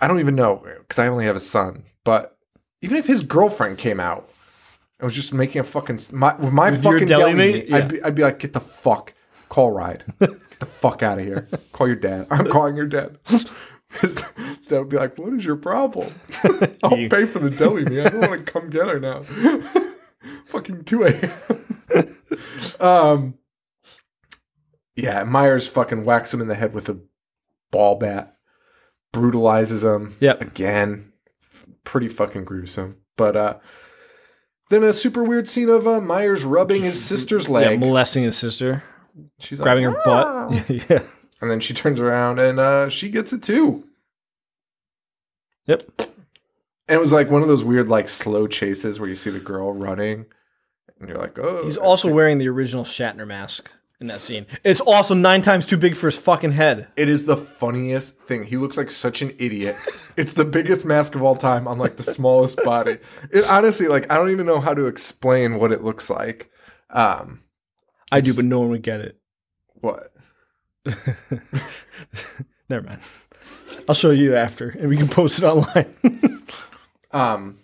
I 0.00 0.08
don't 0.08 0.20
even 0.20 0.34
know 0.34 0.62
because 0.78 0.98
I 0.98 1.08
only 1.08 1.26
have 1.26 1.36
a 1.36 1.40
son. 1.40 1.84
But 2.04 2.38
even 2.80 2.96
if 2.96 3.06
his 3.06 3.22
girlfriend 3.22 3.76
came 3.76 4.00
out 4.00 4.30
and 4.98 5.04
was 5.04 5.14
just 5.14 5.34
making 5.34 5.60
a 5.60 5.64
fucking 5.64 5.98
my 6.12 6.34
with 6.36 6.52
my 6.54 6.70
With 6.70 6.82
fucking 6.82 7.08
deli 7.08 7.32
deli, 7.32 7.34
meat? 7.34 7.54
meat, 7.54 7.68
Yeah. 7.68 7.76
I'd 7.76 7.88
be 7.88 8.02
I'd 8.02 8.14
be 8.14 8.22
like, 8.22 8.38
get 8.38 8.54
the 8.54 8.60
fuck, 8.60 9.12
call 9.50 9.70
ride, 9.72 10.04
get 10.58 10.66
the 10.68 10.74
fuck 10.74 11.02
out 11.02 11.18
of 11.18 11.24
here. 11.24 11.48
Call 11.72 11.86
your 11.86 11.96
dad. 11.96 12.26
I'm 12.30 12.48
calling 12.48 12.76
your 12.76 12.86
dad. 12.86 13.18
that 13.26 14.66
would 14.70 14.88
be 14.88 14.96
like, 14.96 15.16
what 15.18 15.32
is 15.32 15.44
your 15.44 15.56
problem? 15.56 16.12
I'll 16.82 16.90
pay 16.90 17.26
for 17.26 17.38
the 17.38 17.50
deli, 17.50 17.84
man. 17.84 18.06
I 18.06 18.10
don't 18.10 18.28
want 18.28 18.46
to 18.46 18.52
come 18.52 18.70
get 18.70 18.88
her 18.88 19.00
now. 19.00 19.22
Fucking 20.46 20.84
2 20.84 21.04
a.m. 21.04 22.16
um, 22.80 23.34
yeah, 24.96 25.22
Myers 25.24 25.68
fucking 25.68 26.04
whacks 26.04 26.34
him 26.34 26.40
in 26.40 26.48
the 26.48 26.54
head 26.54 26.74
with 26.74 26.88
a 26.88 26.98
ball 27.70 27.96
bat, 27.96 28.34
brutalizes 29.12 29.84
him. 29.84 30.14
Yeah. 30.20 30.36
Again, 30.40 31.12
pretty 31.84 32.08
fucking 32.08 32.44
gruesome. 32.44 32.96
But 33.16 33.36
uh, 33.36 33.58
then 34.70 34.82
a 34.82 34.92
super 34.92 35.22
weird 35.22 35.48
scene 35.48 35.68
of 35.68 35.86
uh, 35.86 36.00
Myers 36.00 36.44
rubbing 36.44 36.82
his 36.82 37.02
sister's 37.02 37.48
leg. 37.48 37.70
Yeah, 37.70 37.76
molesting 37.76 38.24
his 38.24 38.36
sister, 38.36 38.82
She's 39.38 39.60
grabbing 39.60 39.86
like, 39.86 39.96
her 39.96 40.02
butt. 40.04 40.70
yeah. 40.90 41.02
and 41.40 41.50
then 41.50 41.60
she 41.60 41.74
turns 41.74 42.00
around 42.00 42.38
and 42.38 42.58
uh, 42.58 42.88
she 42.88 43.10
gets 43.10 43.32
it 43.32 43.42
too. 43.42 43.84
Yep. 45.66 45.82
And 45.98 46.96
it 46.96 47.00
was 47.00 47.12
like 47.12 47.30
one 47.30 47.42
of 47.42 47.48
those 47.48 47.62
weird, 47.62 47.88
like 47.88 48.08
slow 48.08 48.46
chases 48.46 48.98
where 48.98 49.08
you 49.08 49.14
see 49.14 49.30
the 49.30 49.38
girl 49.38 49.72
running, 49.72 50.24
and 50.98 51.08
you're 51.08 51.18
like, 51.18 51.38
oh. 51.38 51.64
He's 51.64 51.76
also 51.76 52.12
wearing 52.12 52.38
the 52.38 52.48
original 52.48 52.84
Shatner 52.84 53.26
mask 53.26 53.70
in 54.00 54.06
that 54.06 54.20
scene. 54.20 54.46
It's 54.64 54.80
also 54.80 55.12
nine 55.14 55.42
times 55.42 55.66
too 55.66 55.76
big 55.76 55.96
for 55.96 56.06
his 56.06 56.16
fucking 56.16 56.52
head. 56.52 56.88
It 56.96 57.08
is 57.08 57.26
the 57.26 57.36
funniest 57.36 58.16
thing. 58.18 58.44
He 58.44 58.56
looks 58.56 58.76
like 58.76 58.90
such 58.90 59.22
an 59.22 59.34
idiot. 59.38 59.76
it's 60.16 60.34
the 60.34 60.44
biggest 60.44 60.86
mask 60.86 61.14
of 61.14 61.22
all 61.22 61.36
time 61.36 61.68
on 61.68 61.78
like 61.78 61.96
the 61.96 62.02
smallest 62.02 62.62
body. 62.64 62.98
It 63.30 63.44
honestly, 63.48 63.88
like, 63.88 64.10
I 64.10 64.16
don't 64.16 64.30
even 64.30 64.46
know 64.46 64.60
how 64.60 64.72
to 64.72 64.86
explain 64.86 65.58
what 65.58 65.72
it 65.72 65.84
looks 65.84 66.08
like. 66.08 66.50
Um, 66.90 67.42
I 68.10 68.20
do, 68.20 68.34
but 68.34 68.44
no 68.44 68.60
one 68.60 68.70
would 68.70 68.82
get 68.82 69.00
it. 69.00 69.18
what? 69.74 70.12
Never 72.68 72.86
mind. 72.86 73.00
I'll 73.88 73.94
show 73.94 74.10
you 74.10 74.34
after, 74.36 74.68
and 74.70 74.88
we 74.88 74.96
can 74.96 75.08
post 75.08 75.38
it 75.38 75.44
online. 75.44 75.94
Um, 77.10 77.60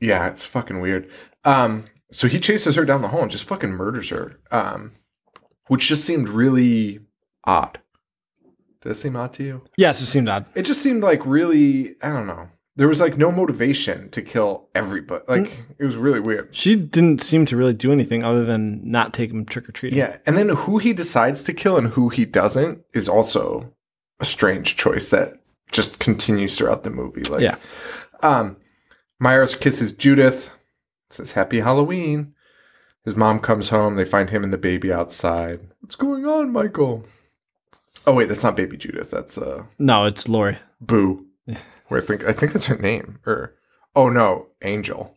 yeah, 0.00 0.28
it's 0.28 0.44
fucking 0.46 0.80
weird. 0.80 1.10
Um, 1.44 1.86
so 2.12 2.28
he 2.28 2.38
chases 2.38 2.76
her 2.76 2.84
down 2.84 3.02
the 3.02 3.08
hall 3.08 3.22
and 3.22 3.32
just 3.32 3.48
fucking 3.48 3.72
murders 3.72 4.10
her. 4.10 4.38
Um, 4.52 4.92
which 5.66 5.88
just 5.88 6.04
seemed 6.04 6.28
really 6.28 7.00
odd. 7.44 7.80
Did 8.80 8.92
it 8.92 8.94
seem 8.94 9.16
odd 9.16 9.32
to 9.34 9.42
you? 9.42 9.62
yes, 9.76 10.00
it 10.00 10.06
seemed 10.06 10.28
odd. 10.28 10.46
It 10.54 10.62
just 10.62 10.82
seemed 10.82 11.02
like 11.02 11.26
really, 11.26 11.96
I 12.00 12.12
don't 12.12 12.28
know. 12.28 12.48
There 12.76 12.88
was 12.88 13.00
like 13.00 13.16
no 13.16 13.30
motivation 13.30 14.10
to 14.10 14.20
kill 14.22 14.68
everybody. 14.74 15.24
Like 15.28 15.64
it 15.78 15.84
was 15.84 15.96
really 15.96 16.18
weird. 16.20 16.48
She 16.54 16.74
didn't 16.74 17.22
seem 17.22 17.46
to 17.46 17.56
really 17.56 17.74
do 17.74 17.92
anything 17.92 18.24
other 18.24 18.44
than 18.44 18.80
not 18.90 19.14
take 19.14 19.30
him 19.30 19.44
trick 19.44 19.68
or 19.68 19.72
treating. 19.72 19.98
Yeah, 19.98 20.16
and 20.26 20.36
then 20.36 20.48
who 20.48 20.78
he 20.78 20.92
decides 20.92 21.44
to 21.44 21.52
kill 21.52 21.76
and 21.76 21.88
who 21.88 22.08
he 22.08 22.24
doesn't 22.24 22.82
is 22.92 23.08
also 23.08 23.72
a 24.18 24.24
strange 24.24 24.76
choice 24.76 25.10
that 25.10 25.40
just 25.70 25.98
continues 26.00 26.56
throughout 26.56 26.82
the 26.82 26.90
movie. 26.90 27.22
Like, 27.22 27.42
Yeah. 27.42 27.56
Um, 28.22 28.56
Myers 29.20 29.54
kisses 29.54 29.92
Judith, 29.92 30.50
says 31.10 31.32
Happy 31.32 31.60
Halloween. 31.60 32.34
His 33.04 33.14
mom 33.14 33.38
comes 33.38 33.68
home. 33.68 33.96
They 33.96 34.04
find 34.04 34.30
him 34.30 34.42
and 34.42 34.52
the 34.52 34.58
baby 34.58 34.92
outside. 34.92 35.60
What's 35.80 35.94
going 35.96 36.26
on, 36.26 36.52
Michael? 36.52 37.04
Oh 38.06 38.14
wait, 38.14 38.28
that's 38.28 38.42
not 38.42 38.56
baby 38.56 38.76
Judith. 38.76 39.10
That's 39.10 39.38
uh 39.38 39.64
No, 39.78 40.04
it's 40.04 40.28
Lori. 40.28 40.58
Boo. 40.80 41.26
Where 41.88 42.00
I 42.00 42.04
think 42.04 42.24
I 42.24 42.32
think 42.32 42.52
that's 42.52 42.66
her 42.66 42.76
name. 42.76 43.18
Or 43.26 43.54
oh 43.94 44.08
no, 44.08 44.48
Angel. 44.62 45.16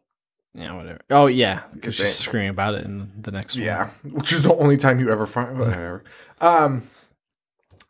Yeah, 0.54 0.76
whatever. 0.76 1.02
Oh 1.10 1.28
yeah, 1.28 1.62
because 1.74 1.96
she's 1.96 2.06
thing. 2.06 2.14
screaming 2.14 2.50
about 2.50 2.76
it 2.76 2.86
in 2.86 3.12
the 3.22 3.32
next 3.32 3.56
one. 3.56 3.66
Yeah, 3.66 3.90
which 4.04 4.34
is 4.34 4.44
the 4.44 4.56
only 4.56 4.78
time 4.78 5.00
you 5.00 5.12
ever 5.12 5.28
find 5.28 5.60
whatever. 5.60 6.04
Um, 6.42 6.90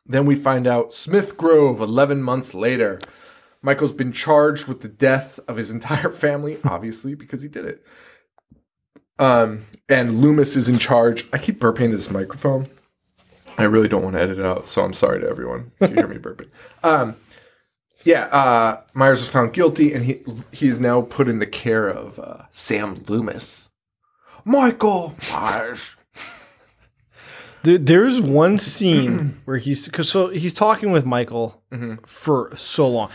then 0.05 0.25
we 0.25 0.35
find 0.35 0.67
out 0.67 0.93
Smith 0.93 1.37
Grove. 1.37 1.79
Eleven 1.79 2.21
months 2.21 2.53
later, 2.53 2.99
Michael's 3.61 3.93
been 3.93 4.11
charged 4.11 4.67
with 4.67 4.81
the 4.81 4.87
death 4.87 5.39
of 5.47 5.57
his 5.57 5.71
entire 5.71 6.11
family, 6.11 6.57
obviously 6.63 7.15
because 7.15 7.41
he 7.41 7.47
did 7.47 7.65
it. 7.65 7.85
Um, 9.19 9.65
and 9.89 10.21
Loomis 10.21 10.55
is 10.55 10.69
in 10.69 10.77
charge. 10.77 11.27
I 11.33 11.37
keep 11.37 11.59
burping 11.59 11.85
into 11.85 11.97
this 11.97 12.11
microphone. 12.11 12.69
I 13.57 13.63
really 13.63 13.87
don't 13.87 14.03
want 14.03 14.15
to 14.15 14.21
edit 14.21 14.37
it 14.37 14.45
out, 14.45 14.67
so 14.67 14.83
I'm 14.83 14.93
sorry 14.93 15.21
to 15.21 15.27
everyone 15.27 15.71
if 15.79 15.89
you 15.89 15.95
hear 15.95 16.07
me 16.07 16.17
burping. 16.19 16.49
Um, 16.83 17.15
yeah, 18.03 18.25
uh, 18.25 18.81
Myers 18.93 19.19
was 19.19 19.29
found 19.29 19.53
guilty, 19.53 19.93
and 19.93 20.05
he 20.05 20.21
he 20.51 20.67
is 20.67 20.79
now 20.79 21.01
put 21.01 21.27
in 21.27 21.39
the 21.39 21.45
care 21.45 21.87
of 21.87 22.19
uh, 22.19 22.43
Sam 22.51 23.03
Loomis. 23.07 23.69
Michael 24.45 25.13
Myers. 25.31 25.95
There, 27.63 27.77
there's 27.77 28.21
one 28.21 28.59
scene 28.59 29.41
where 29.45 29.57
he's 29.57 29.85
because 29.85 30.09
so 30.09 30.29
he's 30.29 30.53
talking 30.53 30.91
with 30.91 31.05
Michael 31.05 31.61
Mm-hmm. 31.71 31.95
for 32.05 32.55
so 32.55 32.87
long. 32.87 33.09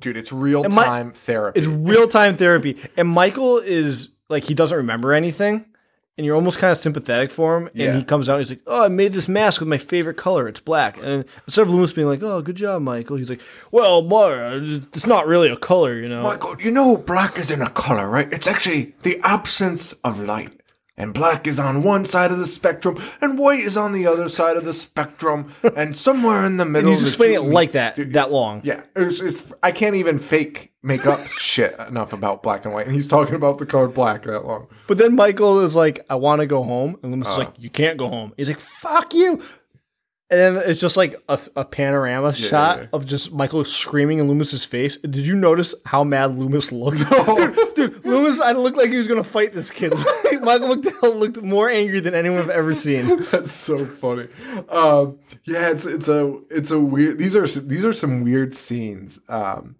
Dude, 0.00 0.18
it's 0.18 0.30
real 0.30 0.62
time 0.64 1.12
therapy. 1.12 1.58
It's 1.60 1.66
real 1.68 2.06
time 2.06 2.36
therapy, 2.36 2.76
and 2.98 3.08
Michael 3.08 3.58
is 3.58 4.10
like 4.28 4.44
he 4.44 4.52
doesn't 4.52 4.76
remember 4.76 5.14
anything, 5.14 5.64
and 6.18 6.26
you're 6.26 6.34
almost 6.34 6.58
kind 6.58 6.70
of 6.72 6.76
sympathetic 6.76 7.30
for 7.30 7.56
him. 7.56 7.66
And 7.68 7.76
Yeah. 7.76 7.96
he 7.96 8.02
comes 8.04 8.28
out, 8.28 8.34
and 8.34 8.40
he's 8.44 8.50
like, 8.50 8.60
"Oh, 8.66 8.84
I 8.84 8.88
made 8.88 9.12
this 9.14 9.28
mask 9.28 9.60
with 9.60 9.68
my 9.68 9.78
favorite 9.78 10.16
color. 10.18 10.48
It's 10.48 10.60
black." 10.60 10.98
And 11.02 11.24
instead 11.46 11.62
of 11.62 11.70
Loomis 11.70 11.92
being 11.92 12.08
like, 12.08 12.22
"Oh, 12.22 12.42
good 12.42 12.56
job, 12.56 12.82
Michael," 12.82 13.16
he's 13.16 13.30
like, 13.30 13.40
"Well, 13.70 14.06
uh, 14.14 14.80
it's 14.92 15.06
not 15.06 15.26
really 15.26 15.48
a 15.48 15.56
color, 15.56 15.94
you 15.94 16.08
know." 16.08 16.22
Michael, 16.22 16.56
you 16.60 16.70
know 16.72 16.96
black 16.96 17.38
isn't 17.38 17.62
a 17.62 17.70
color, 17.70 18.08
right? 18.08 18.30
It's 18.32 18.46
actually 18.48 18.94
the 19.04 19.20
absence 19.22 19.94
of 20.04 20.20
light. 20.20 20.54
And 20.98 21.14
black 21.14 21.46
is 21.46 21.58
on 21.60 21.82
one 21.84 22.04
side 22.04 22.32
of 22.32 22.38
the 22.38 22.46
spectrum, 22.46 23.00
and 23.22 23.38
white 23.38 23.60
is 23.60 23.76
on 23.76 23.92
the 23.92 24.06
other 24.06 24.28
side 24.28 24.56
of 24.56 24.64
the 24.64 24.74
spectrum, 24.74 25.54
and 25.76 25.96
somewhere 25.96 26.44
in 26.44 26.56
the 26.56 26.64
and 26.64 26.72
middle. 26.72 26.90
he's 26.90 27.00
the 27.00 27.06
explaining 27.06 27.36
it 27.36 27.52
like 27.54 27.72
that, 27.72 27.94
that 28.12 28.32
long. 28.32 28.60
Yeah, 28.64 28.82
it's, 28.96 29.20
it's, 29.20 29.46
I 29.62 29.70
can't 29.72 29.94
even 29.94 30.18
fake 30.18 30.72
make 30.82 31.06
up 31.06 31.24
shit 31.38 31.78
enough 31.88 32.12
about 32.12 32.42
black 32.42 32.64
and 32.64 32.74
white, 32.74 32.86
and 32.86 32.94
he's 32.94 33.06
talking 33.06 33.36
about 33.36 33.58
the 33.58 33.66
color 33.66 33.86
black 33.88 34.24
that 34.24 34.44
long. 34.44 34.66
But 34.88 34.98
then 34.98 35.14
Michael 35.14 35.60
is 35.60 35.76
like, 35.76 36.04
I 36.10 36.16
want 36.16 36.40
to 36.40 36.46
go 36.46 36.64
home. 36.64 36.98
And 37.02 37.12
Loomis 37.12 37.28
is 37.28 37.34
Uh. 37.34 37.38
like, 37.38 37.52
You 37.58 37.70
can't 37.70 37.96
go 37.96 38.08
home. 38.08 38.32
He's 38.36 38.48
like, 38.48 38.58
Fuck 38.60 39.14
you. 39.14 39.40
And 40.30 40.38
then 40.38 40.62
it's 40.66 40.78
just 40.78 40.98
like 40.98 41.16
a, 41.30 41.40
a 41.56 41.64
panorama 41.64 42.34
shot 42.34 42.78
yeah. 42.78 42.86
of 42.92 43.06
just 43.06 43.32
Michael 43.32 43.64
screaming 43.64 44.18
in 44.18 44.28
Loomis's 44.28 44.62
face. 44.62 44.98
Did 44.98 45.16
you 45.26 45.34
notice 45.34 45.74
how 45.86 46.04
mad 46.04 46.36
Loomis 46.36 46.70
looked? 46.70 46.98
dude, 47.10 47.74
dude, 47.74 48.04
Loomis, 48.04 48.38
I 48.38 48.52
looked 48.52 48.76
like 48.76 48.90
he 48.90 48.98
was 48.98 49.06
going 49.06 49.22
to 49.22 49.28
fight 49.28 49.54
this 49.54 49.70
kid. 49.70 49.94
Michael 50.42 50.76
McDowell 50.76 51.18
looked 51.18 51.42
more 51.42 51.70
angry 51.70 52.00
than 52.00 52.14
anyone 52.14 52.40
I've 52.40 52.50
ever 52.50 52.74
seen. 52.74 53.22
That's 53.30 53.52
so 53.52 53.82
funny. 53.84 54.28
Um, 54.68 55.18
yeah, 55.44 55.70
it's 55.70 55.86
it's 55.86 56.08
a 56.08 56.38
it's 56.50 56.70
a 56.70 56.78
weird. 56.78 57.16
These 57.16 57.34
are 57.34 57.46
some, 57.46 57.66
these 57.66 57.84
are 57.84 57.94
some 57.94 58.22
weird 58.22 58.54
scenes. 58.54 59.20
Um, 59.28 59.76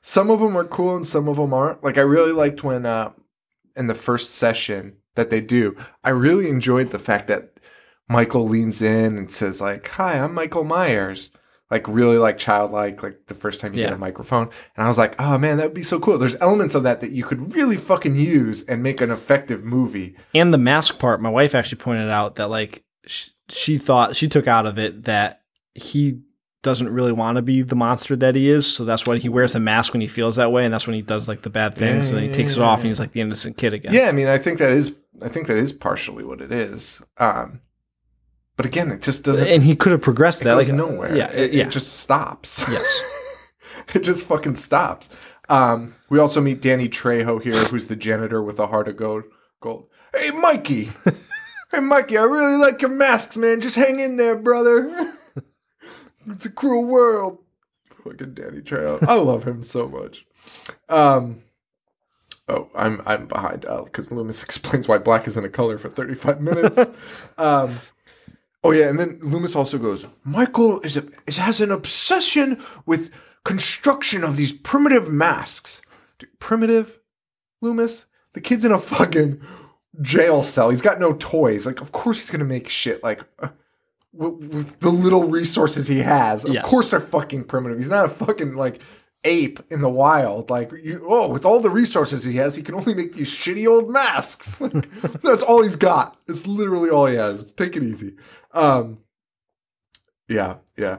some 0.00 0.30
of 0.30 0.40
them 0.40 0.56
are 0.56 0.64
cool 0.64 0.96
and 0.96 1.06
some 1.06 1.28
of 1.28 1.36
them 1.36 1.52
aren't. 1.52 1.84
Like 1.84 1.98
I 1.98 2.02
really 2.02 2.32
liked 2.32 2.64
when 2.64 2.86
uh, 2.86 3.12
in 3.76 3.86
the 3.86 3.94
first 3.94 4.34
session 4.34 4.96
that 5.14 5.28
they 5.28 5.42
do. 5.42 5.76
I 6.02 6.10
really 6.10 6.48
enjoyed 6.48 6.90
the 6.90 6.98
fact 6.98 7.28
that 7.28 7.59
Michael 8.10 8.46
leans 8.48 8.82
in 8.82 9.16
and 9.16 9.30
says 9.30 9.60
like, 9.60 9.86
"Hi, 9.88 10.18
I'm 10.18 10.34
Michael 10.34 10.64
Myers." 10.64 11.30
Like 11.70 11.86
really 11.86 12.18
like 12.18 12.36
childlike, 12.36 13.00
like 13.04 13.26
the 13.28 13.34
first 13.36 13.60
time 13.60 13.74
you 13.74 13.84
get 13.84 13.92
a 13.92 13.98
microphone, 13.98 14.50
and 14.76 14.84
I 14.84 14.88
was 14.88 14.98
like, 14.98 15.14
"Oh 15.20 15.38
man, 15.38 15.56
that 15.58 15.66
would 15.66 15.74
be 15.74 15.84
so 15.84 16.00
cool." 16.00 16.18
There's 16.18 16.34
elements 16.40 16.74
of 16.74 16.82
that 16.82 17.00
that 17.00 17.12
you 17.12 17.22
could 17.22 17.54
really 17.54 17.76
fucking 17.76 18.16
use 18.16 18.64
and 18.64 18.82
make 18.82 19.00
an 19.00 19.12
effective 19.12 19.62
movie. 19.62 20.16
And 20.34 20.52
the 20.52 20.58
mask 20.58 20.98
part, 20.98 21.22
my 21.22 21.30
wife 21.30 21.54
actually 21.54 21.78
pointed 21.78 22.10
out 22.10 22.34
that, 22.36 22.50
like, 22.50 22.82
sh- 23.06 23.28
she 23.48 23.78
thought, 23.78 24.16
she 24.16 24.26
took 24.26 24.48
out 24.48 24.66
of 24.66 24.80
it 24.80 25.04
that 25.04 25.42
he 25.76 26.18
doesn't 26.64 26.92
really 26.92 27.12
want 27.12 27.36
to 27.36 27.42
be 27.42 27.62
the 27.62 27.76
monster 27.76 28.16
that 28.16 28.34
he 28.34 28.50
is. 28.50 28.66
So 28.66 28.84
that's 28.84 29.06
why 29.06 29.18
he 29.18 29.28
wears 29.28 29.54
a 29.54 29.60
mask 29.60 29.92
when 29.94 30.00
he 30.02 30.08
feels 30.08 30.36
that 30.36 30.50
way. 30.52 30.64
And 30.64 30.74
that's 30.74 30.86
when 30.88 30.96
he 30.96 31.02
does, 31.02 31.28
like, 31.28 31.42
the 31.42 31.50
bad 31.50 31.76
things. 31.76 32.10
and 32.10 32.18
then 32.18 32.26
he 32.28 32.34
takes 32.34 32.54
it 32.56 32.60
off 32.62 32.80
and 32.80 32.88
he's 32.88 32.98
like 33.00 33.12
the 33.12 33.20
innocent 33.20 33.56
kid 33.56 33.72
again. 33.74 33.94
Yeah, 33.94 34.08
I 34.08 34.12
mean, 34.12 34.26
I 34.26 34.38
think 34.38 34.58
that 34.58 34.72
is, 34.72 34.94
I 35.22 35.28
think 35.28 35.46
that 35.46 35.56
is 35.56 35.72
partially 35.72 36.24
what 36.24 36.40
it 36.40 36.50
is. 36.52 37.00
Um, 37.16 37.60
but 38.60 38.66
again, 38.66 38.92
it 38.92 39.00
just 39.00 39.24
doesn't. 39.24 39.48
and 39.48 39.62
he 39.62 39.74
could 39.74 39.90
have 39.90 40.02
progressed 40.02 40.40
that 40.40 40.54
goes 40.54 40.68
like 40.68 40.76
nowhere. 40.76 41.16
Yeah, 41.16 41.30
it, 41.30 41.54
yeah. 41.54 41.62
it 41.64 41.70
just 41.70 41.94
stops. 42.00 42.62
yes. 42.68 43.00
it 43.94 44.00
just 44.00 44.26
fucking 44.26 44.56
stops. 44.56 45.08
Um, 45.48 45.94
we 46.10 46.18
also 46.18 46.42
meet 46.42 46.60
Danny 46.60 46.86
Trejo 46.86 47.42
here, 47.42 47.54
who's 47.54 47.86
the 47.86 47.96
janitor 47.96 48.42
with 48.42 48.58
a 48.58 48.66
heart 48.66 48.86
of 48.86 48.98
gold. 48.98 49.24
Gold. 49.62 49.88
Hey, 50.14 50.30
Mikey. 50.32 50.90
hey, 51.70 51.80
Mikey. 51.80 52.18
I 52.18 52.24
really 52.24 52.58
like 52.58 52.82
your 52.82 52.90
masks, 52.90 53.38
man. 53.38 53.62
Just 53.62 53.76
hang 53.76 53.98
in 53.98 54.18
there, 54.18 54.36
brother. 54.36 55.10
it's 56.28 56.44
a 56.44 56.50
cruel 56.50 56.84
world. 56.84 57.38
Fucking 58.04 58.34
Danny 58.34 58.60
Trejo. 58.60 59.02
I 59.08 59.14
love 59.14 59.44
him 59.44 59.62
so 59.62 59.88
much. 59.88 60.26
Um. 60.90 61.44
Oh, 62.46 62.68
I'm 62.74 63.00
I'm 63.06 63.26
behind 63.26 63.62
because 63.62 64.10
Loomis 64.10 64.42
explains 64.42 64.86
why 64.86 64.98
black 64.98 65.26
isn't 65.28 65.44
a 65.46 65.48
color 65.48 65.78
for 65.78 65.88
35 65.88 66.42
minutes. 66.42 66.90
um, 67.38 67.78
oh 68.64 68.70
yeah, 68.72 68.88
and 68.88 68.98
then 68.98 69.18
Loomis 69.22 69.54
also 69.56 69.78
goes, 69.78 70.06
Michael 70.24 70.80
is 70.80 70.96
a 70.96 71.04
is, 71.26 71.38
has 71.38 71.60
an 71.60 71.70
obsession 71.70 72.62
with 72.86 73.10
construction 73.44 74.22
of 74.24 74.36
these 74.36 74.52
primitive 74.52 75.08
masks. 75.08 75.82
Dude, 76.18 76.38
primitive, 76.38 77.00
Loomis. 77.60 78.06
The 78.32 78.40
kid's 78.40 78.64
in 78.64 78.72
a 78.72 78.78
fucking 78.78 79.40
jail 80.02 80.42
cell. 80.42 80.70
He's 80.70 80.82
got 80.82 81.00
no 81.00 81.14
toys. 81.14 81.66
Like, 81.66 81.80
of 81.80 81.90
course 81.92 82.20
he's 82.20 82.30
gonna 82.30 82.44
make 82.44 82.68
shit 82.68 83.02
like. 83.02 83.24
uh, 83.38 83.48
with, 84.12 84.52
with 84.52 84.80
the 84.80 84.90
little 84.90 85.28
resources 85.28 85.86
he 85.86 85.98
has. 86.00 86.44
Of 86.44 86.52
Yes. 86.52 86.68
course, 86.68 86.90
they're 86.90 87.00
fucking 87.00 87.44
primitive. 87.44 87.78
He's 87.78 87.88
not 87.90 88.06
a 88.06 88.08
fucking 88.08 88.54
like 88.56 88.80
ape 89.24 89.60
in 89.70 89.80
the 89.80 89.88
wild. 89.88 90.50
Like, 90.50 90.72
you, 90.82 91.04
oh, 91.06 91.28
with 91.28 91.44
all 91.44 91.60
the 91.60 91.70
resources 91.70 92.24
he 92.24 92.36
has, 92.36 92.54
he 92.56 92.62
can 92.62 92.74
only 92.74 92.94
make 92.94 93.12
these 93.12 93.30
shitty 93.30 93.66
old 93.66 93.90
masks. 93.90 94.60
Like, 94.60 94.72
that's 95.22 95.42
all 95.42 95.62
he's 95.62 95.76
got. 95.76 96.16
It's 96.28 96.46
literally 96.46 96.90
all 96.90 97.06
he 97.06 97.16
has. 97.16 97.52
Take 97.52 97.76
it 97.76 97.82
easy. 97.82 98.14
Um, 98.52 98.98
yeah, 100.28 100.56
yeah. 100.76 100.98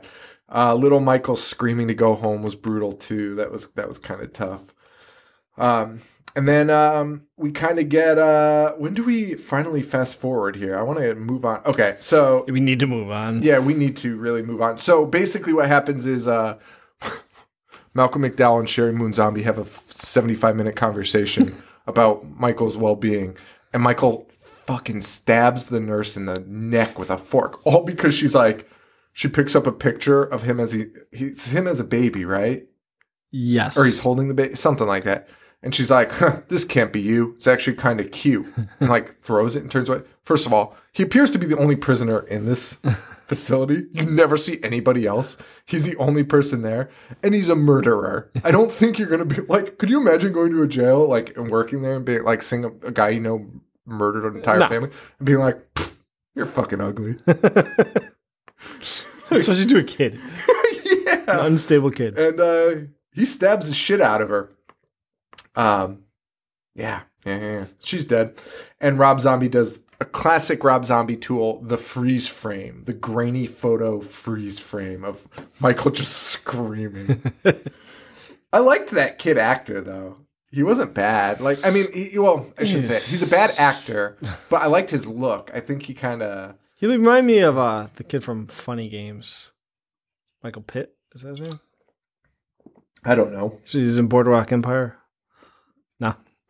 Uh, 0.53 0.75
little 0.75 0.99
Michael 0.99 1.37
screaming 1.37 1.87
to 1.87 1.93
go 1.93 2.13
home 2.13 2.41
was 2.43 2.55
brutal 2.55 2.91
too. 2.91 3.35
That 3.35 3.51
was 3.51 3.67
that 3.71 3.87
was 3.87 3.97
kind 3.97 4.19
of 4.21 4.33
tough. 4.33 4.73
Um, 5.57 6.01
and 6.35 6.47
then 6.47 6.69
um, 6.69 7.23
we 7.37 7.51
kind 7.51 7.79
of 7.79 7.87
get 7.89 8.17
uh, 8.17 8.73
when 8.73 8.93
do 8.93 9.03
we 9.03 9.35
finally 9.35 9.81
fast 9.81 10.19
forward 10.19 10.57
here? 10.57 10.77
I 10.77 10.81
want 10.81 10.99
to 10.99 11.15
move 11.15 11.45
on. 11.45 11.61
Okay, 11.65 11.95
so 11.99 12.45
We 12.49 12.59
need 12.59 12.79
to 12.81 12.87
move 12.87 13.09
on. 13.11 13.41
yeah, 13.43 13.59
we 13.59 13.73
need 13.73 13.95
to 13.97 14.17
really 14.17 14.41
move 14.41 14.61
on. 14.61 14.77
So 14.77 15.05
basically, 15.05 15.53
what 15.53 15.67
happens 15.67 16.05
is 16.05 16.27
uh, 16.27 16.57
Malcolm 17.93 18.21
McDowell 18.21 18.59
and 18.59 18.67
Sheri 18.67 18.93
Moon 18.93 19.13
Zombie 19.13 19.43
have 19.43 19.57
a 19.57 19.65
75 19.65 20.55
minute 20.55 20.75
conversation 20.75 21.61
about 21.87 22.29
Michael's 22.39 22.77
well 22.77 22.95
being, 22.95 23.35
and 23.73 23.83
Michael 23.83 24.27
fucking 24.39 25.01
stabs 25.01 25.67
the 25.67 25.79
nurse 25.79 26.15
in 26.15 26.25
the 26.25 26.39
neck 26.47 26.97
with 26.97 27.09
a 27.09 27.17
fork, 27.17 27.59
all 27.65 27.83
because 27.83 28.13
she's 28.13 28.35
like, 28.35 28.69
she 29.13 29.27
picks 29.27 29.55
up 29.55 29.67
a 29.67 29.71
picture 29.71 30.23
of 30.23 30.43
him 30.43 30.59
as 30.59 30.71
he 30.71 30.87
he's 31.11 31.47
him 31.47 31.67
as 31.67 31.79
a 31.79 31.85
baby, 31.85 32.25
right? 32.25 32.67
Yes. 33.31 33.77
Or 33.77 33.85
he's 33.85 33.99
holding 33.99 34.27
the 34.27 34.33
baby, 34.33 34.55
something 34.55 34.87
like 34.87 35.03
that. 35.05 35.27
And 35.63 35.75
she's 35.75 35.91
like, 35.91 36.11
huh, 36.11 36.41
"This 36.47 36.65
can't 36.65 36.91
be 36.91 37.01
you. 37.01 37.33
It's 37.35 37.45
actually 37.47 37.75
kind 37.75 37.99
of 37.99 38.11
cute." 38.11 38.47
And 38.79 38.89
like 38.89 39.21
throws 39.21 39.55
it 39.55 39.61
and 39.61 39.71
turns 39.71 39.89
away. 39.89 40.01
First 40.23 40.45
of 40.47 40.53
all, 40.53 40.75
he 40.91 41.03
appears 41.03 41.29
to 41.31 41.37
be 41.37 41.45
the 41.45 41.57
only 41.57 41.75
prisoner 41.75 42.19
in 42.19 42.45
this 42.45 42.79
facility. 43.35 43.85
You 43.93 44.03
never 44.05 44.35
see 44.35 44.59
anybody 44.61 45.05
else. 45.07 45.37
He's 45.65 45.83
the 45.85 45.95
only 45.95 46.23
person 46.23 46.61
there, 46.63 46.89
and 47.23 47.33
he's 47.33 47.47
a 47.49 47.55
murderer. 47.55 48.29
I 48.43 48.51
don't 48.51 48.71
think 48.71 48.99
you're 48.99 49.07
gonna 49.07 49.25
be 49.25 49.41
like. 49.41 49.77
Could 49.77 49.89
you 49.89 50.01
imagine 50.01 50.33
going 50.33 50.51
to 50.51 50.61
a 50.63 50.67
jail 50.67 51.07
like 51.07 51.35
and 51.37 51.49
working 51.49 51.81
there 51.81 51.95
and 51.95 52.03
being 52.05 52.23
like 52.23 52.41
seeing 52.41 52.65
a, 52.65 52.69
a 52.85 52.91
guy 52.91 53.09
you 53.09 53.21
know 53.21 53.49
murdered 53.85 54.25
an 54.29 54.35
entire 54.37 54.59
No. 54.59 54.67
family 54.67 54.89
and 55.19 55.25
being 55.25 55.39
like, 55.39 55.59
"You're 56.35 56.45
fucking 56.45 56.81
ugly." 56.81 57.15
Especially 59.31 59.65
to 59.65 59.77
a 59.79 59.83
kid, 59.83 60.19
yeah. 60.85 61.39
an 61.39 61.45
unstable 61.45 61.89
kid. 61.91 62.17
and 62.17 62.39
uh, 62.39 62.75
he 63.13 63.23
stabs 63.25 63.69
the 63.69 63.73
shit 63.73 64.01
out 64.01 64.21
of 64.21 64.27
her. 64.29 64.51
Um, 65.55 65.99
yeah, 66.75 67.01
yeah, 67.25 67.39
yeah, 67.39 67.51
yeah. 67.59 67.65
She's 67.83 68.03
dead. 68.05 68.35
And 68.81 68.99
Rob 68.99 69.21
Zombie 69.21 69.47
does 69.47 69.79
a 70.01 70.05
classic 70.05 70.63
Rob 70.63 70.83
Zombie 70.83 71.15
tool, 71.15 71.61
the 71.61 71.77
freeze 71.77 72.27
frame, 72.27 72.83
the 72.85 72.93
grainy 72.93 73.45
photo 73.45 74.01
freeze 74.01 74.57
frame 74.57 75.05
of 75.05 75.27
Michael 75.59 75.91
just 75.91 76.13
screaming. 76.13 77.31
I 78.53 78.57
liked 78.57 78.89
that 78.89 79.19
kid 79.19 79.37
actor 79.37 79.79
though. 79.79 80.17
He 80.49 80.63
wasn't 80.63 80.95
bad. 80.95 81.39
Like, 81.39 81.63
I 81.63 81.69
mean, 81.69 81.89
he, 81.93 82.17
well, 82.17 82.51
I 82.57 82.65
shouldn't 82.65 82.85
say 82.85 82.97
it. 82.97 83.03
He's 83.03 83.25
a 83.25 83.33
bad 83.33 83.51
actor, 83.57 84.17
but 84.49 84.63
I 84.63 84.65
liked 84.65 84.89
his 84.89 85.05
look. 85.05 85.51
I 85.53 85.59
think 85.59 85.83
he 85.83 85.93
kind 85.93 86.23
of. 86.23 86.55
He 86.75 86.87
remind 86.87 87.27
me 87.27 87.37
of 87.39 87.59
uh, 87.59 87.87
the 87.95 88.03
kid 88.03 88.23
from 88.23 88.47
Funny 88.47 88.89
Games, 88.89 89.51
Michael 90.43 90.63
Pitt. 90.63 90.95
Is 91.13 91.21
that 91.21 91.29
his 91.29 91.41
name? 91.41 91.59
I 93.05 93.13
don't 93.13 93.31
know. 93.31 93.59
So 93.65 93.77
he's 93.77 93.99
in 93.99 94.07
Boardwalk 94.07 94.51
Empire. 94.51 94.97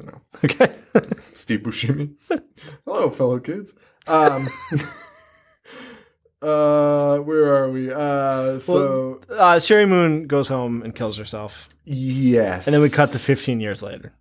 No. 0.01 0.11
No. 0.11 0.21
Okay. 0.43 0.73
Steve 1.35 1.59
Buscemi. 1.61 2.15
Hello, 2.85 3.09
fellow 3.09 3.39
kids. 3.39 3.73
Um, 4.07 4.47
uh, 6.41 7.17
where 7.19 7.55
are 7.55 7.69
we? 7.69 7.91
Uh, 7.91 8.59
so 8.59 9.21
uh, 9.29 9.55
Sheri 9.57 9.87
Moon 9.87 10.27
goes 10.27 10.47
home 10.47 10.81
and 10.81 10.95
kills 10.95 11.17
herself, 11.17 11.67
yes, 11.85 12.65
and 12.65 12.73
then 12.73 12.81
we 12.81 12.89
cut 12.89 13.11
to 13.11 13.19
15 13.19 13.59
years 13.59 13.83
later. 13.83 14.13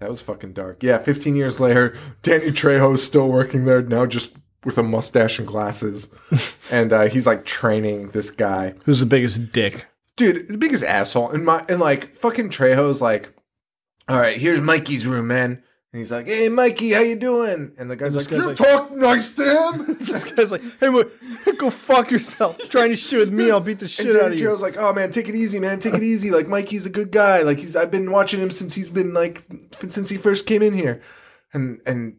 That 0.00 0.10
was 0.10 0.20
fucking 0.20 0.52
dark. 0.52 0.82
Yeah, 0.82 0.98
15 0.98 1.34
years 1.36 1.60
later, 1.60 1.96
Danny 2.22 2.50
Trejo's 2.50 3.02
still 3.02 3.28
working 3.28 3.64
there 3.64 3.80
now, 3.80 4.04
just 4.04 4.36
with 4.64 4.76
a 4.76 4.82
mustache 4.82 5.38
and 5.38 5.48
glasses, 5.48 6.08
and 6.70 6.92
uh, 6.92 7.08
he's 7.08 7.26
like 7.26 7.46
training 7.46 8.10
this 8.10 8.30
guy. 8.30 8.74
Who's 8.84 9.00
the 9.00 9.06
biggest 9.06 9.52
dick? 9.52 9.86
dude, 10.16 10.48
the 10.48 10.58
biggest 10.58 10.84
asshole. 10.84 11.30
And 11.30 11.44
my 11.44 11.64
and 11.68 11.80
like 11.80 12.14
fucking 12.14 12.50
Trejo's 12.50 13.00
like, 13.00 13.32
all 14.08 14.18
right, 14.18 14.36
here's 14.36 14.60
Mikey's 14.60 15.06
room, 15.06 15.26
man. 15.28 15.62
And 15.92 15.98
he's 16.00 16.10
like, 16.10 16.26
hey, 16.26 16.48
Mikey, 16.48 16.90
how 16.92 17.02
you 17.02 17.14
doing? 17.14 17.72
And 17.78 17.88
the 17.88 17.94
guy's 17.94 18.14
this 18.14 18.24
like, 18.24 18.30
guy's 18.32 18.40
you 18.40 18.48
like- 18.48 18.56
talk 18.56 18.90
nice 18.92 19.30
to 19.32 19.42
him. 19.44 19.96
This 20.04 20.24
guy's 20.32 20.50
like, 20.52 20.62
"Hey, 20.80 20.88
mo- 20.90 21.08
go 21.56 21.70
fuck 21.70 22.10
yourself! 22.10 22.58
Trying 22.68 22.90
to 22.90 22.96
shit 22.96 23.18
with 23.20 23.32
me, 23.32 23.50
I'll 23.50 23.60
beat 23.60 23.78
the 23.78 23.84
And 23.84 23.90
shit 23.90 24.16
out 24.16 24.32
of 24.32 24.38
you." 24.38 24.46
Trejo's 24.48 24.60
like, 24.62 24.76
oh 24.76 24.92
man, 24.92 25.10
take 25.12 25.28
it 25.28 25.34
easy, 25.34 25.58
man, 25.60 25.78
take 25.80 25.94
it 25.94 26.02
easy. 26.02 26.30
Like 26.30 26.46
Mikey's 26.48 26.84
a 26.86 26.90
good 26.90 27.10
guy. 27.12 27.42
Like 27.42 27.58
he's, 27.58 27.74
I've 27.76 27.90
been 27.90 28.10
watching 28.10 28.40
him 28.40 28.50
since 28.50 28.74
he's 28.74 28.90
been 28.90 29.12
like, 29.14 29.44
since 29.88 30.08
he 30.08 30.16
first 30.16 30.46
came 30.46 30.62
in 30.62 30.74
here. 30.74 31.00
And 31.52 31.80
and 31.86 32.16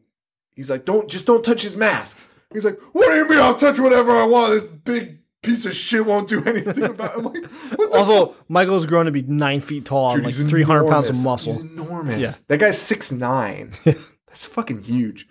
he's 0.55 0.69
like, 0.69 0.83
don't 0.85 1.09
just 1.09 1.25
don't 1.25 1.43
touch 1.45 1.61
his 1.63 1.75
masks. 1.75 2.27
He's 2.53 2.63
like, 2.65 2.79
what 2.93 3.09
do 3.09 3.15
you 3.17 3.27
mean? 3.29 3.39
I'll 3.39 3.55
touch 3.57 3.79
whatever 3.79 4.11
I 4.11 4.25
want. 4.25 4.53
This 4.53 4.63
big 4.63 5.19
piece 5.45 5.65
of 5.65 5.73
shit 5.73 6.05
won't 6.05 6.27
do 6.27 6.43
anything 6.45 6.83
about. 6.83 7.17
it. 7.17 7.23
Like, 7.23 7.91
Also, 7.93 8.35
Michael's 8.49 8.85
grown 8.85 9.05
to 9.05 9.11
be 9.11 9.21
nine 9.23 9.61
feet 9.61 9.85
tall 9.85 10.11
and 10.13 10.23
Dude, 10.23 10.37
like 10.37 10.49
300 10.49 10.89
pounds 10.89 11.09
of 11.09 11.23
muscle. 11.23 11.53
He's 11.53 11.61
enormous. 11.71 12.19
Yeah. 12.19 12.33
That 12.47 12.59
guy's 12.59 12.79
six 12.81 13.11
nine. 13.11 13.71
That's 13.85 14.45
fucking 14.45 14.83
huge. 14.83 15.27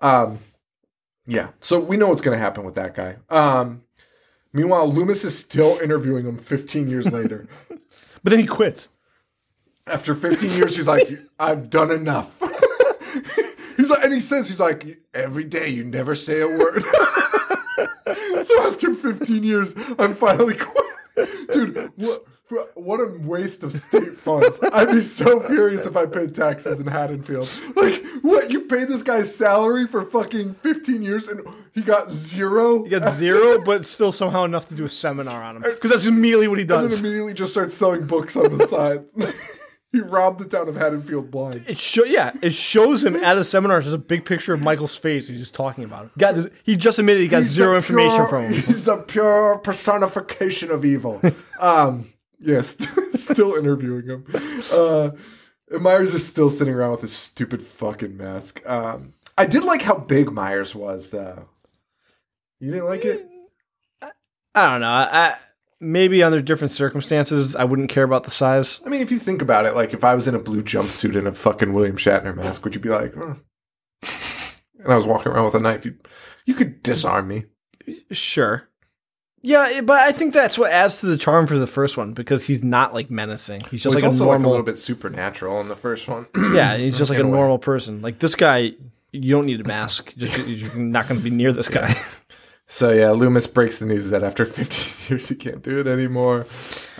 Um, 0.00 0.38
yeah. 1.26 1.48
So 1.60 1.80
we 1.80 1.96
know 1.96 2.08
what's 2.08 2.20
gonna 2.20 2.38
happen 2.38 2.64
with 2.64 2.76
that 2.76 2.94
guy. 2.94 3.16
Um, 3.28 3.82
meanwhile, 4.52 4.86
Loomis 4.90 5.24
is 5.24 5.36
still 5.38 5.78
interviewing 5.82 6.24
him 6.26 6.38
15 6.38 6.88
years 6.88 7.10
later. 7.10 7.48
But 8.22 8.30
then 8.30 8.40
he 8.40 8.46
quits. 8.46 8.88
After 9.86 10.12
15 10.12 10.50
years, 10.50 10.74
he's 10.74 10.88
like, 10.88 11.08
"I've 11.38 11.70
done 11.70 11.92
enough." 11.92 12.32
he's 13.76 13.88
like, 13.88 14.02
and 14.02 14.12
he 14.12 14.20
says, 14.20 14.48
"He's 14.48 14.58
like, 14.58 14.98
every 15.14 15.44
day 15.44 15.68
you 15.68 15.84
never 15.84 16.16
say 16.16 16.40
a 16.40 16.48
word." 16.48 16.82
So 19.06 19.12
after 19.12 19.24
15 19.24 19.44
years, 19.44 19.74
I'm 19.98 20.14
finally 20.14 20.54
quit. 20.58 21.50
Dude, 21.52 21.92
what? 21.96 22.24
What 22.74 23.00
a 23.00 23.06
waste 23.26 23.64
of 23.64 23.72
state 23.72 24.16
funds. 24.16 24.60
I'd 24.72 24.92
be 24.92 25.00
so 25.00 25.40
furious 25.40 25.84
if 25.84 25.96
I 25.96 26.06
paid 26.06 26.32
taxes 26.32 26.78
in 26.78 26.86
Haddonfield. 26.86 27.50
Like, 27.74 28.04
what? 28.22 28.52
You 28.52 28.60
paid 28.66 28.86
this 28.86 29.02
guy's 29.02 29.34
salary 29.34 29.88
for 29.88 30.04
fucking 30.04 30.54
15 30.62 31.02
years 31.02 31.26
and 31.26 31.44
he 31.74 31.82
got 31.82 32.12
zero? 32.12 32.84
He 32.84 32.90
got 32.90 33.10
zero, 33.10 33.60
but 33.64 33.84
still 33.84 34.12
somehow 34.12 34.44
enough 34.44 34.68
to 34.68 34.76
do 34.76 34.84
a 34.84 34.88
seminar 34.88 35.42
on 35.42 35.56
him. 35.56 35.62
Because 35.62 35.90
that's 35.90 36.06
immediately 36.06 36.46
what 36.46 36.58
he 36.58 36.62
and 36.62 36.70
then 36.70 36.82
does. 36.82 37.00
immediately 37.00 37.34
just 37.34 37.50
starts 37.50 37.76
selling 37.76 38.06
books 38.06 38.36
on 38.36 38.56
the 38.56 38.66
side. 38.68 39.04
he 39.96 40.02
robbed 40.02 40.38
the 40.40 40.44
town 40.44 40.68
of 40.68 40.76
Haddonfield 40.76 41.30
blind. 41.30 41.64
It 41.66 41.78
show, 41.78 42.04
yeah, 42.04 42.32
it 42.42 42.52
shows 42.52 43.02
him 43.02 43.16
at 43.16 43.38
a 43.38 43.44
seminar. 43.44 43.80
There's 43.80 43.94
a 43.94 43.98
big 43.98 44.24
picture 44.26 44.52
of 44.52 44.60
Michael's 44.60 44.94
face. 44.94 45.28
He's 45.28 45.38
just 45.38 45.54
talking 45.54 45.84
about 45.84 46.06
it. 46.06 46.18
Got 46.18 46.34
this, 46.34 46.48
he 46.64 46.76
just 46.76 46.98
admitted 46.98 47.22
he 47.22 47.28
got 47.28 47.38
He's 47.38 47.48
zero 47.50 47.76
information 47.76 48.16
pure- 48.16 48.28
from 48.28 48.44
him. 48.44 48.52
He's 48.66 48.86
a 48.88 48.98
pure 48.98 49.58
personification 49.58 50.70
of 50.70 50.84
evil. 50.84 51.22
um, 51.58 52.12
yes, 52.40 52.76
still 53.14 53.54
interviewing 53.54 54.06
him. 54.06 54.26
Uh, 54.70 55.10
Myers 55.80 56.12
is 56.12 56.26
still 56.26 56.50
sitting 56.50 56.74
around 56.74 56.90
with 56.92 57.00
his 57.00 57.16
stupid 57.16 57.62
fucking 57.62 58.16
mask. 58.16 58.62
Um, 58.68 59.14
I 59.38 59.46
did 59.46 59.64
like 59.64 59.82
how 59.82 59.96
big 59.96 60.30
Myers 60.30 60.74
was, 60.74 61.08
though. 61.08 61.48
You 62.60 62.70
didn't 62.70 62.86
like 62.86 63.04
it? 63.04 63.26
I 64.54 64.70
don't 64.70 64.80
know. 64.80 64.86
I, 64.88 65.08
I, 65.12 65.34
maybe 65.80 66.22
under 66.22 66.40
different 66.40 66.70
circumstances, 66.70 67.54
I 67.54 67.64
wouldn't 67.64 67.90
care 67.90 68.04
about 68.04 68.24
the 68.24 68.30
size. 68.30 68.80
I 68.84 68.88
mean, 68.88 69.00
if 69.00 69.10
you 69.10 69.18
think 69.18 69.42
about 69.42 69.66
it, 69.66 69.74
like 69.74 69.92
if 69.92 70.04
I 70.04 70.14
was 70.14 70.28
in 70.28 70.34
a 70.34 70.38
blue 70.38 70.62
jumpsuit 70.62 71.16
and 71.16 71.26
a 71.26 71.32
fucking 71.32 71.72
William 71.72 71.96
Shatner 71.96 72.34
mask, 72.34 72.64
would 72.64 72.74
you 72.74 72.80
be 72.80 72.88
like, 72.88 73.16
"Oh." 73.16 73.36
and 74.82 74.92
I 74.92 74.96
was 74.96 75.06
walking 75.06 75.32
around 75.32 75.46
with 75.46 75.54
a 75.54 75.60
knife, 75.60 75.84
you 75.84 75.96
you 76.44 76.54
could 76.54 76.82
disarm 76.82 77.28
me. 77.28 77.44
Sure. 78.10 78.68
Yeah, 79.42 79.68
eh, 79.70 79.80
but 79.80 80.00
I 80.00 80.12
think 80.12 80.34
that's 80.34 80.58
what 80.58 80.72
adds 80.72 81.00
to 81.00 81.06
the 81.06 81.16
charm 81.16 81.46
for 81.46 81.58
the 81.58 81.68
first 81.68 81.96
one 81.96 82.14
because 82.14 82.44
he's 82.44 82.64
not 82.64 82.94
like 82.94 83.10
menacing. 83.10 83.60
He's 83.70 83.82
just 83.82 83.94
Well, 83.94 83.96
he's 83.96 84.02
like 84.02 84.02
a 84.02 84.06
also 84.06 84.26
like 84.26 84.44
a 84.44 84.48
little 84.48 84.64
bit 84.64 84.78
supernatural 84.78 85.60
in 85.60 85.68
the 85.68 85.76
first 85.76 86.08
one. 86.08 86.26
yeah, 86.52 86.76
he's 86.76 86.98
just 86.98 87.10
like 87.10 87.20
a 87.20 87.22
a 87.22 87.26
way. 87.26 87.30
normal 87.30 87.58
person. 87.58 88.02
Like 88.02 88.18
this 88.18 88.34
guy, 88.34 88.72
you 89.12 89.30
don't 89.30 89.46
need 89.46 89.60
a 89.60 89.64
mask. 89.64 90.14
Just 90.16 90.36
you're 90.48 90.74
not 90.74 91.06
going 91.06 91.20
to 91.20 91.24
be 91.24 91.30
near 91.30 91.52
this 91.52 91.68
guy. 91.68 91.94
So 92.68 92.90
yeah, 92.92 93.10
Loomis 93.12 93.46
breaks 93.46 93.78
the 93.78 93.86
news 93.86 94.10
that 94.10 94.24
after 94.24 94.44
15 94.44 95.08
years 95.08 95.28
he 95.28 95.34
can't 95.34 95.62
do 95.62 95.78
it 95.80 95.86
anymore. 95.86 96.46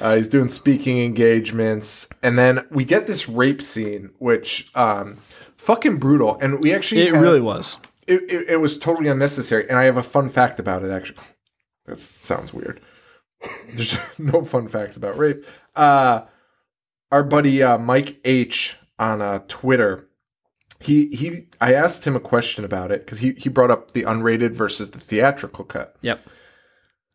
Uh, 0.01 0.17
he's 0.17 0.29
doing 0.29 0.49
speaking 0.49 0.99
engagements, 1.03 2.09
and 2.23 2.39
then 2.39 2.67
we 2.71 2.85
get 2.85 3.07
this 3.07 3.29
rape 3.29 3.61
scene, 3.63 4.11
which 4.19 4.71
um, 4.75 5.19
fucking 5.57 5.99
brutal. 5.99 6.39
And 6.41 6.61
we 6.61 6.73
actually 6.73 7.03
it 7.03 7.13
had- 7.15 7.23
really 7.23 7.41
was. 7.41 7.79
it, 8.07 8.23
it, 8.31 8.49
it 8.51 8.57
was 8.61 8.79
totally 8.79 9.09
unnecessary. 9.09 9.69
And 9.69 9.77
I 9.77 9.85
have 9.85 9.97
a 9.97 10.03
fun 10.03 10.29
fact 10.29 10.61
about 10.61 10.85
it. 10.85 10.91
Actually, 10.91 11.19
that 11.87 11.99
sounds 11.99 12.55
weird. 12.55 12.81
There's 13.75 13.99
no 14.19 14.45
fun 14.45 14.69
facts 14.69 14.97
about 14.97 15.19
rape. 15.19 15.45
Uh, 15.75 16.23
our 17.11 17.25
buddy 17.25 17.63
uh, 17.63 17.77
Mike 17.79 18.19
H 18.25 18.77
on 18.99 19.21
uh, 19.21 19.41
Twitter. 19.49 20.06
He 20.79 21.07
he. 21.09 21.47
I 21.61 21.73
asked 21.75 22.05
him 22.07 22.17
a 22.17 22.21
question 22.21 22.65
about 22.65 22.91
it 22.91 23.01
because 23.05 23.21
he 23.21 23.33
he 23.33 23.49
brought 23.49 23.71
up 23.71 23.93
the 23.93 24.03
unrated 24.03 24.53
versus 24.53 24.91
the 24.91 25.01
theatrical 25.01 25.65
cut. 25.65 25.97
Yep. 26.03 26.21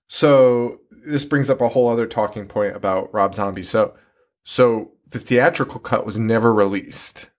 So 0.07 0.79
this 1.05 1.23
brings 1.25 1.49
up 1.49 1.61
a 1.61 1.69
whole 1.69 1.87
other 1.89 2.05
talking 2.07 2.47
point 2.47 2.75
about 2.75 3.13
Rob 3.13 3.35
Zombie. 3.35 3.63
So 3.63 3.95
so 4.43 4.91
the 5.07 5.19
theatrical 5.19 5.79
cut 5.79 6.05
was 6.05 6.17
never 6.17 6.53
released 6.53 7.29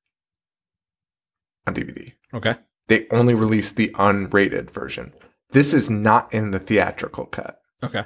on 1.67 1.75
DVD. 1.75 2.13
Okay. 2.35 2.57
They 2.89 3.07
only 3.11 3.35
released 3.35 3.77
the 3.77 3.91
unrated 3.91 4.71
version. 4.71 5.13
This 5.51 5.75
is 5.75 5.91
not 5.91 6.33
in 6.33 6.51
the 6.51 6.59
theatrical 6.59 7.27
cut 7.27 7.61
Okay. 7.83 8.05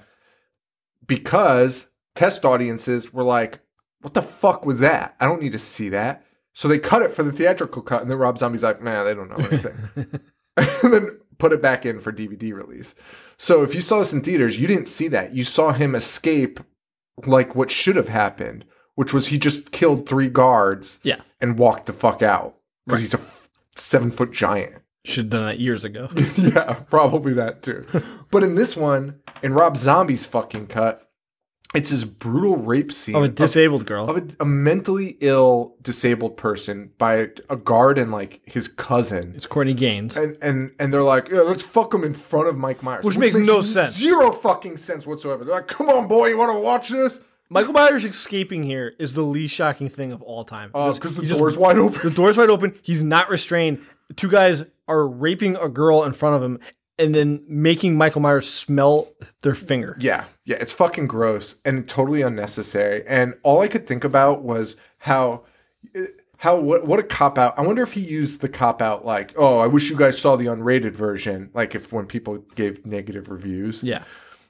because 1.07 1.89
test 2.14 2.45
audiences 2.45 3.12
were 3.12 3.23
like, 3.23 3.61
"What 4.01 4.14
the 4.14 4.23
fuck 4.23 4.67
was 4.67 4.81
that? 4.81 5.14
I 5.21 5.27
don't 5.27 5.41
need 5.43 5.53
to 5.53 5.59
see 5.59 5.89
that." 5.91 6.25
So 6.57 6.69
they 6.69 6.79
cut 6.79 7.03
it 7.03 7.13
for 7.13 7.23
the 7.23 7.33
theatrical 7.33 7.83
cut, 7.83 8.01
and 8.01 8.11
then 8.11 8.17
Rob 8.17 8.39
Zombie's 8.39 8.63
like, 8.63 8.81
"Man, 8.81 9.05
they 9.05 9.13
don't 9.13 9.29
know 9.29 9.45
anything," 9.45 9.77
and 10.57 10.93
then 10.93 11.21
put 11.37 11.53
it 11.53 11.61
back 11.61 11.85
in 11.85 12.01
for 12.01 12.11
DVD 12.11 12.55
release. 12.55 12.95
So 13.37 13.63
if 13.63 13.75
you 13.75 13.83
saw 13.83 13.99
this 13.99 14.15
in 14.15 14.23
theaters, 14.23 14.59
you 14.59 14.67
didn't 14.67 14.89
see 14.89 15.07
that. 15.09 15.35
You 15.35 15.45
saw 15.45 15.73
him 15.73 15.95
escape 15.95 16.59
like 17.27 17.55
what 17.55 17.71
should 17.71 17.97
have 17.97 18.09
happened, 18.09 18.65
which 18.95 19.13
was 19.13 19.27
he 19.27 19.39
just 19.39 19.71
killed 19.71 20.09
three 20.09 20.31
guards 20.31 20.99
Yeah. 21.03 21.21
and 21.43 21.59
walked 21.59 21.85
the 21.87 21.93
fuck 21.93 22.23
out 22.23 22.57
because 22.87 23.01
Right. 23.01 23.03
he's 23.03 23.15
a 23.15 23.19
f- 23.19 23.51
seven 23.77 24.11
foot 24.11 24.33
giant. 24.33 24.77
Should 25.05 25.25
have 25.27 25.31
done 25.31 25.45
that 25.45 25.61
years 25.61 25.85
ago. 25.85 26.09
yeah, 26.39 26.73
probably 26.89 27.35
that 27.35 27.63
too. 27.63 27.85
but 28.31 28.43
in 28.43 28.55
this 28.55 28.77
one, 28.79 29.21
in 29.43 29.53
Rob 29.53 29.77
Zombie's 29.77 30.25
fucking 30.25 30.69
cut, 30.69 31.06
it's 31.75 31.91
this 31.91 32.05
brutal 32.05 32.57
rape 32.57 32.93
scene 32.93 33.17
Of 33.17 33.23
a 33.23 33.27
of, 33.27 33.35
disabled 33.35 33.87
girl. 33.87 34.09
of 34.09 34.17
a, 34.17 34.27
a 34.41 34.45
mentally 34.45 35.17
ill 35.21 35.75
disabled 35.83 36.37
person 36.37 36.91
by 36.99 37.29
a 37.51 37.57
guard 37.57 37.99
and 37.99 38.12
like 38.12 38.41
his 38.47 38.69
cousin. 38.69 39.33
it's 39.37 39.47
Courtney 39.47 39.75
Gains. 39.75 40.17
And, 40.17 40.37
and 40.41 40.73
and 40.79 40.93
they're 40.95 41.03
like, 41.03 41.29
yeah, 41.29 41.41
let's 41.41 41.62
fuck 41.64 41.93
him 41.93 42.05
in 42.05 42.14
front 42.14 42.49
of 42.49 42.57
Mike 42.57 42.83
Myers, 42.83 43.05
Which 43.05 43.19
makes 43.19 43.35
no 43.35 43.61
sense. 43.61 43.95
Zero 43.97 44.31
fucking 44.33 44.77
sense 44.77 45.07
whatsoever. 45.07 45.45
They're 45.45 45.55
like, 45.57 45.67
come 45.67 45.89
on, 45.89 46.07
boy, 46.09 46.27
you 46.29 46.39
want 46.39 46.53
to 46.53 46.61
watch 46.61 46.89
this? 46.89 47.21
Michael 47.49 47.73
Myers 47.75 48.05
escaping 48.05 48.62
here 48.64 48.95
is 48.99 49.12
the 49.12 49.23
least 49.23 49.55
shocking 49.55 49.89
thing 49.89 50.11
of 50.12 50.21
all 50.23 50.45
time. 50.45 50.71
Oh, 50.75 50.93
because 50.93 51.14
the 51.14 51.23
he 51.23 51.29
just- 51.29 51.39
door's 51.39 51.57
wide 51.59 51.79
open. 51.79 52.01
The 52.03 52.11
door's 52.11 52.37
wide 52.37 52.51
open. 52.51 52.75
He's 52.83 53.03
not 53.03 53.29
restrained. 53.29 53.85
Two 54.17 54.29
guys 54.31 54.64
are 54.89 55.07
raping 55.07 55.57
a 55.57 55.69
girl 55.69 56.05
in 56.05 56.12
front 56.12 56.37
of 56.37 56.43
him 56.43 56.59
and 56.99 57.15
then 57.15 57.43
making 57.49 57.97
Michael 57.97 58.21
Myers 58.23 58.49
smell 58.49 59.09
their 59.43 59.55
finger. 59.55 59.97
Yeah, 60.01 60.25
yeah, 60.45 60.57
it's 60.61 60.73
fucking 60.73 61.07
gross 61.07 61.57
and 61.65 61.89
totally 61.89 62.23
unnecessary. 62.23 63.05
And 63.07 63.35
all 63.43 63.61
I 63.61 63.69
could 63.69 63.87
think 63.87 64.05
about 64.05 64.43
was 64.43 64.77
how, 64.99 65.45
how 66.39 66.59
what 66.59 66.87
what 66.87 66.99
a 66.99 67.03
cop 67.03 67.39
out. 67.39 67.59
I 67.59 67.63
wonder 67.63 67.83
if 67.83 67.93
he 67.93 68.01
used 68.01 68.41
the 68.41 68.49
cop 68.49 68.81
out 68.83 69.05
like, 69.05 69.35
oh, 69.37 69.59
I 69.59 69.67
wish 69.67 69.91
you 69.91 69.97
guys 69.97 70.19
saw 70.19 70.37
the 70.37 70.47
unrated 70.47 70.93
version. 70.93 71.51
Like 71.55 71.75
if 71.75 71.93
when 71.93 72.07
people 72.07 72.39
gave 72.55 72.85
negative 72.87 73.29
reviews, 73.29 73.83
Yeah. 73.83 74.05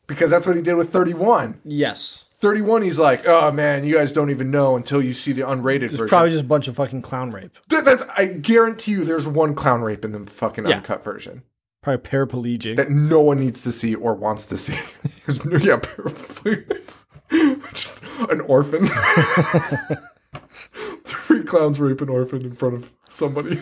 because 0.07 0.31
that's 0.31 0.47
what 0.47 0.57
he 0.57 0.63
did 0.63 0.75
with 0.75 0.93
Thirty 0.93 1.15
One. 1.15 1.61
Yes. 1.65 2.23
31 2.43 2.83
he's 2.83 2.99
like 2.99 3.27
oh 3.27 3.51
man 3.51 3.83
you 3.83 3.95
guys 3.95 4.13
don't 4.13 4.29
even 4.29 4.51
know 4.51 4.77
until 4.77 5.01
you 5.01 5.15
see 5.15 5.33
the 5.33 5.41
unrated 5.41 5.85
It's 5.85 5.93
version 5.93 6.09
probably 6.09 6.29
just 6.31 6.45
a 6.45 6.47
bunch 6.47 6.69
of 6.69 6.77
fucking 6.77 7.01
clown 7.01 7.31
rape. 7.31 7.51
Th- 7.71 7.83
that's, 7.83 8.05
i 8.15 8.27
guarantee 8.27 8.91
you 8.93 9.05
there's 9.07 9.27
one 9.27 9.55
clown 9.55 9.81
rape 9.81 10.05
in 10.05 10.13
the 10.13 10.31
fucking 10.31 10.67
Yeah. 10.67 10.77
uncut 10.77 11.03
version 11.03 11.45
Probably 11.87 12.03
paraplegic. 12.11 12.75
that 12.75 12.91
no 12.91 13.21
one 13.21 13.39
needs 13.39 13.63
to 13.63 13.71
see 13.71 13.95
or 13.95 14.13
wants 14.15 14.47
to 14.47 14.57
see 14.57 14.73
yeah 15.29 15.79
paraplegic. 15.79 16.83
just 17.73 18.03
an 18.29 18.41
orphan 18.41 18.87
three 21.05 21.45
clowns 21.45 21.79
rape 21.79 22.01
an 22.01 22.09
orphan 22.09 22.43
in 22.43 22.55
front 22.55 22.75
of 22.75 22.93
somebody 23.09 23.61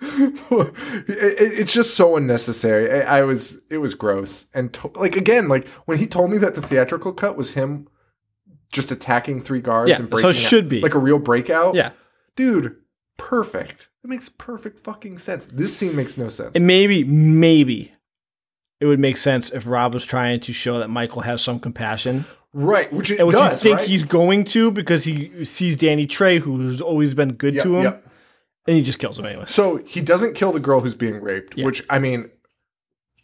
it, 0.00 1.08
it- 1.08 1.58
it's 1.60 1.72
just 1.72 1.94
so 1.96 2.16
unnecessary 2.16 3.02
I, 3.02 3.18
I 3.18 3.22
was 3.22 3.58
it 3.68 3.78
was 3.78 3.94
gross 3.94 4.46
and 4.54 4.72
to, 4.74 4.90
like 4.94 5.16
again 5.16 5.48
like 5.48 5.68
when 5.84 5.98
he 5.98 6.06
told 6.06 6.30
me 6.30 6.38
that 6.38 6.54
the 6.54 6.62
theatrical 6.62 7.12
cut 7.12 7.36
was 7.36 7.52
him 7.52 7.88
just 8.72 8.90
attacking 8.90 9.42
three 9.42 9.60
guards 9.60 9.90
Yeah, 9.90 9.98
and 9.98 10.18
so 10.18 10.30
it 10.30 10.34
should 10.34 10.64
out- 10.64 10.70
be. 10.70 10.80
like 10.80 10.94
a 10.94 10.98
real 10.98 11.18
breakout 11.18 11.74
yeah. 11.74 11.90
dude 12.36 12.76
perfect 13.18 13.88
it 14.08 14.10
makes 14.10 14.28
perfect 14.30 14.80
fucking 14.84 15.18
sense 15.18 15.44
this 15.46 15.76
scene 15.76 15.94
makes 15.94 16.16
no 16.16 16.28
sense 16.28 16.54
And 16.56 16.66
maybe, 16.66 17.04
maybe 17.04 17.92
it 18.80 18.86
would 18.86 18.98
make 19.00 19.16
sense 19.16 19.50
if 19.50 19.66
Rob 19.66 19.92
was 19.92 20.04
trying 20.06 20.40
to 20.40 20.52
show 20.52 20.78
that 20.78 20.88
Michael 20.88 21.22
has 21.22 21.42
some 21.42 21.58
compassion. 21.60 22.24
right 22.52 22.90
which 22.92 23.10
it 23.10 23.18
And 23.18 23.26
which 23.28 23.36
does 23.36 23.52
you 23.64 23.70
think 23.70 23.78
right? 23.80 23.88
he's 23.88 24.04
going 24.04 24.44
to 24.44 24.70
because 24.70 25.04
he 25.04 25.44
sees 25.44 25.76
Danny 25.76 26.06
Trey, 26.06 26.38
who's 26.38 26.80
always 26.80 27.12
been 27.14 27.32
good 27.32 27.54
Yep, 27.54 27.62
to 27.64 27.76
him, 27.76 27.82
yep. 27.84 28.06
and 28.66 28.76
he 28.76 28.82
just 28.82 28.98
kills 28.98 29.18
him 29.18 29.26
anyway. 29.26 29.44
So 29.48 29.76
he 29.78 30.00
doesn't 30.00 30.34
kill 30.34 30.52
the 30.52 30.60
girl 30.60 30.80
who's 30.80 30.94
being 30.94 31.20
raped, 31.20 31.56
Yeah. 31.58 31.64
which 31.66 31.84
I 31.90 31.98
mean, 31.98 32.30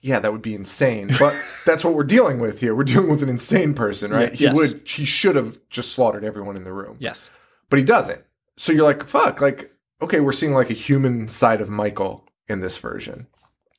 yeah, 0.02 0.18
that 0.18 0.32
would 0.32 0.42
be 0.42 0.54
insane. 0.54 1.10
But 1.18 1.34
that's 1.64 1.82
what 1.84 1.94
we're 1.94 2.02
dealing 2.04 2.38
with 2.40 2.60
here. 2.60 2.74
We're 2.74 2.84
dealing 2.84 3.08
with 3.08 3.22
an 3.22 3.28
insane 3.30 3.72
person, 3.74 4.10
right? 4.10 4.30
Yeah, 4.32 4.36
he 4.36 4.44
yes. 4.44 4.56
would, 4.56 4.88
he 4.88 5.04
should 5.06 5.36
have 5.36 5.58
just 5.70 5.92
slaughtered 5.92 6.24
everyone 6.24 6.56
in 6.56 6.64
the 6.64 6.72
room, 6.72 6.96
Yes. 6.98 7.30
but 7.70 7.78
he 7.78 7.84
doesn't. 7.84 8.22
So 8.58 8.72
you're 8.72 8.84
like, 8.84 9.06
fuck, 9.06 9.40
like, 9.40 9.70
okay, 10.02 10.20
we're 10.20 10.32
seeing 10.32 10.54
like 10.54 10.70
a 10.70 10.74
human 10.74 11.28
side 11.28 11.60
of 11.60 11.70
Michael 11.70 12.26
in 12.48 12.60
this 12.60 12.78
version. 12.78 13.26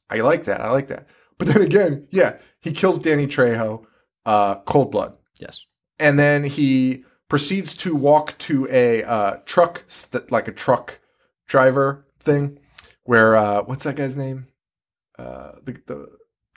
I 0.09 0.17
like 0.21 0.45
that. 0.45 0.61
I 0.61 0.71
like 0.71 0.87
that. 0.87 1.07
But 1.37 1.47
then 1.47 1.61
again, 1.61 2.07
yeah, 2.11 2.37
he 2.61 2.71
kills 2.71 2.99
Danny 2.99 3.27
Trejo, 3.27 3.85
uh, 4.25 4.55
cold 4.61 4.91
blood 4.91 5.13
Yes. 5.39 5.65
and 5.99 6.17
then 6.19 6.43
he 6.45 7.03
proceeds 7.29 7.75
to 7.77 7.95
walk 7.95 8.37
to 8.39 8.67
a 8.71 9.03
uh, 9.03 9.37
truck, 9.45 9.83
st- 9.87 10.31
like 10.31 10.47
a 10.47 10.51
truck 10.51 10.99
driver 11.47 12.05
thing, 12.19 12.59
where 13.03 13.35
uh, 13.35 13.61
what's 13.63 13.83
that 13.83 13.95
guy's 13.95 14.15
name? 14.17 14.47
Uh, 15.19 15.53
the 15.63 15.73
the 15.87 16.07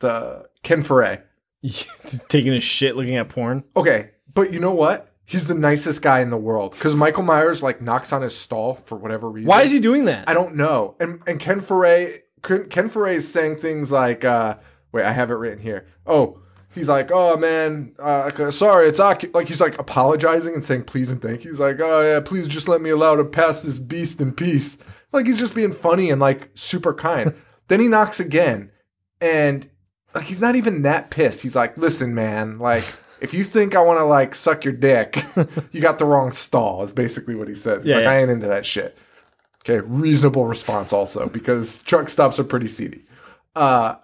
the 0.01 0.49
Ken 0.63 0.83
Foree. 0.83 1.21
Taking 2.29 2.53
a 2.55 2.61
shit 2.61 2.97
looking 2.97 3.17
at 3.17 3.29
porn. 3.29 3.65
Okay, 3.77 4.11
but 4.33 4.53
you 4.53 4.61
know 4.61 4.73
what? 4.75 5.08
He's 5.29 5.47
the 5.47 5.55
nicest 5.55 6.01
guy 6.01 6.21
in 6.21 6.31
the 6.31 6.39
world 6.39 6.73
because 6.73 6.95
Michael 6.95 7.23
Myers 7.23 7.63
like 7.63 7.83
knocks 7.83 8.15
on 8.15 8.23
his 8.23 8.35
stall 8.35 8.73
for 8.73 8.97
whatever 8.97 9.29
reason. 9.29 9.47
Why 9.47 9.61
is 9.61 9.71
he 9.71 9.79
doing 9.79 10.07
that? 10.07 10.27
I 10.27 10.33
don't 10.33 10.57
know. 10.57 10.97
And 10.99 11.21
and 11.27 11.39
Ken 11.39 11.61
Foree, 11.61 12.21
Ken 12.43 12.67
Ken 12.71 12.89
Foree 12.89 13.17
is 13.17 13.31
saying 13.31 13.57
things 13.57 13.93
like, 13.93 14.25
uh, 14.25 14.57
"Wait, 14.91 15.05
I 15.05 15.13
have 15.13 15.31
it 15.31 15.35
written 15.35 15.59
here." 15.59 15.85
Oh, 16.07 16.41
he's 16.75 16.89
like, 16.89 17.11
"Oh 17.13 17.37
man, 17.37 17.93
uh, 17.99 18.51
sorry, 18.51 18.89
it's 18.89 19.01
occu-. 19.01 19.35
like 19.35 19.49
he's 19.49 19.61
like 19.61 19.79
apologizing 19.79 20.55
and 20.55 20.65
saying 20.65 20.85
please 20.85 21.11
and 21.11 21.21
thank 21.21 21.45
you. 21.45 21.51
He's 21.51 21.61
like, 21.61 21.79
"Oh 21.79 22.01
yeah, 22.01 22.21
please 22.21 22.49
just 22.49 22.67
let 22.67 22.81
me 22.81 22.89
allow 22.89 23.15
to 23.15 23.25
pass 23.25 23.61
this 23.61 23.79
beast 23.79 24.23
in 24.23 24.33
peace." 24.33 24.79
Like 25.13 25.27
he's 25.27 25.39
just 25.39 25.55
being 25.55 25.75
funny 25.75 26.09
and 26.11 26.23
like 26.23 26.49
super 26.55 26.95
kind. 26.95 27.35
then 27.69 27.81
he 27.81 27.89
knocks 27.89 28.19
again, 28.19 28.71
and 29.21 29.69
like 30.15 30.25
he's 30.25 30.41
not 30.41 30.57
even 30.57 30.81
that 30.85 31.11
pissed. 31.11 31.43
He's 31.43 31.55
like, 31.55 31.77
"Listen, 31.77 32.15
man, 32.15 32.59
like." 32.59 32.87
If 33.21 33.35
you 33.35 33.45
think 33.45 33.75
I 33.75 33.83
want 33.83 33.99
to 33.99 34.05
like 34.05 34.35
suck 34.35 34.65
your 34.65 34.75
dick, 34.75 35.23
you 35.73 35.81
got 35.81 35.99
the 35.99 36.05
wrong 36.05 36.33
stall. 36.33 36.83
Is 36.83 36.93
basically 36.93 37.35
what 37.35 37.49
he 37.49 37.55
says. 37.55 37.83
He's 37.83 37.91
Yeah, 37.91 37.97
like, 37.97 38.05
yeah. 38.05 38.11
I 38.11 38.17
ain't 38.19 38.31
into 38.31 38.47
that 38.47 38.65
shit. 38.67 38.97
Okay, 39.63 39.81
reasonable 39.87 40.47
response 40.47 40.93
also 40.93 41.29
because 41.29 41.79
truck 41.79 42.09
stops 42.09 42.39
are 42.39 42.45
pretty 42.45 42.69
seedy. 42.69 43.05
Uh, 43.57 43.97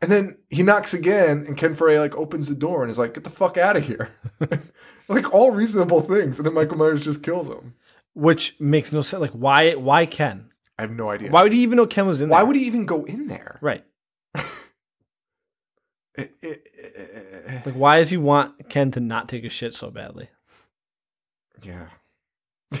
and 0.00 0.12
then 0.12 0.36
he 0.48 0.62
knocks 0.62 0.94
again, 0.94 1.44
and 1.46 1.56
Ken 1.56 1.74
Foree 1.74 1.98
like 1.98 2.14
opens 2.16 2.46
the 2.48 2.54
door 2.54 2.82
and 2.82 2.90
is 2.90 2.98
like, 2.98 3.14
"Get 3.14 3.24
the 3.24 3.30
fuck 3.30 3.56
out 3.56 3.76
of 3.76 3.84
here!" 3.84 4.10
like 5.08 5.32
all 5.34 5.50
reasonable 5.50 6.00
things, 6.02 6.38
and 6.38 6.46
then 6.46 6.54
Michael 6.54 6.76
Myers 6.78 7.04
just 7.04 7.22
kills 7.22 7.48
him. 7.48 7.74
Which 8.14 8.54
makes 8.60 8.92
no 8.92 9.00
sense. 9.00 9.20
Like 9.20 9.32
why? 9.32 9.74
Why 9.74 10.06
Ken? 10.06 10.50
I 10.78 10.82
have 10.82 10.92
no 10.92 11.10
idea. 11.10 11.30
Why 11.30 11.42
would 11.42 11.52
he 11.52 11.62
even 11.62 11.76
know 11.76 11.86
Ken 11.86 12.06
was 12.06 12.20
in 12.20 12.28
there? 12.28 12.38
Why 12.38 12.44
would 12.44 12.54
he 12.54 12.62
even 12.66 12.86
go 12.86 13.04
in 13.04 13.26
there? 13.26 13.58
Right. 13.60 13.84
Like 16.18 17.74
why 17.74 17.98
does 17.98 18.10
he 18.10 18.16
want 18.16 18.68
Ken 18.68 18.90
to 18.92 19.00
not 19.00 19.28
take 19.28 19.44
a 19.44 19.48
shit 19.48 19.74
so 19.74 19.90
badly? 19.90 20.28
yeah. 21.62 21.86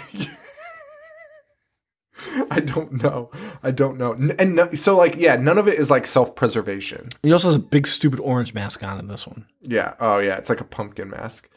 I 2.50 2.58
don't 2.60 3.00
know. 3.02 3.30
I 3.62 3.70
don't 3.70 3.96
know. 3.96 4.12
And 4.38 4.56
no, 4.56 4.68
so, 4.70 4.96
like, 4.96 5.14
yeah, 5.16 5.36
none 5.36 5.56
of 5.56 5.68
it 5.68 5.78
is 5.78 5.88
like 5.88 6.04
self 6.06 6.34
preservation. 6.34 7.08
He 7.22 7.32
also 7.32 7.46
has 7.48 7.54
a 7.54 7.60
big 7.60 7.86
stupid 7.86 8.18
orange 8.20 8.54
mask 8.54 8.82
on 8.82 8.98
in 8.98 9.06
this 9.06 9.24
one. 9.26 9.46
Yeah. 9.60 9.94
Oh, 10.00 10.18
yeah. 10.18 10.36
It's 10.36 10.48
like 10.48 10.60
a 10.60 10.64
pumpkin 10.64 11.10
mask. 11.10 11.48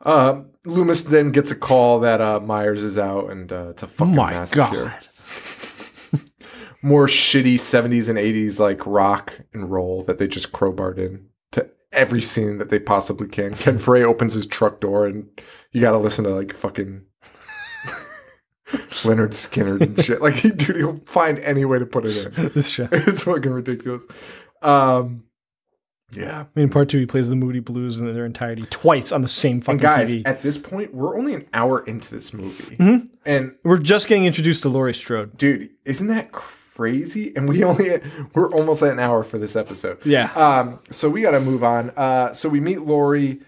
Uh, 0.00 0.42
Loomis 0.64 1.04
then 1.04 1.30
gets 1.30 1.50
a 1.50 1.54
call 1.54 2.00
that 2.00 2.20
uh, 2.22 2.40
Myers 2.40 2.82
is 2.82 2.96
out, 2.98 3.30
and 3.30 3.52
uh, 3.52 3.68
it's 3.70 3.82
a 3.82 3.86
Oh 3.86 3.88
fucking 3.90 4.14
my 4.14 4.30
massacre. 4.32 4.58
god. 4.60 4.98
More 6.82 7.06
shitty 7.06 7.54
'70s 7.54 8.08
and 8.08 8.18
'80s 8.18 8.58
like 8.58 8.84
rock 8.86 9.40
and 9.54 9.70
roll 9.70 10.02
that 10.04 10.18
they 10.18 10.26
just 10.26 10.50
crowbarred 10.52 10.98
in 10.98 11.26
to 11.52 11.68
every 11.92 12.20
scene 12.20 12.58
that 12.58 12.70
they 12.70 12.78
possibly 12.80 13.28
can. 13.28 13.54
Ken 13.54 13.78
Foree 13.78 14.02
opens 14.04 14.34
his 14.34 14.46
truck 14.46 14.80
door, 14.80 15.06
and 15.06 15.28
you 15.70 15.80
got 15.80 15.92
to 15.92 15.98
listen 15.98 16.24
to 16.24 16.30
like 16.30 16.52
fucking 16.52 17.02
Lynyrd 18.68 19.30
Skynyrd 19.32 19.80
and 19.82 20.02
shit. 20.04 20.22
Like, 20.22 20.34
he, 20.34 20.50
dude, 20.50 20.76
he'll 20.76 21.00
find 21.06 21.38
any 21.40 21.64
way 21.64 21.78
to 21.78 21.86
put 21.86 22.06
it 22.06 22.36
in. 22.38 22.50
This 22.54 22.70
show. 22.70 22.88
It's 22.90 23.24
fucking 23.24 23.52
ridiculous. 23.52 24.02
Um, 24.62 25.24
yeah. 26.12 26.40
I 26.40 26.46
mean, 26.54 26.64
in 26.64 26.68
part 26.70 26.88
two, 26.88 26.98
he 26.98 27.06
plays 27.06 27.28
the 27.28 27.36
Moody 27.36 27.60
Blues 27.60 28.00
in 28.00 28.12
their 28.14 28.24
entirety 28.26 28.64
twice 28.70 29.12
on 29.12 29.22
the 29.22 29.28
same 29.28 29.60
fucking 29.60 29.72
And 29.74 29.80
guys, 29.82 30.10
TV. 30.10 30.22
at 30.24 30.42
this 30.42 30.58
point, 30.58 30.94
we're 30.94 31.16
only 31.18 31.34
an 31.34 31.46
hour 31.54 31.84
into 31.84 32.10
this 32.10 32.32
movie, 32.32 32.76
Mhm. 32.76 33.08
and 33.24 33.54
We're 33.64 33.78
just 33.78 34.08
getting 34.08 34.24
introduced 34.24 34.62
to 34.62 34.68
Laurie 34.68 34.94
Strode. 34.94 35.36
dude, 35.36 35.70
isn't 35.84 36.06
that 36.08 36.32
crazy, 36.32 36.56
and 36.78 37.48
we 37.48 37.64
only 37.64 38.00
we're 38.34 38.50
almost 38.50 38.82
at 38.82 38.92
an 38.92 38.98
hour 38.98 39.22
for 39.22 39.38
this 39.38 39.56
episode. 39.56 40.04
Yeah. 40.04 40.32
Um, 40.32 40.80
so 40.90 41.08
we 41.08 41.22
got 41.22 41.32
to 41.32 41.40
move 41.40 41.64
on. 41.64 41.90
Uh, 41.90 42.32
so 42.32 42.48
we 42.48 42.60
meet 42.60 42.80
Lori. 42.80 43.40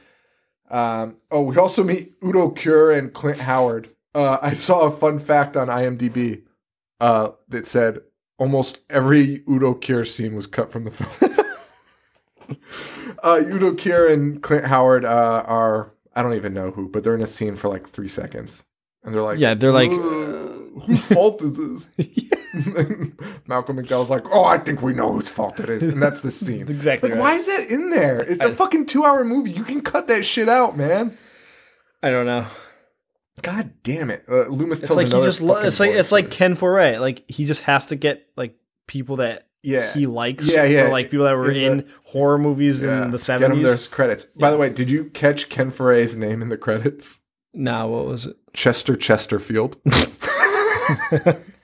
Um, 0.70 1.16
oh, 1.30 1.42
we 1.42 1.56
also 1.56 1.84
meet 1.84 2.14
Udo 2.24 2.50
Kier 2.50 2.96
and 2.96 3.12
Clint 3.12 3.40
Howard. 3.40 3.88
Uh, 4.14 4.38
I 4.40 4.54
saw 4.54 4.82
a 4.82 4.90
fun 4.90 5.18
fact 5.18 5.56
on 5.56 5.68
IMDb 5.68 6.42
uh, 7.00 7.30
that 7.48 7.66
said 7.66 8.00
almost 8.38 8.80
every 8.90 9.42
Udo 9.48 9.74
Kier 9.74 10.06
scene 10.06 10.34
was 10.34 10.46
cut 10.46 10.70
from 10.70 10.84
the 10.84 10.90
film. 10.90 11.46
uh, 13.22 13.40
Udo 13.40 13.72
Kier 13.72 14.12
and 14.12 14.42
Clint 14.42 14.66
Howard 14.66 15.04
uh, 15.04 15.44
are 15.46 15.92
I 16.14 16.22
don't 16.22 16.34
even 16.34 16.54
know 16.54 16.70
who, 16.70 16.88
but 16.88 17.02
they're 17.02 17.14
in 17.14 17.22
a 17.22 17.26
scene 17.26 17.56
for 17.56 17.68
like 17.68 17.88
three 17.88 18.08
seconds, 18.08 18.64
and 19.02 19.14
they're 19.14 19.22
like, 19.22 19.38
Yeah, 19.38 19.54
they're 19.54 19.72
like, 19.72 19.90
"Uh, 19.90 20.63
whose 20.82 21.06
fault 21.06 21.42
is 21.42 21.56
this? 21.56 21.88
Malcolm 23.46 23.76
McDowell's 23.76 24.10
like, 24.10 24.24
oh, 24.30 24.44
I 24.44 24.58
think 24.58 24.80
we 24.80 24.92
know 24.92 25.12
whose 25.12 25.30
fault 25.30 25.58
it 25.60 25.68
is, 25.68 25.82
and 25.82 26.00
that's 26.00 26.20
the 26.20 26.30
scene. 26.30 26.60
That's 26.60 26.72
exactly 26.72 27.10
like, 27.10 27.18
right. 27.18 27.22
why 27.22 27.34
is 27.34 27.46
that 27.46 27.68
in 27.68 27.90
there? 27.90 28.20
It's 28.20 28.44
a 28.44 28.54
fucking 28.54 28.86
two-hour 28.86 29.24
movie. 29.24 29.50
You 29.50 29.64
can 29.64 29.80
cut 29.80 30.06
that 30.08 30.24
shit 30.24 30.48
out, 30.48 30.76
man. 30.76 31.18
I 32.02 32.10
don't 32.10 32.26
know. 32.26 32.46
God 33.42 33.72
damn 33.82 34.10
it, 34.10 34.24
uh, 34.28 34.46
Loomis 34.46 34.80
It's 34.80 34.88
tells 34.88 34.96
like 34.96 35.06
he 35.06 35.26
just 35.26 35.40
lo- 35.40 35.56
it's 35.56 35.80
like 35.80 35.90
it's 35.90 36.12
like. 36.12 36.30
Ken 36.30 36.54
Foree. 36.54 37.00
Like 37.00 37.28
he 37.28 37.46
just 37.46 37.62
has 37.62 37.86
to 37.86 37.96
get 37.96 38.28
like 38.36 38.56
people 38.86 39.16
that 39.16 39.48
yeah, 39.62 39.92
he 39.92 40.06
likes. 40.06 40.46
Yeah, 40.46 40.64
yeah. 40.64 40.82
Or 40.84 40.90
like 40.90 41.10
people 41.10 41.26
that 41.26 41.36
were 41.36 41.50
In 41.50 41.56
in, 41.56 41.76
the- 41.78 41.86
horror 42.04 42.38
movies 42.38 42.82
yeah. 42.82 43.04
in 43.04 43.10
the 43.10 43.18
seventies. 43.18 43.48
Get 43.48 43.56
him 43.56 43.62
those 43.64 43.88
credits. 43.88 44.26
By 44.36 44.52
the 44.52 44.56
way, 44.56 44.68
did 44.68 44.88
you 44.88 45.06
catch 45.06 45.48
Ken 45.48 45.72
Foree's 45.72 46.16
name 46.16 46.42
in 46.42 46.48
the 46.48 46.56
credits? 46.56 47.18
Nah, 47.52 47.86
what 47.86 48.06
was 48.06 48.26
it? 48.26 48.36
Chester 48.52 48.96
Chesterfield. 48.96 49.76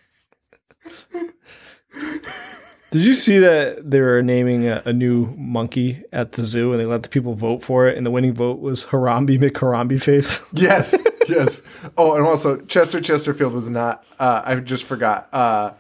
Did 2.90 3.02
you 3.02 3.14
see 3.14 3.38
that 3.38 3.88
they 3.88 4.00
were 4.00 4.20
naming 4.20 4.66
a, 4.66 4.82
a 4.84 4.92
new 4.92 5.32
monkey 5.36 6.02
at 6.12 6.32
the 6.32 6.42
zoo 6.42 6.72
and 6.72 6.80
they 6.80 6.86
let 6.86 7.04
the 7.04 7.08
people 7.08 7.34
vote 7.34 7.62
for 7.62 7.86
it 7.86 7.96
and 7.96 8.04
the 8.04 8.10
winning 8.10 8.34
vote 8.34 8.58
was 8.58 8.86
Harambe 8.86 9.38
McHarambe 9.38 10.02
face? 10.02 10.40
Yes, 10.52 10.94
yes. 11.28 11.62
Oh, 11.96 12.16
and 12.16 12.26
also 12.26 12.60
Chester 12.62 13.00
Chesterfield 13.00 13.52
was 13.52 13.70
not. 13.70 14.04
Uh, 14.18 14.42
I 14.44 14.56
just 14.56 14.84
forgot. 14.84 15.28
Uh, 15.32 15.72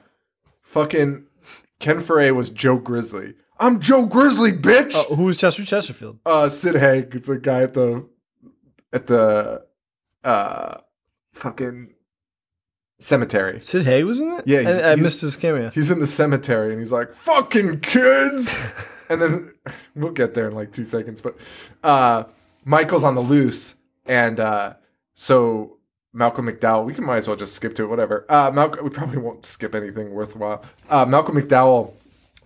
fucking 0.62 1.24
Ken 1.80 2.00
Foree 2.00 2.34
was 2.34 2.50
Joe 2.50 2.76
Grizzly. 2.76 3.34
I'm 3.58 3.80
Joe 3.80 4.06
Grizzly, 4.06 4.52
bitch. 4.52 4.92
Oh, 4.94 5.16
who 5.16 5.24
was 5.24 5.36
Chester 5.36 5.64
Chesterfield? 5.64 6.20
Uh, 6.24 6.48
Sid 6.48 6.76
Haig, 6.76 7.24
the 7.24 7.38
guy 7.38 7.62
at 7.62 7.74
the 7.74 8.08
at 8.92 9.08
the 9.08 9.64
uh, 10.22 10.78
fucking 11.34 11.94
cemetery. 13.00 13.60
Sid 13.60 13.84
Haig 13.86 14.04
was 14.04 14.20
in 14.20 14.30
it? 14.30 14.46
Yeah, 14.46 14.60
he's- 14.60 14.78
I, 14.80 14.82
I 14.82 14.94
he's- 14.94 15.00
missed 15.04 15.20
his 15.20 15.36
cameo. 15.36 15.70
He's 15.70 15.90
in 15.90 15.98
the 15.98 16.06
cemetery 16.06 16.72
and 16.72 16.80
he's 16.80 16.92
like, 16.92 17.12
"Fucking 17.12 17.80
kids," 17.80 18.56
and 19.08 19.20
then 19.20 19.52
we'll 19.96 20.12
get 20.12 20.34
there 20.34 20.48
in 20.48 20.54
like 20.54 20.72
two 20.72 20.84
seconds. 20.84 21.20
But 21.20 21.36
uh, 21.82 22.24
Michael's 22.64 23.04
on 23.04 23.14
the 23.14 23.20
loose, 23.20 23.74
and 24.06 24.38
uh, 24.38 24.74
so 25.14 25.78
Malcolm 26.12 26.46
McDowell. 26.46 26.84
We 26.84 26.94
can 26.94 27.04
might 27.04 27.16
as 27.18 27.26
well 27.28 27.36
just 27.36 27.54
skip 27.54 27.74
to 27.76 27.84
it. 27.84 27.88
Whatever. 27.88 28.26
Uh, 28.28 28.50
Malcolm. 28.52 28.84
We 28.84 28.90
probably 28.90 29.18
won't 29.18 29.44
skip 29.46 29.74
anything 29.74 30.12
worthwhile. 30.12 30.64
Uh, 30.88 31.04
Malcolm 31.06 31.36
McDowell 31.36 31.94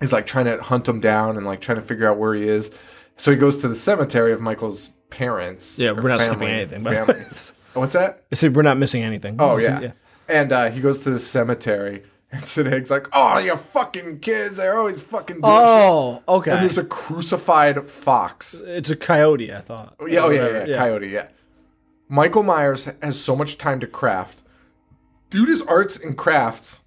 is 0.01 0.11
like 0.11 0.27
trying 0.27 0.45
to 0.45 0.61
hunt 0.61 0.87
him 0.87 0.99
down 0.99 1.37
and 1.37 1.45
like 1.45 1.61
trying 1.61 1.77
to 1.77 1.81
figure 1.83 2.09
out 2.09 2.17
where 2.17 2.33
he 2.33 2.47
is. 2.47 2.71
So 3.17 3.31
he 3.31 3.37
goes 3.37 3.57
to 3.59 3.67
the 3.69 3.75
cemetery 3.75 4.33
of 4.33 4.41
Michael's 4.41 4.89
parents. 5.09 5.79
Yeah, 5.79 5.91
or 5.91 5.95
we're 6.01 6.09
not 6.09 6.21
skipping 6.21 6.47
anything, 6.49 6.83
by 6.83 6.91
the 6.91 7.05
family. 7.13 7.25
What's 7.73 7.93
that? 7.93 8.23
I 8.31 8.35
said 8.35 8.55
we're 8.55 8.61
not 8.61 8.77
missing 8.77 9.03
anything. 9.03 9.37
Oh 9.39 9.57
yeah. 9.57 9.91
And 10.27 10.51
uh, 10.51 10.69
he 10.71 10.81
goes 10.81 11.01
to 11.01 11.11
the 11.11 11.19
cemetery, 11.19 12.03
and 12.31 12.43
Sid 12.43 12.67
Haig's 12.67 12.89
like, 12.89 13.07
"Oh, 13.13 13.37
you 13.37 13.55
fucking 13.55 14.19
kids! 14.19 14.57
They're 14.57 14.77
always 14.77 15.01
fucking." 15.01 15.41
doing 15.41 15.43
shit." 15.53 15.61
Oh, 15.61 16.23
okay. 16.27 16.51
And 16.51 16.61
there's 16.63 16.77
a 16.77 16.83
crucified 16.83 17.87
fox. 17.87 18.53
it's 18.55 18.89
a 18.89 18.95
coyote, 18.95 19.53
I 19.53 19.61
thought. 19.61 19.95
Yeah, 20.07 20.19
oh 20.21 20.29
yeah, 20.31 20.43
Whatever, 20.43 20.65
yeah, 20.67 20.77
coyote. 20.77 21.07
Yeah. 21.09 21.27
Michael 22.09 22.43
Myers 22.43 22.87
has 23.01 23.19
so 23.19 23.35
much 23.35 23.57
time 23.57 23.79
to 23.79 23.87
craft. 23.87 24.41
Dude 25.31 25.49
is 25.49 25.61
arts 25.63 25.97
and 25.97 26.17
crafts 26.17 26.81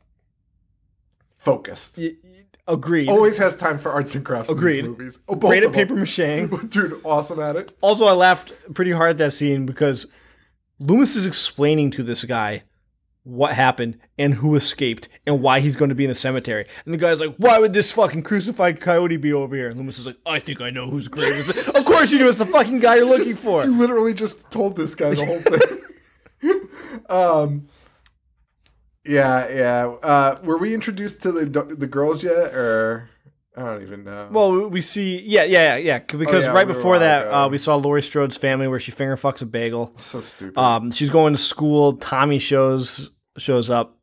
focused. 1.37 1.99
Y- 1.99 2.13
y- 2.23 2.31
Agreed. 2.67 3.09
Always 3.09 3.39
has 3.39 3.57
time 3.57 3.79
for 3.79 3.91
arts 3.91 4.15
and 4.15 4.23
crafts 4.25 4.51
Agreed. 4.51 4.81
in 4.81 4.85
these 4.91 4.99
movies. 4.99 5.19
Oh, 5.27 5.35
both 5.37 5.49
Great 5.51 5.63
of 5.65 5.71
at 5.71 5.75
paper 5.75 5.95
them. 5.95 6.01
mache. 6.01 6.51
Dude, 6.69 7.01
awesome 7.03 7.41
at 7.41 7.57
it. 7.57 7.77
Also, 7.81 8.05
I 8.05 8.13
laughed 8.13 8.53
pretty 8.75 8.91
hard 8.91 9.11
at 9.11 9.19
that 9.19 9.33
scene 9.33 9.65
because 9.65 10.07
Loomis 10.79 11.17
is 11.17 11.25
explaining 11.27 11.91
to 11.93 12.03
this 12.03 12.25
guy 12.25 12.63
what 13.29 13.53
happened 13.53 13.99
and 14.19 14.35
who 14.35 14.55
escaped 14.57 15.09
and 15.27 15.43
why 15.43 15.61
he's 15.61 15.77
going 15.77 15.91
to 15.91 15.95
be 15.95 16.05
in 16.05 16.09
the 16.09 16.15
cemetery. 16.15 16.67
And 16.85 16.95
the 16.95 16.99
guy's 16.99 17.21
like, 17.21 17.35
"Why 17.37 17.59
would 17.59 17.75
this 17.75 17.93
fucking 17.93 18.23
crucified 18.23 18.81
coyote 18.81 19.19
be 19.19 19.33
over 19.33 19.55
here?" 19.55 19.69
And 19.69 19.77
Loomis 19.77 19.99
is 19.99 20.07
like, 20.07 20.17
"I 20.25 20.39
think 20.39 20.61
I 20.61 20.71
know 20.71 20.89
whose 20.89 21.09
grave 21.09 21.35
is 21.37 21.51
it." 21.51 21.69
of 21.77 21.85
course 21.85 22.11
you 22.11 22.19
do. 22.19 22.29
It's 22.29 22.39
the 22.39 22.47
fucking 22.47 22.81
guy 22.81 22.97
you're 22.97 23.05
looking 23.05 23.37
for. 23.37 23.65
You 23.65 23.77
literally 23.77 24.15
just 24.15 24.51
told 24.51 24.77
this 24.77 24.95
guy 24.95 25.15
the 25.15 25.27
whole 25.27 25.41
thing. 25.41 26.61
um, 27.09 27.69
yeah, 29.05 29.49
yeah. 29.49 29.87
Uh, 30.03 30.39
were 30.43 30.59
we 30.59 30.75
introduced 30.75 31.23
to 31.23 31.33
the 31.33 31.45
the 31.45 31.87
girls 31.87 32.23
yet, 32.23 32.55
or 32.55 33.11
I 33.57 33.63
don't 33.63 33.83
even 33.83 34.05
know. 34.05 34.29
Well, 34.31 34.69
we 34.69 34.81
see, 34.81 35.21
yeah, 35.23 35.43
yeah, 35.43 35.77
yeah. 35.77 35.99
Because 35.99 36.45
Oh, 36.45 36.49
yeah, 36.49 36.53
right 36.55 36.67
we 36.67 36.73
before 36.75 37.01
that, 37.01 37.27
uh, 37.27 37.47
uh, 37.47 37.49
we 37.49 37.59
saw 37.59 37.75
Laurie 37.75 38.03
Strode's 38.03 38.37
family 38.37 38.69
where 38.69 38.79
she 38.79 38.93
finger 38.93 39.17
fucks 39.17 39.43
a 39.43 39.47
bagel. 39.47 39.93
so 39.99 40.21
stupid. 40.21 40.59
Um, 40.59 40.93
she's 40.93 41.11
going 41.11 41.35
to 41.35 41.39
school. 41.41 41.95
Tommy 41.95 42.39
shows 42.39 43.11
shows 43.39 43.71
up. 43.71 43.97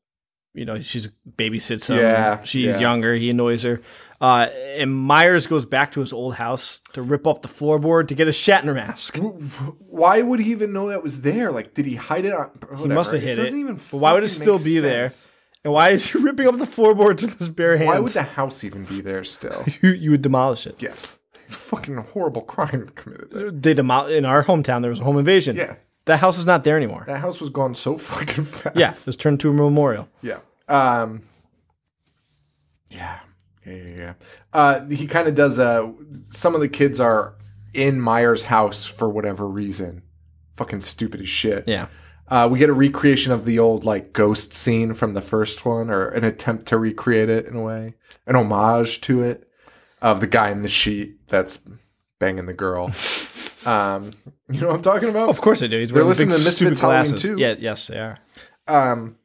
You 0.53 0.63
know, 0.63 0.79
she's 0.79 1.09
babysits 1.37 1.89
him. 1.89 1.97
Yeah, 1.97 2.41
she's 2.43 2.75
yeah. 2.75 2.79
younger. 2.79 3.13
He 3.15 3.29
annoys 3.29 3.63
her. 3.63 3.81
Uh, 4.21 4.47
and 4.77 4.95
Myers 4.95 5.47
goes 5.47 5.65
back 5.65 5.91
to 5.91 5.99
his 5.99 6.13
old 6.13 6.35
house 6.35 6.79
to 6.93 7.01
rip 7.01 7.27
up 7.27 7.41
the 7.41 7.49
floorboard 7.49 8.07
to 8.07 8.15
get 8.15 8.29
a 8.29 8.31
Shatner 8.31 8.73
mask. 8.73 9.17
Why 9.17 10.21
would 10.21 10.39
he 10.39 10.51
even 10.51 10.71
know 10.71 10.87
that 10.87 11.03
was 11.03 11.21
there? 11.21 11.51
Like, 11.51 11.73
did 11.73 11.85
he 11.85 11.95
hide 11.95 12.23
it 12.23 12.33
on? 12.33 12.51
He 12.77 12.87
must 12.87 13.11
have 13.11 13.21
hid 13.21 13.37
it. 13.37 13.41
doesn't 13.43 13.59
Even 13.59 13.75
But 13.75 13.97
why 13.97 14.13
would 14.13 14.23
it 14.23 14.29
still 14.29 14.57
be 14.57 14.79
there? 14.79 15.11
And 15.65 15.73
why 15.73 15.89
is 15.89 16.05
he 16.05 16.17
ripping 16.23 16.47
up 16.47 16.57
the 16.59 16.65
floorboards 16.65 17.23
with 17.23 17.39
his 17.39 17.49
bare 17.49 17.75
hands? 17.75 17.87
Why 17.87 17.99
would 17.99 18.11
the 18.11 18.23
house 18.23 18.63
even 18.63 18.85
be 18.85 19.01
there 19.01 19.23
still? 19.23 19.65
you, 19.81 19.89
you 19.89 20.11
would 20.11 20.21
demolish 20.21 20.67
it? 20.67 20.75
yes, 20.79 21.17
it's 21.43 21.55
a 21.55 21.57
fucking 21.57 21.97
horrible 21.97 22.41
crime 22.53 22.89
committed. 22.95 23.31
There. 23.31 23.51
They 23.51 23.73
demol- 23.73 24.15
in 24.15 24.23
our 24.25 24.43
hometown. 24.43 24.81
There 24.81 24.91
was 24.91 25.01
a 25.01 25.03
home 25.03 25.17
invasion. 25.17 25.55
Yeah, 25.55 25.75
that 26.05 26.19
house 26.19 26.37
is 26.37 26.45
not 26.45 26.63
there 26.63 26.77
anymore. 26.77 27.03
that 27.07 27.19
house 27.19 27.41
was 27.41 27.49
gone 27.49 27.75
so 27.75 27.97
fucking 28.11 28.45
fast. 28.45 28.75
Yeah, 28.75 28.91
it's 28.91 29.15
turned 29.15 29.39
to 29.41 29.49
a 29.49 29.53
memorial. 29.53 30.07
Yeah. 30.21 30.39
Um. 30.67 31.23
Yeah. 32.89 33.19
Yeah. 33.65 33.73
Yeah. 33.73 33.95
yeah. 33.97 34.13
Uh, 34.53 34.85
he 34.87 35.07
kind 35.07 35.27
of 35.27 35.35
does. 35.35 35.59
Uh, 35.59 35.91
some 36.31 36.55
of 36.55 36.61
the 36.61 36.69
kids 36.69 36.99
are 36.99 37.35
in 37.73 37.99
Meyer's 37.99 38.43
house 38.43 38.85
for 38.85 39.09
whatever 39.09 39.47
reason. 39.47 40.03
Fucking 40.55 40.81
stupid 40.81 41.21
as 41.21 41.29
shit. 41.29 41.65
Yeah. 41.67 41.87
Uh, 42.27 42.47
we 42.51 42.57
get 42.57 42.69
a 42.69 42.73
recreation 42.73 43.31
of 43.31 43.45
the 43.45 43.59
old 43.59 43.83
like 43.83 44.13
ghost 44.13 44.53
scene 44.53 44.93
from 44.93 45.13
the 45.13 45.21
first 45.21 45.65
one, 45.65 45.89
or 45.89 46.07
an 46.07 46.23
attempt 46.23 46.65
to 46.67 46.77
recreate 46.77 47.29
it 47.29 47.45
in 47.45 47.55
a 47.55 47.61
way, 47.61 47.93
an 48.25 48.35
homage 48.35 49.01
to 49.01 49.21
it, 49.21 49.47
of 50.01 50.21
the 50.21 50.27
guy 50.27 50.49
in 50.49 50.61
the 50.63 50.69
sheet 50.69 51.27
that's 51.27 51.59
banging 52.19 52.45
the 52.45 52.53
girl. 52.53 52.91
um, 53.65 54.11
you 54.49 54.61
know 54.61 54.67
what 54.67 54.75
I'm 54.77 54.81
talking 54.81 55.09
about? 55.09 55.29
Of 55.29 55.41
course 55.41 55.61
I 55.63 55.67
do. 55.67 55.79
He's 55.79 55.89
They're 55.89 55.95
wearing 56.03 56.09
listening 56.09 56.29
big 56.29 56.37
to 56.37 56.41
stupid 56.43 56.69
Misfits 56.71 56.79
Halloween 56.81 57.03
glasses. 57.03 57.21
too. 57.21 57.35
Yeah, 57.37 57.55
yes, 57.59 57.87
they 57.87 57.99
are. 57.99 58.19
Um, 58.67 59.17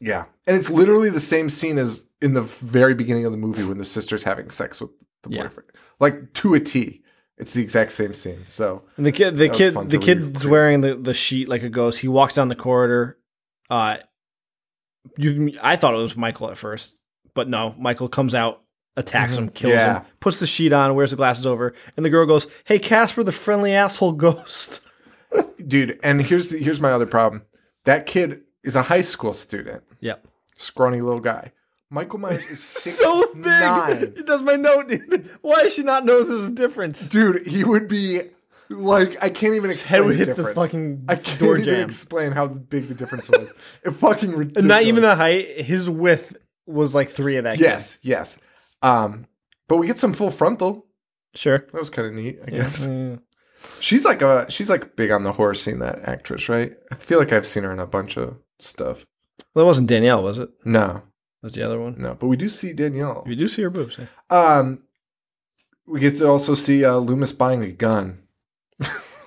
yeah, 0.00 0.24
and 0.46 0.56
it's 0.56 0.70
literally 0.70 1.10
the 1.10 1.20
same 1.20 1.50
scene 1.50 1.78
as 1.78 2.06
in 2.22 2.34
the 2.34 2.42
very 2.42 2.94
beginning 2.94 3.24
of 3.26 3.32
the 3.32 3.38
movie 3.38 3.64
when 3.64 3.78
the 3.78 3.84
sister's 3.84 4.22
having 4.22 4.50
sex 4.50 4.80
with 4.80 4.90
the 5.22 5.30
Yeah. 5.30 5.42
boyfriend, 5.44 5.70
like 5.98 6.32
to 6.34 6.54
a 6.54 6.60
T. 6.60 7.02
It's 7.38 7.54
the 7.54 7.62
exact 7.62 7.92
same 7.92 8.12
scene. 8.12 8.44
So 8.46 8.82
And 8.98 9.06
the 9.06 9.12
kid, 9.12 9.36
the 9.38 9.48
was 9.48 9.56
kid, 9.56 9.74
the 9.74 9.84
to 9.88 9.98
kid's 9.98 10.46
wearing 10.46 10.82
the, 10.82 10.94
the 10.94 11.14
sheet 11.14 11.48
like 11.48 11.62
a 11.62 11.70
ghost. 11.70 11.98
He 12.00 12.08
walks 12.08 12.34
down 12.34 12.48
the 12.48 12.54
corridor. 12.54 13.18
Uh, 13.70 13.96
you, 15.16 15.58
I 15.62 15.76
thought 15.76 15.94
it 15.94 15.98
was 15.98 16.16
Michael 16.16 16.50
at 16.50 16.58
first, 16.58 16.96
but 17.34 17.48
no. 17.48 17.74
Michael 17.78 18.08
comes 18.10 18.34
out, 18.34 18.62
attacks 18.96 19.36
him, 19.36 19.48
kills 19.48 19.72
Mm-hmm. 19.74 19.78
Yeah. 19.78 19.98
him, 20.00 20.06
puts 20.20 20.38
the 20.40 20.46
sheet 20.46 20.72
on, 20.72 20.94
wears 20.94 21.10
the 21.10 21.16
glasses 21.16 21.46
over, 21.46 21.74
and 21.96 22.04
the 22.04 22.10
girl 22.10 22.26
goes, 22.26 22.46
"Hey, 22.64 22.78
Casper, 22.78 23.22
the 23.22 23.32
friendly 23.32 23.72
asshole 23.72 24.12
ghost." 24.12 24.80
dude, 25.66 25.98
and 26.02 26.20
here's 26.22 26.48
the, 26.48 26.58
here's 26.58 26.80
my 26.80 26.90
other 26.92 27.06
problem. 27.06 27.42
That 27.84 28.06
kid 28.06 28.42
is 28.64 28.76
a 28.76 28.82
high 28.82 29.00
school 29.00 29.32
student, 29.32 29.82
Yep. 30.00 30.26
scrawny 30.56 31.00
little 31.00 31.20
guy. 31.20 31.52
Michael 31.88 32.18
Myers 32.20 32.44
is 32.46 32.62
six 32.62 32.96
So 32.98 33.32
big. 33.34 33.44
nine. 33.44 34.14
That's 34.26 34.42
my 34.42 34.54
note, 34.56 34.88
dude. 34.88 35.30
Why 35.40 35.64
does 35.64 35.74
she 35.74 35.82
not 35.82 36.04
know 36.04 36.22
there's 36.22 36.44
a 36.44 36.50
difference? 36.50 37.08
Dude, 37.08 37.46
he 37.46 37.64
would 37.64 37.88
be 37.88 38.22
like 38.68 39.16
I 39.22 39.28
can't 39.30 39.54
even 39.54 39.70
His 39.70 39.86
head 39.86 40.00
explain 40.00 40.06
would 40.08 40.18
the 40.18 40.24
hit 40.26 40.36
the 40.36 40.54
fucking 40.54 41.04
I 41.08 41.16
can't 41.16 41.38
door 41.40 41.58
even 41.58 41.64
jam. 41.74 41.80
explain 41.88 42.30
how 42.32 42.46
big 42.46 42.86
the 42.88 42.94
difference 42.94 43.28
was. 43.28 43.52
It 43.84 43.90
fucking 43.92 44.30
ridiculous. 44.30 44.56
And 44.58 44.68
not 44.68 44.82
even 44.82 45.02
the 45.02 45.16
height. 45.16 45.46
His 45.62 45.90
width 45.90 46.36
was 46.66 46.94
like 46.94 47.10
three 47.10 47.36
of 47.36 47.44
that. 47.44 47.56
kid. 47.58 47.64
Yes, 47.64 47.98
yes. 48.02 48.38
Um, 48.82 49.26
but 49.68 49.76
we 49.76 49.86
get 49.86 49.98
some 49.98 50.12
full 50.12 50.30
frontal. 50.30 50.86
Sure. 51.34 51.58
That 51.58 51.74
was 51.74 51.90
kind 51.90 52.08
of 52.08 52.14
neat, 52.14 52.38
I 52.46 52.50
Yeah. 52.50 52.62
guess. 52.62 52.86
Yeah. 52.86 53.16
She's 53.80 54.04
like 54.06 54.22
a 54.22 54.46
she's 54.50 54.70
like 54.70 54.96
big 54.96 55.10
on 55.10 55.22
the 55.22 55.32
horror 55.32 55.54
scene. 55.54 55.80
That 55.80 56.00
actress, 56.08 56.48
right? 56.48 56.72
I 56.90 56.94
feel 56.94 57.18
like 57.18 57.32
I've 57.32 57.46
seen 57.46 57.62
her 57.64 57.72
in 57.72 57.78
a 57.78 57.86
bunch 57.86 58.16
of 58.16 58.36
stuff. 58.58 59.06
Well, 59.54 59.64
it 59.64 59.66
wasn't 59.66 59.88
Danielle, 59.88 60.22
was 60.22 60.38
it? 60.38 60.48
No, 60.64 61.02
That's 61.42 61.54
the 61.54 61.62
other 61.62 61.78
one. 61.78 61.96
No, 61.98 62.14
but 62.14 62.28
we 62.28 62.36
do 62.36 62.48
see 62.48 62.72
Danielle. 62.72 63.22
We 63.26 63.34
do 63.36 63.48
see 63.48 63.62
her 63.62 63.70
boobs. 63.70 63.98
yeah. 63.98 64.06
Um, 64.30 64.84
we 65.86 66.00
get 66.00 66.16
to 66.18 66.26
also 66.26 66.54
see 66.54 66.84
uh, 66.84 66.96
Loomis 66.96 67.32
buying 67.32 67.62
a 67.62 67.68
gun 67.70 68.22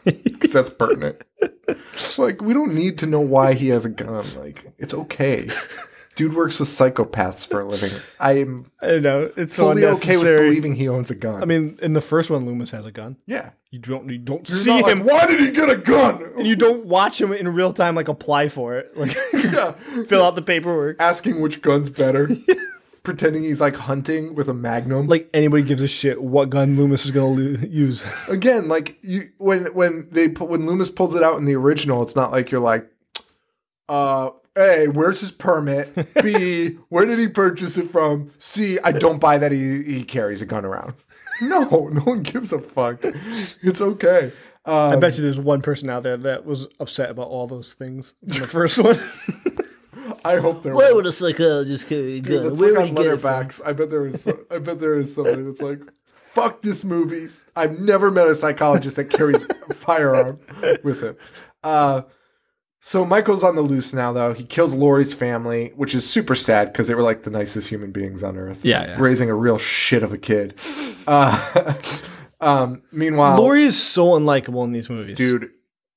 because 0.03 0.51
that's 0.51 0.69
pertinent. 0.69 1.21
like 2.17 2.41
we 2.41 2.53
don't 2.53 2.73
need 2.73 2.97
to 2.99 3.05
know 3.05 3.21
why 3.21 3.53
he 3.53 3.69
has 3.69 3.85
a 3.85 3.89
gun. 3.89 4.25
Like 4.35 4.73
it's 4.79 4.93
okay. 4.93 5.47
Dude 6.15 6.35
works 6.35 6.59
with 6.59 6.67
psychopaths 6.69 7.47
for 7.47 7.61
a 7.61 7.65
living. 7.65 7.91
I'm 8.19 8.65
I 8.81 8.99
know 8.99 9.31
it's 9.35 9.55
so 9.55 9.63
fully 9.69 9.83
okay 9.83 9.89
with 9.91 10.03
unnecessary. 10.03 10.47
believing 10.49 10.75
he 10.75 10.87
owns 10.87 11.09
a 11.09 11.15
gun. 11.15 11.41
I 11.41 11.45
mean, 11.45 11.79
in 11.81 11.93
the 11.93 12.01
first 12.01 12.29
one, 12.29 12.45
Loomis 12.45 12.69
has 12.71 12.85
a 12.85 12.91
gun. 12.91 13.17
yeah. 13.25 13.51
You 13.71 13.79
don't 13.79 14.07
you 14.07 14.19
don't 14.19 14.47
You're 14.47 14.55
see 14.57 14.69
not 14.69 14.83
like, 14.83 14.91
him, 14.97 15.03
Why 15.03 15.25
did 15.25 15.39
he 15.39 15.49
get 15.51 15.67
a 15.67 15.75
gun? 15.77 16.23
and 16.37 16.45
you 16.45 16.55
don't 16.55 16.85
watch 16.85 17.19
him 17.19 17.33
in 17.33 17.47
real 17.51 17.73
time. 17.73 17.95
Like 17.95 18.07
apply 18.07 18.49
for 18.49 18.77
it, 18.77 18.95
like 18.95 19.15
Yeah. 19.33 19.71
fill 20.07 20.23
out 20.23 20.35
the 20.35 20.43
paperwork. 20.43 20.97
asking 21.01 21.41
which 21.41 21.63
gun's 21.63 21.89
better, 21.89 22.29
pretending 23.01 23.41
he's 23.43 23.59
like 23.59 23.75
hunting 23.75 24.35
with 24.35 24.47
a 24.47 24.53
magnum. 24.53 25.07
Like 25.07 25.27
anybody 25.33 25.63
gives 25.63 25.81
a 25.81 25.87
shit 25.87 26.21
what 26.21 26.51
gun 26.51 26.75
Loomis 26.75 27.05
is 27.05 27.09
gonna 27.09 27.25
lo- 27.29 27.57
use. 27.67 28.05
again, 28.27 28.67
like 28.67 28.99
you 29.01 29.29
when 29.39 29.65
when 29.73 30.07
they 30.11 30.29
put 30.29 30.49
when 30.49 30.67
Loomis 30.67 30.91
pulls 30.91 31.15
it 31.15 31.23
out 31.23 31.37
in 31.39 31.45
the 31.45 31.55
original, 31.55 32.03
it's 32.03 32.15
not 32.15 32.31
like 32.31 32.51
you're 32.51 32.61
like, 32.61 32.87
uh, 33.89 34.29
A, 34.57 34.87
where's 34.87 35.21
his 35.21 35.31
permit? 35.31 36.13
B, 36.21 36.67
where 36.89 37.05
did 37.05 37.17
he 37.19 37.27
purchase 37.27 37.77
it 37.77 37.89
from? 37.91 38.31
C, 38.39 38.77
I 38.83 38.91
don't 38.91 39.19
buy 39.19 39.37
that 39.39 39.51
he 39.51 39.81
he 39.83 40.03
carries 40.03 40.41
a 40.41 40.45
gun 40.45 40.63
around. 40.65 40.93
No, 41.41 41.87
no 41.87 42.01
one 42.01 42.21
gives 42.21 42.53
a 42.53 42.59
fuck. 42.59 42.99
It's 43.03 43.81
okay. 43.81 44.31
I 44.65 44.93
Um, 44.93 44.99
bet 44.99 45.17
you 45.17 45.23
there's 45.23 45.39
one 45.39 45.61
person 45.61 45.89
out 45.89 46.03
there 46.03 46.15
that 46.17 46.45
was 46.45 46.67
upset 46.79 47.09
about 47.09 47.27
all 47.27 47.47
those 47.47 47.73
things 47.73 48.13
in 48.21 48.27
the 48.41 48.47
first 48.47 48.77
one. 48.77 48.97
I 50.25 50.37
hope 50.37 50.63
there. 50.63 50.73
Why 50.75 50.85
was. 50.87 50.93
would 50.95 51.05
a 51.07 51.11
psychologist 51.11 51.87
carry 51.87 52.17
a 52.17 52.21
Dude, 52.21 52.33
gun? 52.33 52.43
let's 52.49 52.59
Where 52.59 52.69
look 52.73 52.79
would 52.81 52.89
on 52.89 52.95
get 52.95 53.05
it 53.07 53.19
from? 53.19 53.31
Letterboxd. 53.47 53.61
I 53.67 53.73
bet 53.73 53.89
there 53.89 54.01
was. 54.01 54.27
I 54.51 54.57
bet 54.59 54.79
there 54.79 54.97
is 54.97 55.13
somebody 55.13 55.41
that's 55.43 55.61
like, 55.61 55.79
"Fuck 56.13 56.61
this 56.61 56.83
movie." 56.83 57.27
I've 57.55 57.79
never 57.79 58.11
met 58.11 58.27
a 58.27 58.35
psychologist 58.35 58.95
that 58.97 59.05
carries 59.09 59.43
a 59.69 59.73
firearm 59.73 60.39
with 60.83 61.01
him. 61.01 61.15
Uh, 61.63 62.03
so 62.85 63.05
Michael's 63.05 63.45
on 63.45 63.55
the 63.55 63.61
loose 63.61 63.93
now, 63.93 64.11
though. 64.11 64.33
He 64.33 64.43
kills 64.43 64.73
Lori's 64.73 65.13
family, 65.13 65.71
which 65.77 65.95
is 65.95 66.07
super 66.07 66.35
sad 66.35 66.73
because 66.73 66.89
they 66.89 66.95
were 66.95 67.01
like 67.01 67.23
the 67.23 67.31
nicest 67.31 67.69
human 67.69 67.93
beings 67.93 68.25
on 68.25 68.35
earth. 68.35 68.59
Yeah, 68.65 68.87
yeah. 68.87 68.95
raising 68.99 69.29
a 69.29 69.35
real 69.35 69.57
shit 69.57 70.03
of 70.03 70.11
a 70.11 70.17
kid. 70.17 70.59
Uh, 71.07 71.75
um, 72.41 72.81
meanwhile, 72.91 73.37
Lori 73.37 73.63
is 73.63 73.81
so 73.81 74.07
unlikable 74.07 74.65
in 74.65 74.73
these 74.73 74.89
movies, 74.89 75.17
dude 75.17 75.49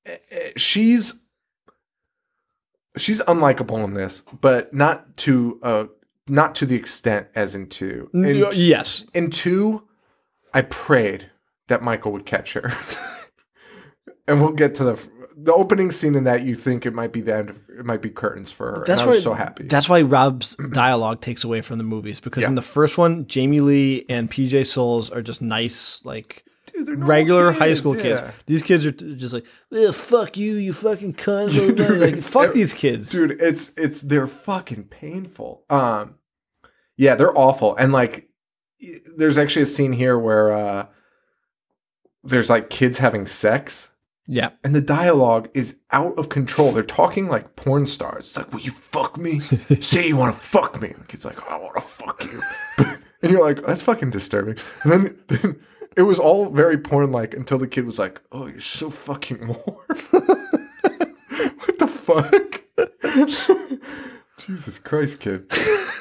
eh, 0.05 0.15
eh, 0.31 0.51
she's 0.55 1.15
she's 2.95 3.19
unlikable 3.21 3.83
in 3.83 3.93
this 3.93 4.23
but 4.39 4.73
not 4.73 5.17
to 5.17 5.59
uh 5.63 5.85
not 6.29 6.55
to 6.55 6.65
the 6.65 6.75
extent 6.77 7.27
as 7.35 7.53
in 7.53 7.67
two 7.67 8.09
in, 8.13 8.45
yes, 8.53 9.03
in 9.13 9.29
two 9.29 9.83
i 10.53 10.61
prayed 10.61 11.29
that 11.67 11.83
michael 11.83 12.13
would 12.13 12.25
catch 12.25 12.53
her 12.53 12.71
and 14.27 14.41
we'll 14.41 14.53
get 14.53 14.73
to 14.73 14.85
the 14.85 14.95
the 15.39 15.53
opening 15.53 15.91
scene 15.91 16.15
in 16.15 16.23
that 16.23 16.41
you 16.41 16.55
think 16.55 16.85
it 16.87 16.95
might 16.95 17.13
be 17.13 17.21
the 17.21 17.35
end 17.35 17.51
of, 17.51 17.57
it 17.69 17.85
might 17.85 18.01
be 18.01 18.09
curtains 18.09 18.51
for 18.51 18.71
her 18.71 18.83
that's 18.87 19.01
and 19.01 19.01
i 19.01 19.11
why. 19.11 19.15
was 19.15 19.23
so 19.23 19.33
happy 19.35 19.63
That's 19.65 19.87
why 19.87 20.01
Rob's 20.01 20.55
dialogue 20.71 21.21
takes 21.21 21.43
away 21.43 21.61
from 21.61 21.77
the 21.77 21.83
movies 21.83 22.19
because 22.19 22.43
in 22.45 22.55
the 22.55 22.61
first 22.63 22.97
one, 22.97 23.27
Jamie 23.27 23.59
Lee 23.59 24.05
and 24.09 24.31
PJ 24.31 24.65
Soles 24.65 25.09
are 25.11 25.21
just 25.21 25.41
nice, 25.41 26.03
like 26.03 26.43
Dude, 26.73 27.03
regular 27.05 27.51
high 27.51 27.67
kids, 27.67 27.79
school 27.79 27.95
kids. 27.95 28.21
These 28.47 28.63
kids 28.63 28.85
are 28.85 28.91
t- 28.91 29.15
just 29.15 29.33
like, 29.33 29.45
fuck 29.93 30.37
you, 30.37 30.55
you 30.55 30.73
fucking 30.73 31.13
cunt. 31.13 31.75
blah." 31.77 31.87
like, 31.87 32.21
fuck 32.21 32.53
these 32.53 32.73
kids. 32.73 33.11
dude 33.11 33.39
it's 33.39 33.71
it's 33.77 34.01
they're 34.01 34.27
fucking 34.27 34.85
painful 34.85 35.63
um 35.69 36.15
yeah 36.97 37.13
they're 37.15 37.37
awful 37.37 37.75
and 37.75 37.93
like 37.93 38.27
there's 39.15 39.37
actually 39.37 39.63
a 39.63 39.67
scene 39.67 39.93
here 39.93 40.17
where 40.17 40.51
uh 40.51 40.85
there's 42.23 42.49
like 42.49 42.69
kids 42.69 42.97
having 42.97 43.25
sex 43.27 43.91
Yeah. 44.27 44.49
and 44.63 44.75
the 44.75 44.81
dialogue 44.81 45.49
is 45.53 45.77
out 45.91 46.17
of 46.17 46.29
control. 46.29 46.71
They're 46.71 46.83
talking 46.83 47.27
like 47.27 47.55
porn 47.55 47.87
stars. 47.87 48.25
It's 48.25 48.37
like 48.37 48.51
will 48.51 48.59
you 48.59 48.71
fuck 48.71 49.17
me? 49.17 49.39
Say 49.79 50.07
you 50.09 50.17
want 50.17 50.35
to 50.35 50.41
fuck 50.41 50.81
me. 50.81 50.89
And 50.89 51.03
the 51.03 51.07
kid's 51.07 51.25
like 51.25 51.39
i 51.49 51.57
want 51.57 51.75
to 51.75 51.81
fuck 51.81 52.23
you. 52.23 52.41
And 53.23 53.31
you're 53.31 53.43
like 53.43 53.63
that's 53.63 53.81
fucking 53.81 54.11
disturbing. 54.11 54.57
And 54.83 54.91
then, 54.91 55.19
then 55.29 55.59
it 55.95 56.03
was 56.03 56.19
all 56.19 56.51
very 56.51 56.77
porn 56.77 57.11
like 57.11 57.33
until 57.33 57.57
the 57.57 57.67
kid 57.67 57.85
was 57.85 57.97
like 57.97 58.21
oh 58.31 58.45
you're 58.45 58.59
so 58.59 58.89
fucking 58.91 59.47
warm. 59.47 59.85
What 61.59 61.79
the 61.79 61.87
fuck? 61.87 62.61
Jesus 64.37 64.77
christ 64.77 65.19
kid. 65.19 65.51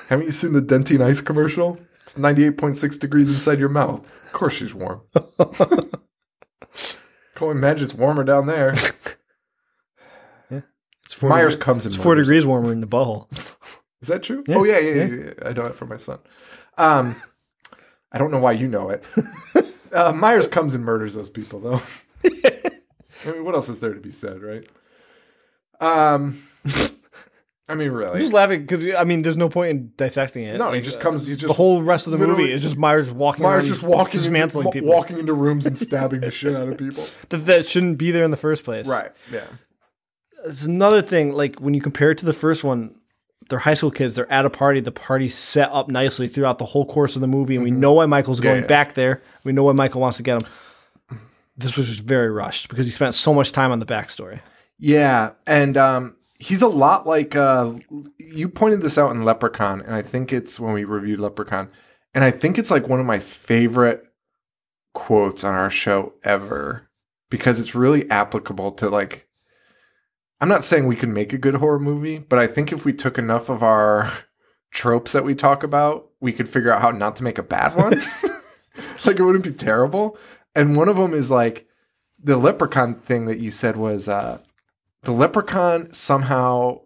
Haven't 0.08 0.26
you 0.26 0.32
seen 0.32 0.52
the 0.52 0.60
Dentyne 0.60 1.02
Ice 1.02 1.20
commercial? 1.20 1.78
It's 2.02 2.14
98.6 2.14 3.00
degrees 3.00 3.28
inside 3.30 3.58
your 3.58 3.68
mouth. 3.70 4.00
Of 4.26 4.32
course 4.32 4.54
she's 4.54 4.74
warm 4.74 5.00
can't 7.36 7.52
imagine 7.52 7.84
it's 7.84 7.94
warmer 7.94 8.24
down 8.24 8.46
there 8.46 8.74
It's 11.04 11.14
four 11.14 11.30
myers 11.30 11.54
degrees- 11.54 11.64
comes 11.64 11.86
in 11.86 11.92
It's 11.92 12.02
four 12.02 12.12
murders. 12.12 12.26
degrees 12.26 12.46
warmer 12.46 12.72
in 12.72 12.80
the 12.80 12.86
butthole. 12.88 13.28
Is 14.02 14.08
that 14.08 14.22
true? 14.24 14.42
Yeah, 14.48 14.56
Oh 14.56 14.64
yeah, 14.64 14.78
yeah, 14.78 14.94
yeah, 14.94 15.04
yeah. 15.04 15.24
yeah. 15.42 15.48
I 15.48 15.52
know 15.52 15.66
it 15.66 15.74
from 15.74 15.88
my 15.88 15.96
son. 15.98 16.18
Um, 16.76 17.14
I 18.12 18.18
don't 18.18 18.30
know 18.30 18.38
why 18.40 18.52
you 18.52 18.66
know 18.68 18.90
it. 18.90 19.04
uh, 19.92 20.12
Myers 20.12 20.46
comes 20.48 20.74
and 20.74 20.84
murders 20.84 21.14
those 21.14 21.30
people, 21.30 21.60
though. 21.60 21.80
I 22.24 23.32
mean, 23.32 23.44
what 23.44 23.54
else 23.54 23.68
is 23.68 23.80
there 23.80 23.94
to 23.94 24.00
be 24.00 24.12
said, 24.12 24.42
right? 24.42 24.66
Um, 25.80 26.40
I 27.68 27.74
mean, 27.74 27.88
I'm 27.88 27.94
really, 27.94 28.20
just 28.20 28.32
laughing 28.32 28.60
because 28.60 28.86
I 28.94 29.02
mean, 29.02 29.22
there's 29.22 29.36
no 29.36 29.48
point 29.48 29.70
in 29.70 29.92
dissecting 29.96 30.44
it. 30.44 30.56
no. 30.56 30.70
He 30.72 30.80
just 30.80 31.00
comes. 31.00 31.26
He's 31.26 31.36
just 31.36 31.48
the 31.48 31.54
whole 31.54 31.82
rest 31.82 32.06
of 32.06 32.12
the 32.12 32.18
movie 32.18 32.52
is 32.52 32.62
just 32.62 32.76
Myers 32.76 33.10
walking. 33.10 33.42
Myers 33.42 33.66
just 33.66 33.82
walking, 33.82 34.12
dismantling 34.12 34.66
into, 34.66 34.80
people 34.80 34.88
walking 34.88 35.18
into 35.18 35.32
rooms 35.32 35.66
and 35.66 35.76
stabbing 35.76 36.20
the 36.20 36.30
shit 36.30 36.54
out 36.54 36.68
of 36.68 36.78
people. 36.78 37.06
that, 37.30 37.38
that 37.38 37.66
shouldn't 37.66 37.98
be 37.98 38.12
there 38.12 38.24
in 38.24 38.30
the 38.30 38.36
first 38.36 38.62
place. 38.62 38.86
Right? 38.86 39.10
Yeah. 39.32 39.46
It's 40.44 40.64
another 40.64 41.02
thing. 41.02 41.32
Like 41.32 41.56
when 41.58 41.74
you 41.74 41.80
compare 41.80 42.12
it 42.12 42.18
to 42.18 42.24
the 42.24 42.32
first 42.32 42.62
one, 42.62 42.94
they're 43.48 43.58
high 43.58 43.74
school 43.74 43.90
kids. 43.90 44.14
They're 44.14 44.30
at 44.30 44.44
a 44.44 44.50
party. 44.50 44.78
The 44.80 44.92
party's 44.92 45.34
set 45.34 45.70
up 45.72 45.88
nicely 45.88 46.28
throughout 46.28 46.58
the 46.58 46.64
whole 46.64 46.86
course 46.86 47.16
of 47.16 47.20
the 47.20 47.26
movie, 47.26 47.56
and 47.56 47.64
we 47.64 47.70
know 47.72 47.94
why 47.94 48.06
Michael's 48.06 48.38
Mm-hmm. 48.38 48.46
Yeah, 48.46 48.52
going 48.52 48.62
yeah. 48.62 48.68
back 48.68 48.94
there. 48.94 49.22
We 49.42 49.52
know 49.52 49.64
why 49.64 49.72
Michael 49.72 50.00
wants 50.00 50.18
to 50.18 50.22
get 50.22 50.40
him. 50.40 50.46
This 51.56 51.76
was 51.76 51.88
just 51.88 52.00
very 52.00 52.30
rushed 52.30 52.68
because 52.68 52.86
he 52.86 52.92
spent 52.92 53.14
so 53.14 53.32
much 53.32 53.50
time 53.50 53.72
on 53.72 53.80
the 53.80 53.86
backstory. 53.86 54.40
Yeah, 54.78 55.30
and 55.46 55.76
um, 55.76 56.15
he's 56.38 56.62
a 56.62 56.68
lot 56.68 57.06
like 57.06 57.34
uh, 57.34 57.74
you 58.18 58.48
pointed 58.48 58.82
this 58.82 58.98
out 58.98 59.12
in 59.12 59.24
Leprechaun, 59.24 59.80
and 59.80 59.94
I 59.94 60.02
think 60.02 60.32
it's 60.32 60.60
when 60.60 60.72
we 60.72 60.84
reviewed 60.84 61.20
Leprechaun, 61.20 61.68
and 62.14 62.24
I 62.24 62.30
think 62.30 62.58
it's 62.58 62.70
like 62.70 62.88
one 62.88 63.00
of 63.00 63.06
my 63.06 63.18
favorite 63.18 64.04
quotes 64.94 65.44
on 65.44 65.54
our 65.54 65.70
show 65.70 66.14
ever 66.24 66.88
because 67.30 67.60
it's 67.60 67.74
really 67.74 68.10
applicable 68.10 68.72
to 68.72 68.88
like. 68.88 69.26
I'm 70.38 70.48
not 70.48 70.64
saying 70.64 70.86
we 70.86 70.96
could 70.96 71.08
make 71.08 71.32
a 71.32 71.38
good 71.38 71.54
horror 71.54 71.80
movie, 71.80 72.18
but 72.18 72.38
I 72.38 72.46
think 72.46 72.70
if 72.70 72.84
we 72.84 72.92
took 72.92 73.16
enough 73.16 73.48
of 73.48 73.62
our 73.62 74.12
tropes 74.70 75.12
that 75.12 75.24
we 75.24 75.34
talk 75.34 75.62
about, 75.62 76.10
we 76.20 76.32
could 76.32 76.48
figure 76.48 76.70
out 76.70 76.82
how 76.82 76.90
not 76.90 77.16
to 77.16 77.22
make 77.22 77.38
a 77.38 77.42
bad 77.42 77.74
one. 77.74 78.02
like 79.04 79.18
it 79.18 79.22
wouldn't 79.22 79.44
be 79.44 79.52
terrible. 79.52 80.16
And 80.54 80.76
one 80.76 80.88
of 80.88 80.96
them 80.96 81.14
is 81.14 81.30
like 81.30 81.66
the 82.22 82.36
leprechaun 82.36 82.94
thing 82.94 83.26
that 83.26 83.38
you 83.38 83.50
said 83.50 83.76
was 83.76 84.08
uh 84.08 84.38
the 85.06 85.12
leprechaun 85.12 85.92
somehow 85.94 86.82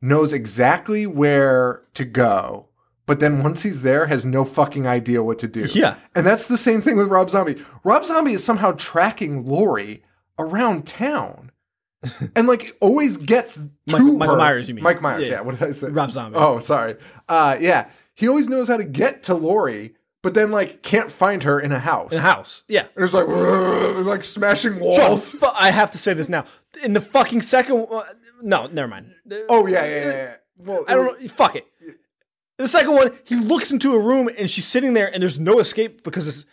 knows 0.00 0.32
exactly 0.32 1.06
where 1.06 1.82
to 1.94 2.04
go, 2.04 2.68
but 3.06 3.20
then 3.20 3.42
once 3.42 3.62
he's 3.62 3.82
there, 3.82 4.06
has 4.06 4.24
no 4.24 4.44
fucking 4.44 4.86
idea 4.86 5.22
what 5.22 5.38
to 5.40 5.48
do. 5.48 5.66
Yeah. 5.72 5.96
And 6.14 6.26
that's 6.26 6.48
the 6.48 6.56
same 6.56 6.80
thing 6.80 6.96
with 6.96 7.08
Rob 7.08 7.30
Zombie. 7.30 7.62
Rob 7.84 8.04
Zombie 8.04 8.32
is 8.32 8.42
somehow 8.44 8.72
tracking 8.72 9.44
Lori 9.46 10.02
around 10.38 10.86
town. 10.86 11.50
and 12.36 12.46
like 12.46 12.76
always 12.80 13.16
gets 13.16 13.54
to 13.54 13.70
Michael- 13.88 14.12
Michael. 14.12 14.36
Myers, 14.36 14.68
you 14.68 14.74
mean. 14.74 14.84
Mike 14.84 15.00
Myers, 15.02 15.24
Yeah. 15.24 15.34
yeah. 15.36 15.40
What 15.40 15.58
did 15.58 15.68
I 15.68 15.72
say? 15.72 15.88
Rob 15.88 16.10
Zombie. 16.10 16.38
Oh, 16.38 16.60
sorry. 16.60 16.96
Uh 17.28 17.56
yeah. 17.60 17.88
He 18.14 18.28
always 18.28 18.48
knows 18.48 18.68
how 18.68 18.76
to 18.76 18.84
get 18.84 19.24
to 19.24 19.34
Lori, 19.34 19.94
but 20.22 20.34
then 20.34 20.50
like 20.50 20.82
can't 20.82 21.10
find 21.12 21.42
her 21.44 21.60
in 21.60 21.72
a 21.72 21.78
house. 21.78 22.12
In 22.12 22.18
a 22.18 22.22
house, 22.22 22.62
yeah. 22.68 22.86
And 22.94 23.04
it's 23.04 23.14
like 23.14 23.26
like 24.06 24.24
smashing 24.24 24.80
walls. 24.80 25.32
fu- 25.32 25.46
I 25.46 25.70
have 25.70 25.90
to 25.92 25.98
say 25.98 26.14
this 26.14 26.28
now. 26.28 26.44
In 26.82 26.92
the 26.92 27.00
fucking 27.00 27.42
second, 27.42 27.88
one- 27.88 28.06
no, 28.42 28.66
never 28.66 28.88
mind. 28.88 29.12
Oh 29.48 29.66
yeah, 29.66 29.84
yeah, 29.84 29.94
yeah. 29.96 30.06
yeah. 30.12 30.34
Well, 30.58 30.84
I 30.88 30.94
don't 30.94 31.20
know. 31.22 31.28
Fuck 31.28 31.56
it. 31.56 31.66
The 32.58 32.68
second 32.68 32.94
one, 32.94 33.12
he 33.24 33.36
looks 33.36 33.70
into 33.70 33.94
a 33.94 34.00
room 34.00 34.30
and 34.36 34.50
she's 34.50 34.66
sitting 34.66 34.94
there, 34.94 35.12
and 35.12 35.22
there's 35.22 35.38
no 35.38 35.58
escape 35.58 36.02
because 36.02 36.26
it's 36.26 36.44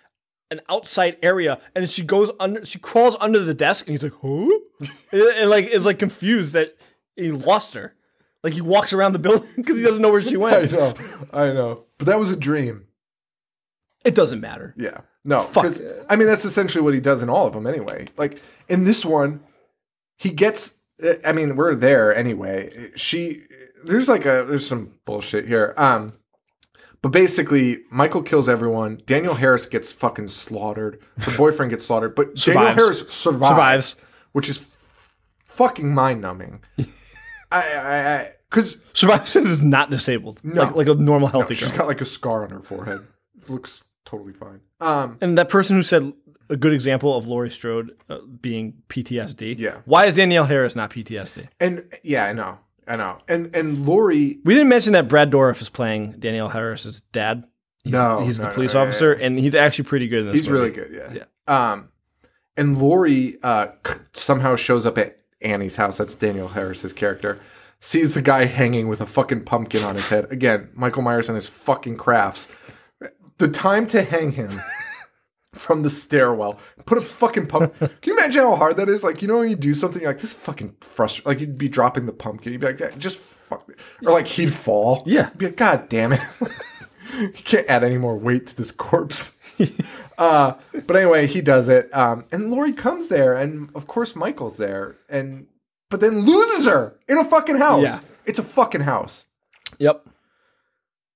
an 0.52 0.62
outside 0.70 1.18
area, 1.24 1.60
and 1.76 1.90
she 1.90 2.04
goes 2.04 2.30
under, 2.40 2.66
she 2.66 2.78
crawls 2.78 3.16
under 3.20 3.40
the 3.40 3.54
desk, 3.54 3.88
and 3.88 3.94
he's 3.94 4.04
like, 4.04 4.14
"Who?" 4.22 4.64
and, 5.12 5.22
and, 5.22 5.50
like 5.50 5.66
is 5.68 5.86
like 5.86 6.00
confused 6.00 6.54
that 6.54 6.76
he 7.16 7.32
lost 7.32 7.74
her. 7.74 7.96
Like 8.44 8.54
he 8.54 8.62
walks 8.62 8.92
around 8.92 9.14
the 9.14 9.20
building 9.20 9.50
because 9.56 9.78
he 9.78 9.84
doesn't 9.84 10.02
know 10.02 10.12
where 10.12 10.22
she 10.22 10.38
went. 10.38 10.74
I 10.74 10.76
know, 10.76 10.94
I 11.32 11.46
know. 11.54 11.86
But 11.98 12.08
that 12.08 12.20
was 12.20 12.32
a 12.32 12.36
dream. 12.36 12.86
It 14.04 14.16
doesn't 14.16 14.42
matter. 14.42 14.74
Yeah. 14.78 15.02
No. 15.24 15.42
Fuck. 15.42 15.74
I 16.10 16.16
mean, 16.16 16.28
that's 16.28 16.46
essentially 16.46 16.82
what 16.84 16.94
he 16.94 17.00
does 17.00 17.24
in 17.24 17.30
all 17.30 17.48
of 17.48 17.54
them 17.54 17.66
anyway. 17.66 18.08
Like 18.18 18.42
in 18.68 18.84
this 18.84 19.06
one, 19.06 19.42
he 20.18 20.30
gets 20.30 20.80
I 21.26 21.32
mean, 21.32 21.56
we're 21.56 21.76
there 21.76 22.16
anyway. 22.16 22.92
She 22.96 23.44
there's 23.84 24.10
like 24.10 24.26
a 24.26 24.46
there's 24.48 24.68
some 24.68 24.94
bullshit 25.06 25.48
here. 25.48 25.74
Um, 25.78 26.14
but 27.02 27.10
basically, 27.10 27.80
Michael 27.90 28.24
kills 28.24 28.48
everyone. 28.48 29.02
Danielle 29.06 29.34
Harris 29.34 29.66
gets 29.66 29.92
fucking 29.92 30.30
slaughtered. 30.30 31.02
Her 31.20 31.38
boyfriend 31.38 31.72
gets 31.72 31.86
slaughtered, 31.86 32.16
but 32.16 32.36
Daniel 32.36 32.64
Survives. 32.64 32.76
Harris 32.82 33.00
survives, 33.10 33.50
Survives. 33.50 33.96
which 34.32 34.50
is 34.50 34.66
fucking 35.46 35.94
mind 35.94 36.22
numbing. 36.22 36.62
I, 37.52 37.74
I, 37.74 38.14
I, 38.16 38.32
because 38.50 38.78
Survives 38.94 39.36
is 39.36 39.62
not 39.62 39.90
disabled. 39.90 40.40
No. 40.44 40.64
Like, 40.64 40.76
like 40.76 40.88
a 40.88 40.96
normal 40.96 41.28
healthy 41.28 41.56
she's 41.56 41.70
girl. 41.70 41.80
got 41.80 41.88
like 41.88 42.02
a 42.02 42.06
scar 42.06 42.44
on 42.44 42.52
her 42.52 42.62
forehead. 42.62 43.06
It 43.38 43.50
looks 43.50 43.84
totally 44.14 44.34
fine. 44.34 44.60
Um, 44.80 45.18
and 45.22 45.38
that 45.38 45.50
person 45.50 45.76
who 45.76 45.84
said 45.84 46.14
a 46.50 46.56
good 46.58 46.74
example 46.74 47.16
of 47.18 47.28
Laurie 47.28 47.50
Strode 47.50 47.96
uh, 48.10 48.20
being 48.42 48.74
PTSD. 48.90 49.58
Yeah. 49.58 49.78
Why 49.86 50.06
is 50.06 50.16
Danielle 50.16 50.46
Harris 50.46 50.76
not 50.76 50.92
PTSD? 50.92 51.48
and 51.60 51.84
yeah, 52.04 52.26
I 52.26 52.34
know, 52.34 52.60
I 52.88 52.96
know, 52.96 53.20
and 53.28 53.56
and 53.56 53.86
Lori, 53.86 54.40
We 54.44 54.54
didn't 54.54 54.70
mention 54.70 54.94
that 54.94 55.08
Brad 55.08 55.32
Dourif 55.32 55.62
is 55.62 55.70
playing 55.70 56.12
Danielle 56.20 56.50
Harris's 56.50 57.00
dad. 57.12 57.46
He's, 57.84 57.94
No, 57.94 58.22
he's 58.24 58.38
no, 58.40 58.44
the 58.46 58.50
no, 58.50 58.56
police 58.56 58.76
officer, 58.76 59.16
yeah. 59.20 59.26
and 59.26 59.40
he's 59.40 59.56
actually 59.56 59.86
pretty 59.86 60.08
good 60.08 60.22
in 60.22 60.26
this. 60.28 60.36
he's 60.36 60.50
movie. 60.50 60.60
really 60.60 60.72
good. 60.72 61.14
Yeah, 61.16 61.26
yeah. 61.48 61.72
Um, 61.72 61.90
and 62.56 62.78
Lori 62.78 63.38
uh 63.42 63.68
somehow 64.14 64.56
shows 64.56 64.86
up 64.86 64.98
at 64.98 65.18
Annie's 65.42 65.76
house. 65.78 65.98
That's 65.98 66.14
Danielle 66.16 66.50
Harris's 66.50 66.94
character. 66.94 67.42
Sees 67.80 68.14
the 68.14 68.22
guy 68.22 68.46
hanging 68.46 68.88
with 68.88 69.02
a 69.02 69.06
fucking 69.06 69.44
pumpkin 69.44 69.84
on 69.84 69.96
his 69.96 70.08
head. 70.08 70.32
Again, 70.32 70.70
Michael 70.74 71.02
Myers 71.02 71.28
and 71.28 71.36
his 71.36 71.48
fucking 71.48 71.98
crafts. 71.98 72.48
The 73.38 73.48
time 73.48 73.88
to 73.88 74.04
hang 74.04 74.32
him 74.32 74.50
from 75.54 75.84
the 75.84 75.90
stairwell. 75.90 76.60
Put 76.86 76.98
a 76.98 77.02
fucking 77.02 77.48
pump. 77.48 77.78
Can 77.80 77.90
you 78.06 78.18
imagine 78.18 78.42
how 78.42 78.56
hard 78.56 78.78
that 78.78 78.90
is? 78.90 79.04
Like, 79.04 79.22
you 79.22 79.28
know, 79.28 79.40
when 79.40 79.50
you 79.50 79.56
do 79.56 79.74
something 79.74 80.02
you're 80.02 80.12
like 80.12 80.22
this, 80.22 80.34
fucking 80.34 80.76
frustrating. 80.82 81.30
Like, 81.30 81.40
you'd 81.40 81.58
be 81.58 81.70
dropping 81.70 82.06
the 82.06 82.14
pumpkin. 82.14 82.52
You'd 82.52 82.62
be 82.62 82.68
like, 82.68 82.80
"Yeah, 82.80 82.92
just 82.98 83.20
fuck. 83.20 83.68
me." 83.68 83.76
Or 84.06 84.12
like, 84.12 84.28
he'd 84.28 84.54
fall. 84.54 85.04
Yeah. 85.06 85.30
You'd 85.30 85.38
be 85.38 85.46
like, 85.48 85.58
God 85.58 85.90
damn 85.90 86.14
it. 86.14 86.22
you 87.20 87.30
can't 87.30 87.68
add 87.70 87.84
any 87.84 87.98
more 87.98 88.18
weight 88.18 88.48
to 88.48 88.56
this 88.56 88.72
corpse. 88.72 89.38
uh, 90.18 90.54
but 90.86 90.96
anyway, 90.96 91.28
he 91.28 91.42
does 91.42 91.70
it. 91.70 91.96
Um, 91.96 92.26
and 92.32 92.52
Lori 92.52 92.74
comes 92.74 93.10
there, 93.10 93.36
and 93.36 93.70
of 93.76 93.88
course, 93.88 94.16
Michael's 94.16 94.58
there. 94.58 94.96
And 95.10 95.48
but 95.90 96.02
then 96.02 96.26
loses 96.26 96.66
her 96.66 97.00
in 97.08 97.18
a 97.18 97.24
fucking 97.24 97.58
house. 97.58 97.84
Yeah. 97.84 98.00
It's 98.26 98.40
a 98.40 98.44
fucking 98.44 98.82
house. 98.82 99.26
Yep. 99.80 100.08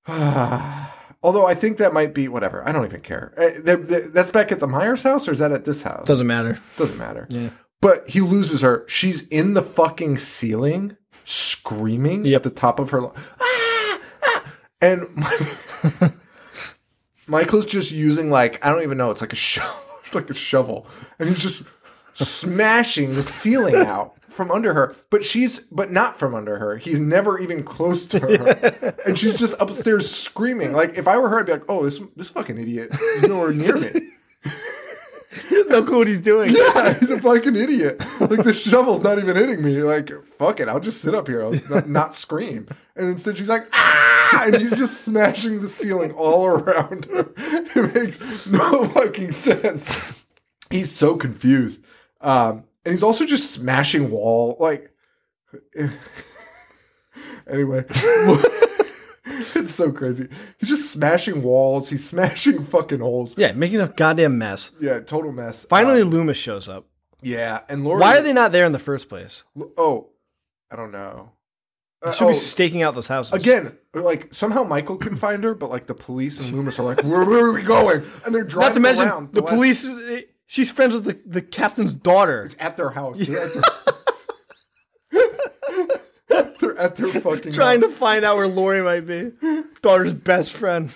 Although 1.24 1.45
I 1.47 1.55
think 1.55 1.78
that 1.78 1.93
might 1.93 2.13
be 2.13 2.28
whatever. 2.28 2.68
I 2.68 2.72
don't 2.72 2.86
even 2.86 2.99
care. 3.01 3.34
Uh, 3.38 3.59
they're- 3.63 3.78
they're- 3.78 4.07
that's 4.09 4.32
back 4.32 4.51
at 4.51 4.59
the 4.59 4.68
Myers 4.68 5.03
house, 5.03 5.28
or 5.28 5.32
is 5.32 5.39
that 5.39 5.51
at 5.51 5.65
this 5.65 5.82
house? 5.82 6.05
Doesn't 6.07 6.28
matter. 6.28 6.59
Doesn't 6.78 6.97
matter. 6.99 7.26
Yeah. 7.30 7.49
But 7.82 8.07
he 8.09 8.22
loses 8.22 8.61
her. 8.61 8.86
She's 8.88 9.28
in 9.30 9.53
the 9.53 9.61
fucking 9.61 10.18
ceiling, 10.18 10.95
screaming 11.26 12.26
Yep. 12.26 12.36
at 12.39 12.43
the 12.43 12.49
top 12.49 12.80
of 12.80 12.89
her 12.91 13.01
lungs. 13.01 13.18
Ah, 13.41 13.99
ah. 14.24 14.43
And 14.82 15.07
Michael's 17.28 17.65
just 17.65 17.91
using 17.91 18.30
like 18.30 18.63
I 18.65 18.72
don't 18.72 18.84
even 18.84 18.97
know. 18.97 19.11
It's 19.11 19.22
like 19.22 19.34
a 19.34 19.38
shovel, 19.38 19.76
like 20.13 20.30
a 20.30 20.34
shovel, 20.34 20.88
and 21.20 21.28
he's 21.30 21.39
just 21.39 21.63
smashing 22.13 23.13
the 23.15 23.24
ceiling 23.24 23.76
out 23.76 24.16
from 24.38 24.51
under 24.51 24.73
her. 24.73 24.95
But 25.09 25.25
she's 25.25 25.59
but 25.59 25.91
not 25.91 26.17
from 26.17 26.33
under 26.33 26.57
her. 26.59 26.77
He's 26.77 26.99
never 26.99 27.38
even 27.39 27.63
close 27.63 28.07
to 28.07 28.19
her, 28.19 28.95
and 29.05 29.19
she's 29.19 29.38
just 29.38 29.55
upstairs 29.59 30.09
screaming. 30.09 30.71
Like 30.71 30.97
if 30.97 31.07
I 31.07 31.17
were 31.17 31.27
her, 31.27 31.39
I'd 31.39 31.47
be 31.47 31.51
like, 31.53 31.65
"Oh, 31.67 31.83
this 31.83 31.99
this 32.15 32.29
fucking 32.29 32.57
idiot 32.57 32.91
is 32.93 33.23
nowhere 33.23 33.51
near 33.51 33.75
me." 33.75 33.89
He 35.49 35.55
has 35.55 35.67
no 35.67 35.83
clue 35.83 35.99
what 35.99 36.07
he's 36.07 36.19
doing. 36.19 36.55
Yeah, 36.55 36.95
he's 36.95 37.11
a 37.11 37.19
fucking 37.19 37.55
idiot. 37.55 37.99
Like 38.19 38.43
the 38.43 38.53
shovel's 38.53 39.01
not 39.01 39.19
even 39.19 39.35
hitting 39.35 39.61
me. 39.61 39.83
Like 39.83 40.09
fuck 40.39 40.59
it, 40.59 40.67
I'll 40.67 40.79
just 40.79 41.01
sit 41.01 41.13
up 41.13 41.27
here, 41.27 41.43
I'll 41.43 41.53
not, 41.69 41.88
not 41.88 42.15
scream. 42.15 42.67
And 42.95 43.09
instead, 43.09 43.38
she's 43.38 43.47
like 43.47 43.67
ah, 43.71 44.45
and 44.45 44.57
he's 44.57 44.75
just 44.75 45.01
smashing 45.01 45.61
the 45.61 45.67
ceiling 45.67 46.11
all 46.13 46.47
around 46.47 47.05
her. 47.05 47.29
It 47.38 47.93
makes 47.93 48.47
no 48.47 48.85
fucking 48.88 49.31
sense. 49.31 50.15
He's 50.71 50.91
so 50.91 51.15
confused, 51.15 51.85
um, 52.19 52.63
and 52.88 52.93
he's 52.93 53.03
also 53.03 53.25
just 53.25 53.51
smashing 53.51 54.09
wall. 54.09 54.55
Like 54.59 54.91
anyway. 57.49 57.85
It's 59.55 59.73
so 59.75 59.91
crazy. 59.91 60.27
He's 60.59 60.69
just 60.69 60.91
smashing 60.91 61.41
walls. 61.43 61.89
He's 61.89 62.07
smashing 62.07 62.63
fucking 62.65 62.99
holes. 62.99 63.33
Yeah, 63.38 63.51
making 63.53 63.81
a 63.81 63.88
goddamn 63.88 64.38
mess. 64.38 64.71
Yeah, 64.79 64.99
total 65.01 65.31
mess. 65.31 65.65
Finally, 65.65 66.01
Um, 66.03 66.09
Loomis 66.09 66.38
shows 66.38 66.69
up. 66.69 66.85
yeah, 67.21 67.61
and 67.67 67.83
Laurie. 67.83 67.99
Why 68.01 68.17
are 68.17 68.21
they 68.21 68.33
not 68.33 68.51
there 68.51 68.65
in 68.65 68.71
the 68.71 68.79
first 68.79 69.09
place? 69.09 69.43
Oh, 69.77 70.09
I 70.71 70.75
don't 70.75 70.91
know. 70.91 71.31
They 72.01 72.09
Uh, 72.09 72.13
should 72.13 72.25
oh, 72.25 72.29
be 72.29 72.33
staking 72.35 72.83
out 72.83 72.95
those 72.95 73.07
houses. 73.07 73.33
again, 73.33 73.77
like 73.93 74.33
somehow 74.33 74.63
Michael 74.63 74.97
can 74.97 75.15
find 75.15 75.43
her, 75.43 75.53
but 75.53 75.69
like 75.69 75.88
the 75.88 75.95
police 75.95 76.39
and 76.39 76.55
Loomis 76.55 76.79
are 76.79 76.83
like, 76.83 77.03
where, 77.03 77.25
where 77.25 77.45
are 77.47 77.51
we 77.53 77.63
going? 77.63 78.03
And 78.25 78.33
they're 78.33 78.43
driving 78.43 78.69
Not 78.69 78.73
to 78.75 78.79
mention 78.79 79.07
around. 79.07 79.33
the 79.33 79.41
last- 79.41 79.53
police. 79.53 79.89
She's 80.48 80.72
friends 80.72 80.93
with 80.95 81.04
the, 81.06 81.20
the 81.26 81.41
captain's 81.41 81.93
daughter. 81.93 82.43
It's 82.43 82.56
at 82.60 82.78
their 82.78 82.89
house. 82.91 83.20
They're 83.20 83.41
at 83.43 83.54
their 83.54 83.64
They're 86.60 86.78
at 86.80 86.95
their 86.95 87.08
fucking 87.08 87.52
Trying 87.54 87.82
house. 87.82 87.91
to 87.91 87.95
find 87.95 88.26
out 88.26 88.38
where 88.38 88.48
Lori 88.48 88.82
might 88.82 89.02
be. 89.08 89.32
Daughter's 89.82 90.14
best 90.14 90.54
friend. 90.54 90.93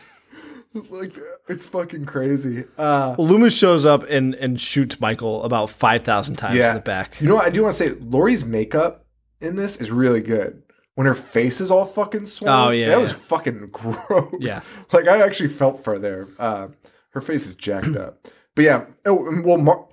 like 0.73 1.15
it's 1.47 1.65
fucking 1.65 2.05
crazy. 2.05 2.65
Uh, 2.77 3.15
Loomis 3.17 3.53
shows 3.53 3.85
up 3.85 4.03
and, 4.09 4.35
and 4.35 4.59
shoots 4.59 4.99
Michael 4.99 5.43
about 5.43 5.69
5,000 5.69 6.35
times 6.35 6.55
yeah, 6.57 6.69
in 6.69 6.75
the 6.75 6.81
back. 6.81 7.19
You 7.21 7.27
know 7.27 7.35
what? 7.35 7.45
I 7.45 7.49
do 7.49 7.63
want 7.63 7.75
to 7.75 7.87
say 7.87 7.93
Lori's 7.99 8.45
makeup 8.45 9.05
in 9.41 9.55
this 9.55 9.77
is 9.77 9.91
really 9.91 10.21
good. 10.21 10.63
When 10.95 11.07
her 11.07 11.15
face 11.15 11.61
is 11.61 11.71
all 11.71 11.85
fucking 11.85 12.25
swollen, 12.25 12.67
Oh, 12.67 12.71
yeah, 12.71 12.89
that 12.89 12.99
was 12.99 13.11
fucking 13.13 13.67
gross. 13.71 14.33
Yeah. 14.39 14.61
like 14.91 15.07
I 15.07 15.21
actually 15.21 15.49
felt 15.49 15.83
for 15.83 15.97
there. 15.99 16.27
Uh, 16.37 16.67
her 17.11 17.21
face 17.21 17.47
is 17.47 17.55
jacked 17.55 17.95
up. 17.95 18.27
But 18.61 18.65
yeah, 18.65 18.85
oh, 19.07 19.41
well, 19.43 19.57
Mar- 19.57 19.87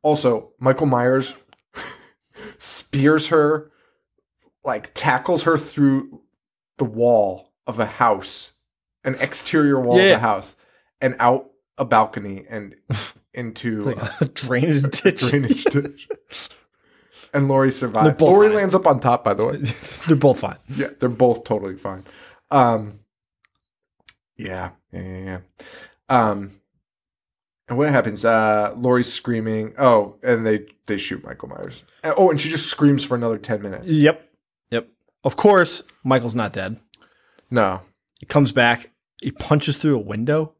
also 0.00 0.52
Michael 0.58 0.86
Myers 0.86 1.34
spears 2.58 3.26
her, 3.26 3.70
like 4.64 4.92
tackles 4.94 5.42
her 5.42 5.58
through 5.58 6.22
the 6.78 6.86
wall 6.86 7.52
of 7.66 7.78
a 7.78 7.84
house, 7.84 8.52
an 9.04 9.16
exterior 9.20 9.78
wall 9.78 9.98
of 9.98 10.04
Yeah. 10.04 10.14
a 10.16 10.18
house, 10.18 10.56
and 11.02 11.14
out 11.18 11.50
a 11.76 11.84
balcony 11.84 12.46
and 12.48 12.74
into 13.34 13.82
Like 13.82 13.98
a 13.98 14.14
a 14.22 14.28
drainage 14.28 15.02
ditch. 15.02 15.20
drainage 15.28 15.64
ditch. 15.64 16.08
And 17.34 17.48
Lori 17.48 17.68
both 17.70 18.20
Lori 18.20 18.46
fine. 18.48 18.56
lands 18.56 18.74
up 18.74 18.86
on 18.86 18.98
top, 18.98 19.22
by 19.24 19.34
the 19.34 19.44
way. 19.44 19.56
They're 20.06 20.16
both 20.16 20.38
fine. 20.40 20.56
Yeah, 20.74 20.86
they're 20.98 21.10
both 21.10 21.44
totally 21.44 21.76
fine. 21.76 22.04
Um, 22.50 23.00
yeah, 24.38 24.70
yeah, 24.90 25.02
yeah, 25.02 25.18
yeah. 25.18 25.40
Um, 26.30 26.52
and 27.68 27.76
what 27.78 27.88
happens? 27.90 28.24
Uh, 28.24 28.72
Lori's 28.76 29.12
screaming. 29.12 29.74
Oh, 29.78 30.16
and 30.22 30.46
they 30.46 30.66
they 30.86 30.96
shoot 30.98 31.24
Michael 31.24 31.48
Myers. 31.48 31.84
Uh, 32.04 32.12
Oh, 32.16 32.30
and 32.30 32.40
she 32.40 32.48
just 32.48 32.66
screams 32.68 33.04
for 33.04 33.14
another 33.16 33.38
ten 33.38 33.62
minutes. 33.62 33.86
Yep. 33.86 34.28
Yep. 34.70 34.88
Of 35.24 35.36
course, 35.36 35.82
Michael's 36.04 36.34
not 36.34 36.52
dead. 36.52 36.78
No, 37.50 37.82
He 38.20 38.26
comes 38.26 38.52
back. 38.52 38.90
He 39.20 39.30
punches 39.30 39.76
through 39.76 39.96
a 39.96 40.00
window. 40.00 40.54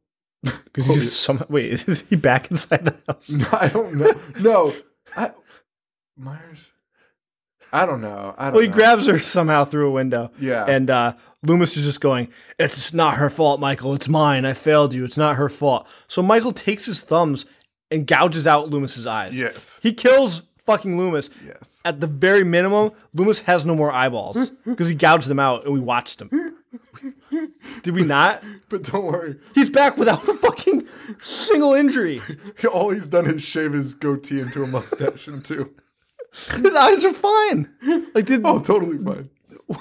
Because 0.64 0.86
he's 0.86 1.04
just 1.04 1.20
some 1.22 1.44
wait, 1.48 1.72
is 1.88 2.04
he 2.08 2.16
back 2.16 2.50
inside 2.50 2.84
the 2.84 2.94
house? 3.08 3.30
no, 3.30 3.48
I 3.52 3.68
don't 3.68 3.94
know. 3.94 4.12
No, 4.40 4.72
I, 5.16 5.32
Myers. 6.16 6.70
I 7.72 7.86
don't 7.86 8.00
know. 8.00 8.34
I 8.38 8.46
don't. 8.46 8.54
Well, 8.54 8.62
he 8.62 8.68
know. 8.68 8.74
grabs 8.74 9.06
her 9.06 9.18
somehow 9.18 9.64
through 9.64 9.88
a 9.88 9.90
window. 9.90 10.30
Yeah. 10.38 10.64
And 10.66 10.88
uh, 10.90 11.14
Loomis 11.42 11.76
is 11.76 11.84
just 11.84 12.00
going, 12.00 12.28
It's 12.58 12.92
not 12.92 13.16
her 13.16 13.30
fault, 13.30 13.60
Michael. 13.60 13.94
It's 13.94 14.08
mine. 14.08 14.44
I 14.44 14.52
failed 14.52 14.94
you. 14.94 15.04
It's 15.04 15.16
not 15.18 15.36
her 15.36 15.48
fault. 15.48 15.88
So 16.08 16.22
Michael 16.22 16.52
takes 16.52 16.84
his 16.84 17.00
thumbs 17.00 17.46
and 17.90 18.06
gouges 18.06 18.46
out 18.46 18.70
Loomis's 18.70 19.06
eyes. 19.06 19.38
Yes. 19.38 19.78
He 19.82 19.92
kills 19.92 20.42
fucking 20.64 20.98
Loomis. 20.98 21.30
Yes. 21.44 21.80
At 21.84 22.00
the 22.00 22.06
very 22.06 22.44
minimum, 22.44 22.92
Loomis 23.14 23.40
has 23.40 23.64
no 23.64 23.74
more 23.74 23.92
eyeballs 23.92 24.50
because 24.64 24.88
he 24.88 24.94
gouged 24.94 25.28
them 25.28 25.38
out 25.38 25.64
and 25.64 25.72
we 25.72 25.80
watched 25.80 26.20
him. 26.20 26.54
Did 27.82 27.94
we 27.94 28.04
not? 28.04 28.42
But 28.68 28.82
don't 28.82 29.04
worry. 29.04 29.36
He's 29.54 29.70
back 29.70 29.96
without 29.96 30.26
a 30.28 30.34
fucking 30.34 30.88
single 31.22 31.72
injury. 31.72 32.20
All 32.72 32.90
he's 32.90 33.06
done 33.06 33.26
is 33.26 33.42
shave 33.42 33.74
his 33.74 33.94
goatee 33.94 34.40
into 34.40 34.64
a 34.64 34.66
mustache 34.66 35.28
and 35.28 35.44
two. 35.44 35.72
His 36.62 36.74
eyes 36.74 37.04
are 37.04 37.12
fine. 37.12 37.70
Like, 38.14 38.26
did 38.26 38.42
Oh, 38.44 38.58
totally 38.60 38.98
fine. 38.98 39.30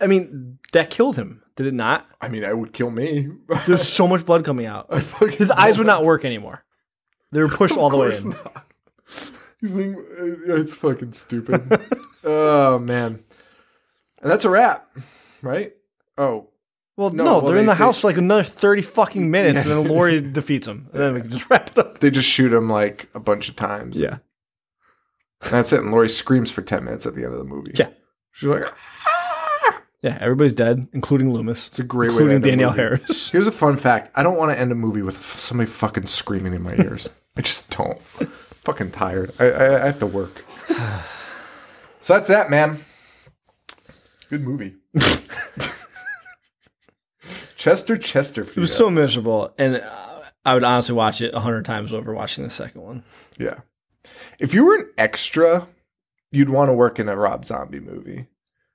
I 0.00 0.06
mean 0.06 0.58
that 0.72 0.90
killed 0.90 1.16
him? 1.16 1.42
Did 1.56 1.66
it 1.66 1.74
not? 1.74 2.06
I 2.20 2.28
mean, 2.28 2.42
it 2.44 2.56
would 2.56 2.72
kill 2.72 2.90
me. 2.90 3.28
There's 3.66 3.86
so 3.88 4.06
much 4.06 4.26
blood 4.26 4.44
coming 4.44 4.66
out. 4.66 4.86
I 4.90 5.00
fucking 5.00 5.38
His 5.38 5.50
eyes 5.50 5.78
would 5.78 5.86
not 5.86 6.04
work 6.04 6.24
anymore. 6.24 6.64
They 7.32 7.40
were 7.40 7.48
pushed 7.48 7.76
all 7.76 7.90
the 7.90 7.96
way 7.96 8.10
course 8.10 8.22
in. 8.24 8.30
not. 8.30 8.66
You 9.62 9.68
think 9.70 9.96
uh, 9.96 10.54
it's 10.60 10.74
fucking 10.76 11.12
stupid? 11.14 11.80
oh 12.24 12.78
man, 12.78 13.24
and 14.22 14.30
that's 14.30 14.44
a 14.44 14.50
wrap, 14.50 14.86
right? 15.42 15.72
Oh, 16.18 16.48
Well, 16.96 17.10
No, 17.10 17.24
no, 17.24 17.30
well, 17.38 17.40
they're 17.46 17.56
in 17.56 17.66
they- 17.66 17.72
the 17.72 17.74
they- 17.74 17.78
house 17.84 18.00
for 18.02 18.08
like 18.08 18.18
another 18.18 18.42
thirty 18.42 18.82
fucking 18.82 19.30
minutes, 19.30 19.62
and 19.62 19.70
then 19.70 19.84
Lori 19.88 20.20
defeats 20.20 20.66
him, 20.66 20.88
and 20.92 21.02
then 21.02 21.14
we 21.14 21.22
can 21.22 21.30
just 21.30 21.48
wrap 21.48 21.70
it 21.70 21.78
up. 21.78 22.00
they 22.00 22.10
just 22.10 22.28
shoot 22.28 22.52
him 22.52 22.68
like 22.68 23.08
a 23.14 23.18
bunch 23.20 23.48
of 23.48 23.56
times. 23.56 23.98
Yeah. 23.98 24.18
And 25.42 25.50
that's 25.52 25.72
it. 25.72 25.80
And 25.80 25.90
Laurie 25.90 26.08
screams 26.08 26.50
for 26.50 26.62
ten 26.62 26.84
minutes 26.84 27.06
at 27.06 27.14
the 27.14 27.24
end 27.24 27.32
of 27.32 27.38
the 27.38 27.44
movie. 27.44 27.72
Yeah. 27.74 27.88
she's 28.32 28.48
like, 28.48 28.64
Yeah, 30.02 30.18
everybody's 30.20 30.52
dead, 30.54 30.86
including 30.92 31.32
Loomis. 31.32 31.68
it's 31.68 31.78
a 31.78 31.84
great 31.84 32.10
way 32.12 32.18
to 32.18 32.22
including 32.24 32.36
end 32.36 32.44
a 32.46 32.50
Danielle 32.50 32.70
movie. 32.70 32.82
Harris. 32.82 33.30
Here's 33.32 33.46
a 33.46 33.52
fun 33.52 33.76
fact: 33.76 34.10
I 34.14 34.22
don't 34.22 34.36
want 34.36 34.52
to 34.52 34.58
end 34.58 34.72
a 34.72 34.74
movie 34.74 35.02
with 35.02 35.16
f- 35.16 35.38
somebody 35.38 35.68
fucking 35.70 36.06
screaming 36.06 36.54
in 36.54 36.62
my 36.62 36.74
ears. 36.78 37.08
I 37.36 37.42
just 37.42 37.68
don't. 37.70 38.00
fucking 38.64 38.90
tired. 38.92 39.32
I, 39.38 39.50
I 39.50 39.82
I 39.82 39.86
have 39.86 39.98
to 40.00 40.06
work. 40.06 40.44
so 42.00 42.14
that's 42.14 42.28
that, 42.28 42.50
man. 42.50 42.78
Good 44.30 44.42
movie. 44.42 44.74
Chester 47.56 47.96
Chesterfield. 47.96 48.56
It 48.56 48.60
was 48.60 48.74
so 48.74 48.90
miserable, 48.90 49.52
and 49.58 49.76
uh, 49.76 50.22
I 50.44 50.54
would 50.54 50.64
honestly 50.64 50.94
watch 50.94 51.20
it 51.20 51.34
a 51.34 51.40
hundred 51.40 51.64
times 51.64 51.92
over 51.92 52.12
watching 52.14 52.44
the 52.44 52.50
second 52.50 52.82
one. 52.82 53.02
Yeah. 53.38 53.60
If 54.38 54.52
you 54.54 54.64
were 54.64 54.76
an 54.76 54.90
extra, 54.98 55.68
you'd 56.30 56.50
want 56.50 56.68
to 56.68 56.74
work 56.74 56.98
in 56.98 57.08
a 57.08 57.16
Rob 57.16 57.44
Zombie 57.44 57.80
movie 57.80 58.26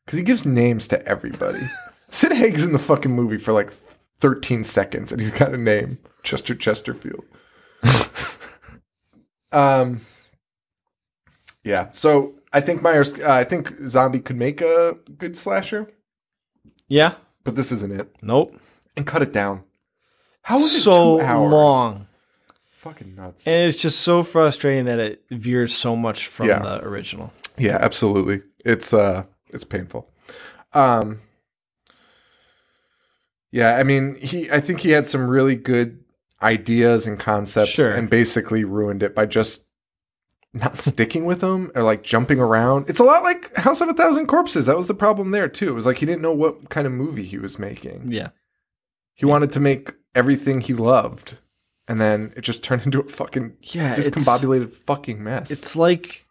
because 0.06 0.18
he 0.18 0.24
gives 0.24 0.46
names 0.46 0.88
to 0.90 1.06
everybody. 1.08 1.62
Sid 2.10 2.34
Haig's 2.34 2.64
in 2.64 2.74
the 2.74 2.80
fucking 2.80 3.12
movie 3.12 3.38
for 3.38 3.54
like 3.54 3.72
13 4.20 4.64
seconds 4.64 5.12
and 5.12 5.22
he's 5.22 5.30
got 5.32 5.54
a 5.54 5.58
name 5.58 5.98
Chester 6.24 6.56
Chesterfield. 6.56 7.24
um, 9.52 10.02
yeah. 11.64 11.90
So 11.92 12.36
I 12.54 12.62
think 12.62 12.82
Myers, 12.82 13.14
uh, 13.14 13.32
I 13.32 13.44
think 13.44 13.74
Zombie 13.88 14.20
could 14.20 14.38
make 14.38 14.62
a 14.62 14.98
good 15.18 15.38
slasher, 15.38 15.92
Yeah. 16.88 17.16
but 17.44 17.56
this 17.56 17.72
isn't 17.72 17.92
it. 17.94 18.16
Nope. 18.22 18.60
And 18.98 19.08
cut 19.08 19.22
it 19.22 19.32
down. 19.34 19.64
How 20.44 20.58
is 20.60 20.66
it 20.76 20.80
so 20.82 21.18
two 21.20 21.24
hours? 21.24 21.52
long, 21.52 22.08
Fucking 22.82 23.14
nuts. 23.16 23.46
and 23.46 23.68
it's 23.68 23.78
just 23.78 24.02
so 24.02 24.24
frustrating 24.24 24.86
that 24.86 24.98
it 25.00 25.24
veers 25.30 25.72
so 25.76 25.96
much 25.96 26.26
from 26.28 26.48
Yeah. 26.48 26.60
the 26.60 26.84
original. 26.84 27.32
Yeah, 27.58 27.78
absolutely. 27.80 28.42
It's 28.66 28.92
uh 28.94 29.24
it's 29.50 29.64
painful. 29.64 30.10
Um 30.74 31.22
Yeah, 33.52 33.76
I 33.78 33.84
mean, 33.84 34.16
he 34.16 34.50
I 34.50 34.60
think 34.60 34.80
he 34.80 34.92
had 34.92 35.06
some 35.08 35.30
really 35.30 35.56
good 35.56 36.00
ideas 36.42 37.06
and 37.06 37.20
concepts 37.20 37.70
Sure. 37.72 37.92
and 37.92 38.10
basically 38.10 38.64
ruined 38.64 39.04
it 39.04 39.14
by 39.14 39.26
just 39.28 39.64
not 40.54 40.82
sticking 40.82 41.26
with 41.26 41.42
them 41.42 41.72
or 41.76 41.84
like 41.84 42.02
jumping 42.04 42.40
around. 42.40 42.90
It's 42.90 43.00
a 43.00 43.04
lot 43.04 43.22
like 43.22 43.56
House 43.58 43.82
of 43.82 43.90
a 43.90 43.94
Thousand 43.94 44.26
Corpses. 44.28 44.66
That 44.66 44.76
was 44.78 44.88
the 44.88 44.96
problem 44.96 45.30
there 45.32 45.48
too. 45.48 45.70
It 45.70 45.74
was 45.74 45.86
like 45.86 45.98
he 45.98 46.06
didn't 46.08 46.22
know 46.24 46.34
what 46.34 46.70
kind 46.70 46.88
of 46.88 46.94
movie 46.94 47.26
he 47.26 47.38
was 47.38 47.60
making. 47.60 48.12
Yeah. 48.12 48.30
He 49.14 49.26
wanted 49.28 49.52
to 49.52 49.60
make 49.60 49.92
everything 50.16 50.62
he 50.62 50.74
loved 50.74 51.38
and 51.92 52.00
then 52.00 52.32
it 52.38 52.42
just 52.42 52.64
turned 52.68 52.84
into 52.86 53.02
a 53.02 53.04
fucking 53.10 53.58
Yeah. 53.62 53.96
discombobulated 53.96 54.72
fucking 54.72 55.22
mess. 55.22 55.52
It's 55.52 55.76
like 55.76 56.26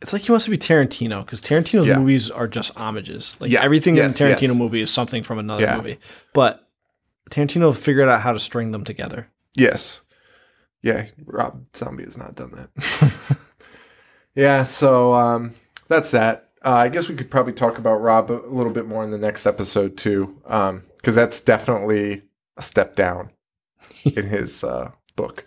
it's 0.00 0.12
like 0.12 0.22
he 0.22 0.30
wants 0.32 0.44
to 0.46 0.50
be 0.50 0.58
Tarantino 0.58 1.24
because 1.24 1.40
Tarantino's 1.40 1.86
Yeah. 1.86 1.98
movies 1.98 2.30
are 2.30 2.48
just 2.48 2.74
homages. 2.74 3.36
Like 3.38 3.50
Yeah. 3.50 3.62
everything 3.62 3.96
Yes, 3.96 4.20
in 4.20 4.26
a 4.26 4.30
Tarantino 4.34 4.48
yes. 4.48 4.56
movie 4.56 4.80
is 4.80 4.90
something 4.90 5.22
from 5.22 5.38
another 5.38 5.62
Yeah. 5.62 5.76
movie. 5.76 5.98
But 6.34 6.66
Tarantino 7.30 7.74
figured 7.76 8.08
out 8.08 8.20
how 8.22 8.32
to 8.32 8.38
string 8.38 8.70
them 8.72 8.84
together. 8.84 9.28
Yes. 9.54 10.00
Yeah, 10.82 11.06
Rob 11.24 11.64
Zombie 11.74 12.04
has 12.04 12.18
not 12.18 12.34
done 12.34 12.50
that. 12.76 13.38
yeah, 14.34 14.62
so 14.64 15.14
um, 15.14 15.54
that's 15.88 16.10
that. 16.10 16.50
Uh, 16.64 16.72
I 16.76 16.88
guess 16.88 17.08
we 17.08 17.14
could 17.14 17.30
probably 17.30 17.52
talk 17.54 17.78
about 17.78 18.02
Rob 18.02 18.30
a 18.30 18.40
little 18.48 18.72
bit 18.72 18.86
more 18.86 19.02
in 19.04 19.10
the 19.10 19.16
next 19.18 19.46
episode 19.46 19.96
too, 19.96 20.36
because 20.44 21.14
that's 21.14 21.40
definitely 21.40 22.22
a 22.58 22.62
step 22.62 22.94
down 22.96 23.30
in 24.04 24.26
his 24.26 24.64
uh, 24.64 24.90
book. 25.16 25.46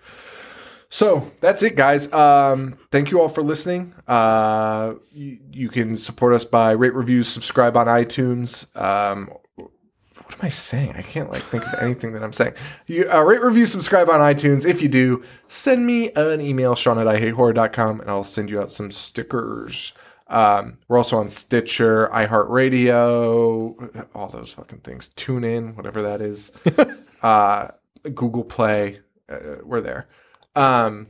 So 0.90 1.32
that's 1.42 1.64
it, 1.64 1.76
guys. 1.76 2.12
Um, 2.14 2.78
thank 2.92 3.12
you 3.12 3.20
all 3.22 3.30
for 3.30 3.42
listening. 3.42 3.94
Uh, 4.08 4.94
you, 5.12 5.40
you 5.52 5.70
can 5.70 5.98
support 5.98 6.34
us 6.34 6.46
by 6.46 6.72
rate, 6.72 6.94
reviews, 6.94 7.28
subscribe 7.28 7.76
on 7.76 7.88
iTunes. 7.88 8.74
Um, 8.76 9.30
what 9.56 10.40
am 10.40 10.46
I 10.46 10.50
saying? 10.50 10.94
I 10.98 11.02
can't 11.02 11.32
like 11.32 11.44
think 11.44 11.66
of 11.66 11.74
anything 11.82 12.14
that 12.14 12.24
I'm 12.24 12.34
saying. 12.34 12.54
You 12.86 13.10
uh, 13.12 13.22
rate, 13.22 13.42
review, 13.42 13.66
subscribe 13.66 14.10
on 14.10 14.20
iTunes. 14.20 14.66
If 14.66 14.82
you 14.82 14.90
do, 14.90 15.24
send 15.48 15.86
me 15.86 16.12
an 16.14 16.42
email, 16.42 16.76
Sean 16.76 17.00
at 17.00 17.08
ihatehorror.com, 17.08 18.02
and 18.02 18.10
I'll 18.10 18.24
send 18.24 18.50
you 18.50 18.62
out 18.62 18.72
some 18.72 18.92
stickers. 18.92 19.94
Um, 20.28 20.80
we're 20.88 20.98
also 20.98 21.18
on 21.18 21.30
Stitcher, 21.30 22.10
iHeartRadio, 22.10 24.08
all 24.14 24.28
those 24.28 24.54
fucking 24.54 24.80
things. 24.80 25.10
Tune 25.16 25.44
in, 25.44 25.76
whatever 25.76 26.02
that 26.02 26.22
is. 26.22 26.52
uh, 27.22 27.70
Google 28.10 28.44
Play. 28.44 29.00
Uh, 29.30 29.58
we're 29.64 29.82
there. 29.82 30.08
Um, 30.56 31.08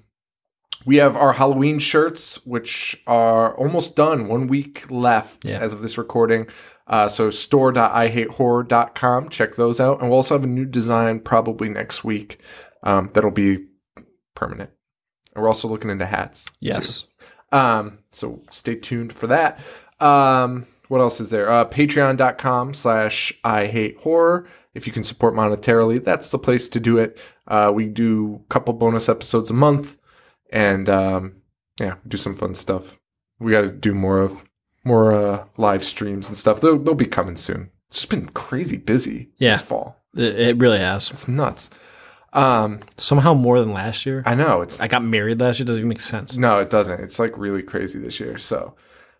we 0.85 0.97
have 0.97 1.15
our 1.15 1.33
Halloween 1.33 1.79
shirts, 1.79 2.45
which 2.45 3.01
are 3.07 3.55
almost 3.57 3.95
done. 3.95 4.27
One 4.27 4.47
week 4.47 4.85
left 4.89 5.45
Yeah. 5.45 5.59
as 5.59 5.73
of 5.73 5.81
this 5.81 5.97
recording. 5.97 6.47
Uh, 6.87 7.09
so 7.09 7.29
store.ihatehorror.com. 7.29 9.29
Check 9.29 9.55
those 9.55 9.79
out. 9.79 9.99
And 9.99 10.09
we'll 10.09 10.17
also 10.17 10.35
have 10.35 10.43
a 10.43 10.47
new 10.47 10.65
design 10.65 11.19
probably 11.19 11.69
next 11.69 12.03
week 12.03 12.39
um, 12.83 13.09
that'll 13.13 13.31
be 13.31 13.65
permanent. 14.35 14.71
And 15.35 15.43
we're 15.43 15.49
also 15.49 15.67
looking 15.67 15.91
into 15.91 16.05
hats. 16.05 16.45
Yes. 16.59 17.05
Um, 17.51 17.99
so 18.11 18.41
stay 18.51 18.75
tuned 18.75 19.13
for 19.13 19.27
that. 19.27 19.59
Um, 19.99 20.65
what 20.87 21.01
else 21.01 21.19
is 21.19 21.29
there? 21.29 21.49
Uh, 21.49 21.65
Patreon.com 21.65 22.73
slash 22.73 23.33
I 23.43 23.67
hate 23.67 23.97
horror. 23.99 24.47
If 24.77 24.85
you 24.87 24.93
can 24.93 25.03
support 25.03 25.33
monetarily, 25.33 26.01
that's 26.03 26.29
the 26.29 26.37
place 26.39 26.69
to 26.69 26.79
do 26.79 26.97
it. 26.99 27.17
Uh, 27.47 27.71
we 27.73 27.87
do 27.87 28.41
a 28.45 28.53
couple 28.53 28.73
bonus 28.75 29.09
episodes 29.09 29.49
a 29.49 29.53
month 29.53 29.97
and, 30.51 30.87
um, 30.87 31.41
yeah, 31.79 31.95
do 32.07 32.15
some 32.15 32.35
fun 32.35 32.53
stuff. 32.53 32.99
We 33.39 33.51
got 33.51 33.61
to 33.61 33.71
do 33.71 33.93
more 33.95 34.19
of 34.21 34.43
more, 34.83 35.11
uh, 35.13 35.45
live 35.57 35.83
streams 35.83 36.27
and 36.27 36.37
stuff. 36.37 36.61
They'll, 36.61 36.77
they'll 36.77 36.93
be 36.93 37.05
coming 37.07 37.37
soon. 37.37 37.71
It's 37.89 37.97
just 37.97 38.09
been 38.09 38.27
crazy 38.29 38.77
busy 38.77 39.29
Yeah. 39.37 39.53
this 39.53 39.61
fall. 39.61 39.97
It, 40.15 40.39
it 40.39 40.57
really 40.57 40.79
has. 40.79 41.09
It's 41.11 41.27
nuts. 41.27 41.69
Um, 42.33 42.81
Somehow 42.97 43.33
more 43.33 43.59
than 43.59 43.73
last 43.73 44.05
year. 44.05 44.21
I 44.25 44.35
know 44.35 44.61
it's 44.61 44.79
I 44.79 44.87
got 44.87 45.03
married 45.03 45.39
last 45.39 45.57
year. 45.59 45.65
Doesn't 45.65 45.79
even 45.81 45.89
make 45.89 46.01
sense. 46.01 46.37
No, 46.37 46.59
it 46.59 46.69
doesn't. 46.69 46.99
It's 47.01 47.17
like 47.19 47.35
really 47.37 47.63
crazy 47.63 47.97
this 47.99 48.19
year. 48.19 48.37
So, 48.37 48.75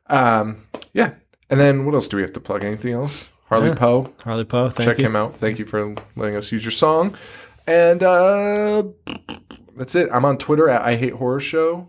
um, 0.08 0.68
yeah. 0.94 1.14
And 1.50 1.60
then 1.60 1.86
what 1.86 1.96
else 1.96 2.08
do 2.08 2.18
we 2.18 2.24
have 2.24 2.34
to 2.34 2.40
plug? 2.40 2.64
Anything 2.64 2.94
else? 2.94 3.32
Harley 3.48 3.70
Yeah. 3.70 3.76
Poe. 3.76 4.14
Harley 4.24 4.46
Poe, 4.46 4.70
thank 4.70 4.88
Check 4.90 4.98
you. 5.00 5.06
him 5.06 5.16
out. 5.16 5.38
Thank 5.38 5.60
you 5.60 5.66
for 5.66 5.96
letting 6.16 6.36
us 6.36 6.52
use 6.52 6.64
your 6.64 6.72
song. 6.72 7.16
And 7.66 8.02
uh, 8.04 8.84
that's 9.76 9.96
it. 9.96 10.10
I'm 10.14 10.26
on 10.26 10.38
Twitter 10.38 10.70
at 10.70 10.82
I 10.84 10.96
Hate 10.96 11.14
Horror 11.14 11.40
Show, 11.42 11.88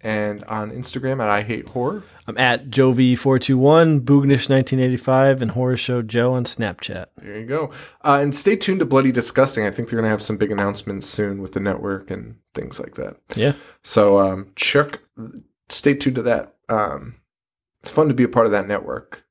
and 0.00 0.42
on 0.44 0.70
Instagram 0.70 1.22
at 1.22 1.28
I 1.28 1.42
Hate 1.42 1.68
Horror. 1.70 2.04
I'm 2.26 2.38
at 2.38 2.70
Jovi421, 2.70 4.00
Boognish1985, 4.00 5.42
and 5.42 5.50
Horror 5.50 5.76
Show 5.76 6.00
Joe 6.02 6.32
on 6.34 6.44
Snapchat. 6.44 7.06
There 7.20 7.38
you 7.40 7.46
go. 7.46 7.70
Uh, 8.04 8.18
and 8.22 8.34
stay 8.36 8.56
tuned 8.56 8.80
to 8.80 8.86
Bloody 8.86 9.12
Disgusting. 9.12 9.66
I 9.66 9.70
think 9.70 9.88
they're 9.88 9.98
gonna 9.98 10.08
have 10.10 10.22
some 10.22 10.36
big 10.36 10.50
announcements 10.52 11.06
soon 11.06 11.42
with 11.42 11.52
the 11.52 11.60
network 11.60 12.10
and 12.10 12.36
things 12.54 12.78
like 12.80 12.94
that. 12.94 13.16
Yeah. 13.34 13.54
So 13.82 14.18
um, 14.18 14.52
check. 14.56 15.00
Stay 15.68 15.94
tuned 15.94 16.16
to 16.16 16.22
that. 16.22 16.54
Um, 16.68 17.16
it's 17.82 17.90
fun 17.90 18.08
to 18.08 18.14
be 18.14 18.24
a 18.24 18.28
part 18.28 18.46
of 18.46 18.52
that 18.52 18.68
network. 18.68 19.24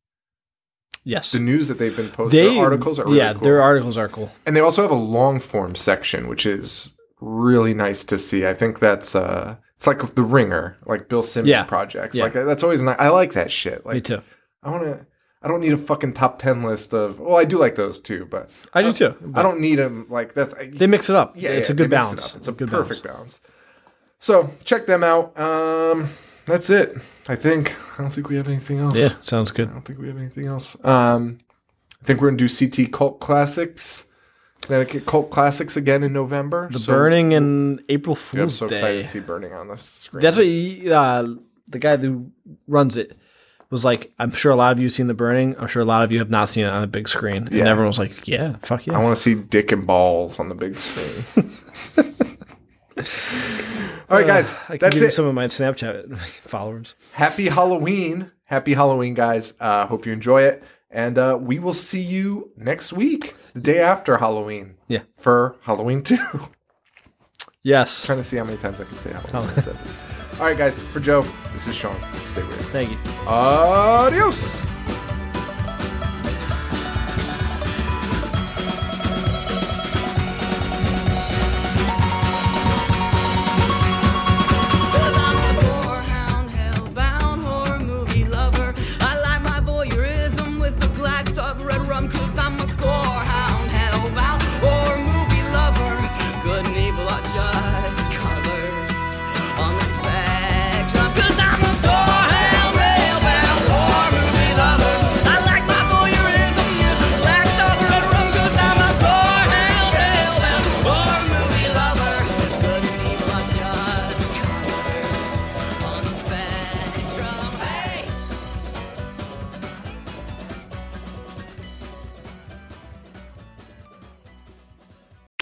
Yes. 1.04 1.32
the 1.32 1.40
news 1.40 1.68
that 1.70 1.78
they've 1.78 1.96
been 1.96 2.10
posting 2.10 2.56
their 2.56 2.64
articles 2.64 3.00
are 3.00 3.06
really 3.06 3.18
yeah, 3.18 3.34
cool. 3.34 3.42
their 3.42 3.62
articles 3.62 3.98
are 3.98 4.10
cool. 4.10 4.32
and 4.46 4.56
they 4.56 4.60
also 4.62 4.82
have 4.82 4.92
a 4.92 4.96
long 4.96 5.40
form 5.40 5.76
section 5.76 6.28
which 6.28 6.46
is 6.46 6.94
really 7.22 7.74
nice 7.74 8.06
to 8.06 8.18
see 8.18 8.46
i 8.46 8.54
think 8.54 8.80
that's 8.80 9.16
uh 9.16 9.56
it's 9.76 9.88
like 9.88 10.00
the 10.16 10.22
ringer 10.24 10.78
like 10.86 11.10
bill 11.10 11.24
simmons 11.24 11.50
Yeah. 11.50 11.64
projects 11.64 12.16
Yeah. 12.16 12.24
like 12.26 12.34
that's 12.34 12.64
always 12.64 12.82
nice 12.82 12.98
i 13.00 13.10
like 13.10 13.34
that 13.34 13.52
shit 13.52 13.86
like 13.86 13.96
Me 13.96 14.02
too. 14.02 14.22
i 14.64 14.70
want 14.70 14.84
to 14.84 15.06
i 15.42 15.48
don't 15.48 15.62
need 15.62 15.74
a 15.74 15.78
fucking 15.78 16.14
top 16.14 16.38
10 16.40 16.64
list 16.64 16.94
of 16.94 17.20
well 17.20 17.38
i 17.38 17.44
do 17.46 17.58
like 17.58 17.76
those 17.76 18.00
too 18.00 18.26
but 18.30 18.52
I 18.74 18.84
do 18.84 18.92
too. 18.94 19.16
i 19.36 19.42
don't 19.42 19.60
need 19.60 19.76
them 19.76 20.06
like 20.10 20.34
that's 20.34 20.54
They 20.54 20.88
mix 20.88 21.10
it 21.10 21.16
up. 21.16 21.34
yeah, 21.36 21.50
it's 21.52 21.70
yeah, 21.70 21.74
a 21.74 21.76
good 21.78 21.88
it 21.88 21.90
balance. 21.92 22.30
up. 22.32 22.36
it's 22.38 22.48
a 22.48 22.52
good 22.54 22.70
perfect 22.70 23.04
balance. 23.04 23.40
so 24.20 24.52
check 24.64 24.86
them 24.86 25.04
out 25.04 25.38
um 25.40 26.08
that's 26.50 26.70
it 26.70 26.96
i 27.28 27.36
think 27.36 27.74
i 27.98 28.02
don't 28.02 28.10
think 28.12 28.28
we 28.30 28.36
have 28.36 28.48
anything 28.48 28.80
else. 28.80 28.98
Yeah, 28.98 29.10
sounds 29.22 29.52
good. 29.52 29.70
I 29.70 29.74
don't 29.74 29.86
think 29.86 30.00
we 30.00 30.08
have 30.08 30.18
anything 30.18 30.48
else. 30.48 30.76
Um, 30.84 31.38
I 32.02 32.06
think 32.06 32.22
we're 32.22 32.30
gonna 32.32 32.38
do 32.38 32.50
CT 32.50 32.92
Cult 32.92 33.20
Classics, 33.20 34.06
Connecticut 34.62 35.06
Cult 35.06 35.30
Classics 35.32 35.76
again 35.78 36.02
in 36.04 36.14
November. 36.14 36.70
The 36.72 36.80
So- 36.80 36.94
Burning 36.94 37.34
and 37.34 37.82
April 37.90 38.16
Dude, 38.16 38.24
I'm 38.34 38.40
Fool's 38.48 38.58
so 38.58 38.66
excited 38.68 38.96
Day. 38.98 39.02
to 39.02 39.08
see 39.08 39.20
Burning 39.20 39.54
on 39.54 39.68
the 39.68 39.76
screen. 39.78 40.22
That's 40.24 40.38
what 40.38 40.46
he, 40.46 40.90
uh, 40.92 41.28
the 41.68 41.80
guy 41.80 41.98
who 41.98 42.32
runs 42.68 42.96
it 42.98 43.18
was 43.70 43.84
like. 43.84 44.12
I'm 44.18 44.32
sure 44.32 44.52
a 44.52 44.56
lot 44.56 44.72
of 44.72 44.80
you 44.80 44.86
have 44.86 44.94
seen 44.94 45.08
The 45.08 45.14
Burning. 45.14 45.56
I'm 45.60 45.68
sure 45.68 45.82
a 45.82 45.86
lot 45.86 46.04
of 46.04 46.12
you 46.14 46.20
have 46.20 46.30
not 46.30 46.48
seen 46.50 46.64
it 46.66 46.70
on 46.70 46.84
a 46.84 46.88
big 46.88 47.08
screen. 47.10 47.48
And 47.48 47.52
Yeah. 47.56 47.66
everyone 47.70 47.88
was 47.88 48.00
like, 48.00 48.28
"Yeah, 48.28 48.56
fuck 48.62 48.88
yeah." 48.88 48.98
I 48.98 49.04
want 49.04 49.16
to 49.18 49.22
see 49.22 49.36
dick 49.36 49.72
and 49.74 49.86
balls 49.86 50.40
on 50.40 50.48
the 50.50 50.56
big 50.56 50.74
screen. 50.76 51.52
All 54.10 54.18
right, 54.18 54.26
guys, 54.28 54.54
Uh, 54.70 54.78
that's 54.80 54.96
it. 54.98 55.12
some 55.12 55.26
of 55.26 55.36
my 55.36 55.46
Snapchat 55.46 56.18
followers. 56.48 56.96
Happy 57.14 57.48
Halloween! 57.50 58.32
Happy 58.46 58.74
Halloween, 58.74 59.14
guys. 59.14 59.54
Uh, 59.60 59.86
hope 59.86 60.06
you 60.08 60.12
enjoy 60.14 60.42
it, 60.42 60.64
and 60.90 61.18
uh, 61.20 61.38
we 61.40 61.60
will 61.60 61.74
see 61.76 62.02
you 62.02 62.52
next 62.58 62.92
week, 62.92 63.36
the 63.54 63.60
day 63.62 63.80
after 63.80 64.18
Halloween. 64.18 64.76
Yeah. 64.88 65.02
for 65.16 65.56
Halloween 65.62 66.02
two. 66.02 66.18
Yes. 67.62 68.06
trying 68.08 68.18
to 68.18 68.24
see 68.24 68.38
how 68.38 68.44
many 68.46 68.58
times 68.58 68.80
I 68.82 68.86
can 68.86 68.96
say 68.98 69.12
Halloween. 69.12 69.54
Oh. 69.58 69.78
All 70.40 70.46
right, 70.48 70.58
guys. 70.58 70.80
For 70.80 71.00
Joe, 71.00 71.22
this 71.54 71.68
is 71.68 71.76
Sean. 71.76 71.96
Stay 72.30 72.42
weird. 72.42 72.54
Thank 72.72 72.92
you. 72.92 72.98
Adios. 73.28 74.69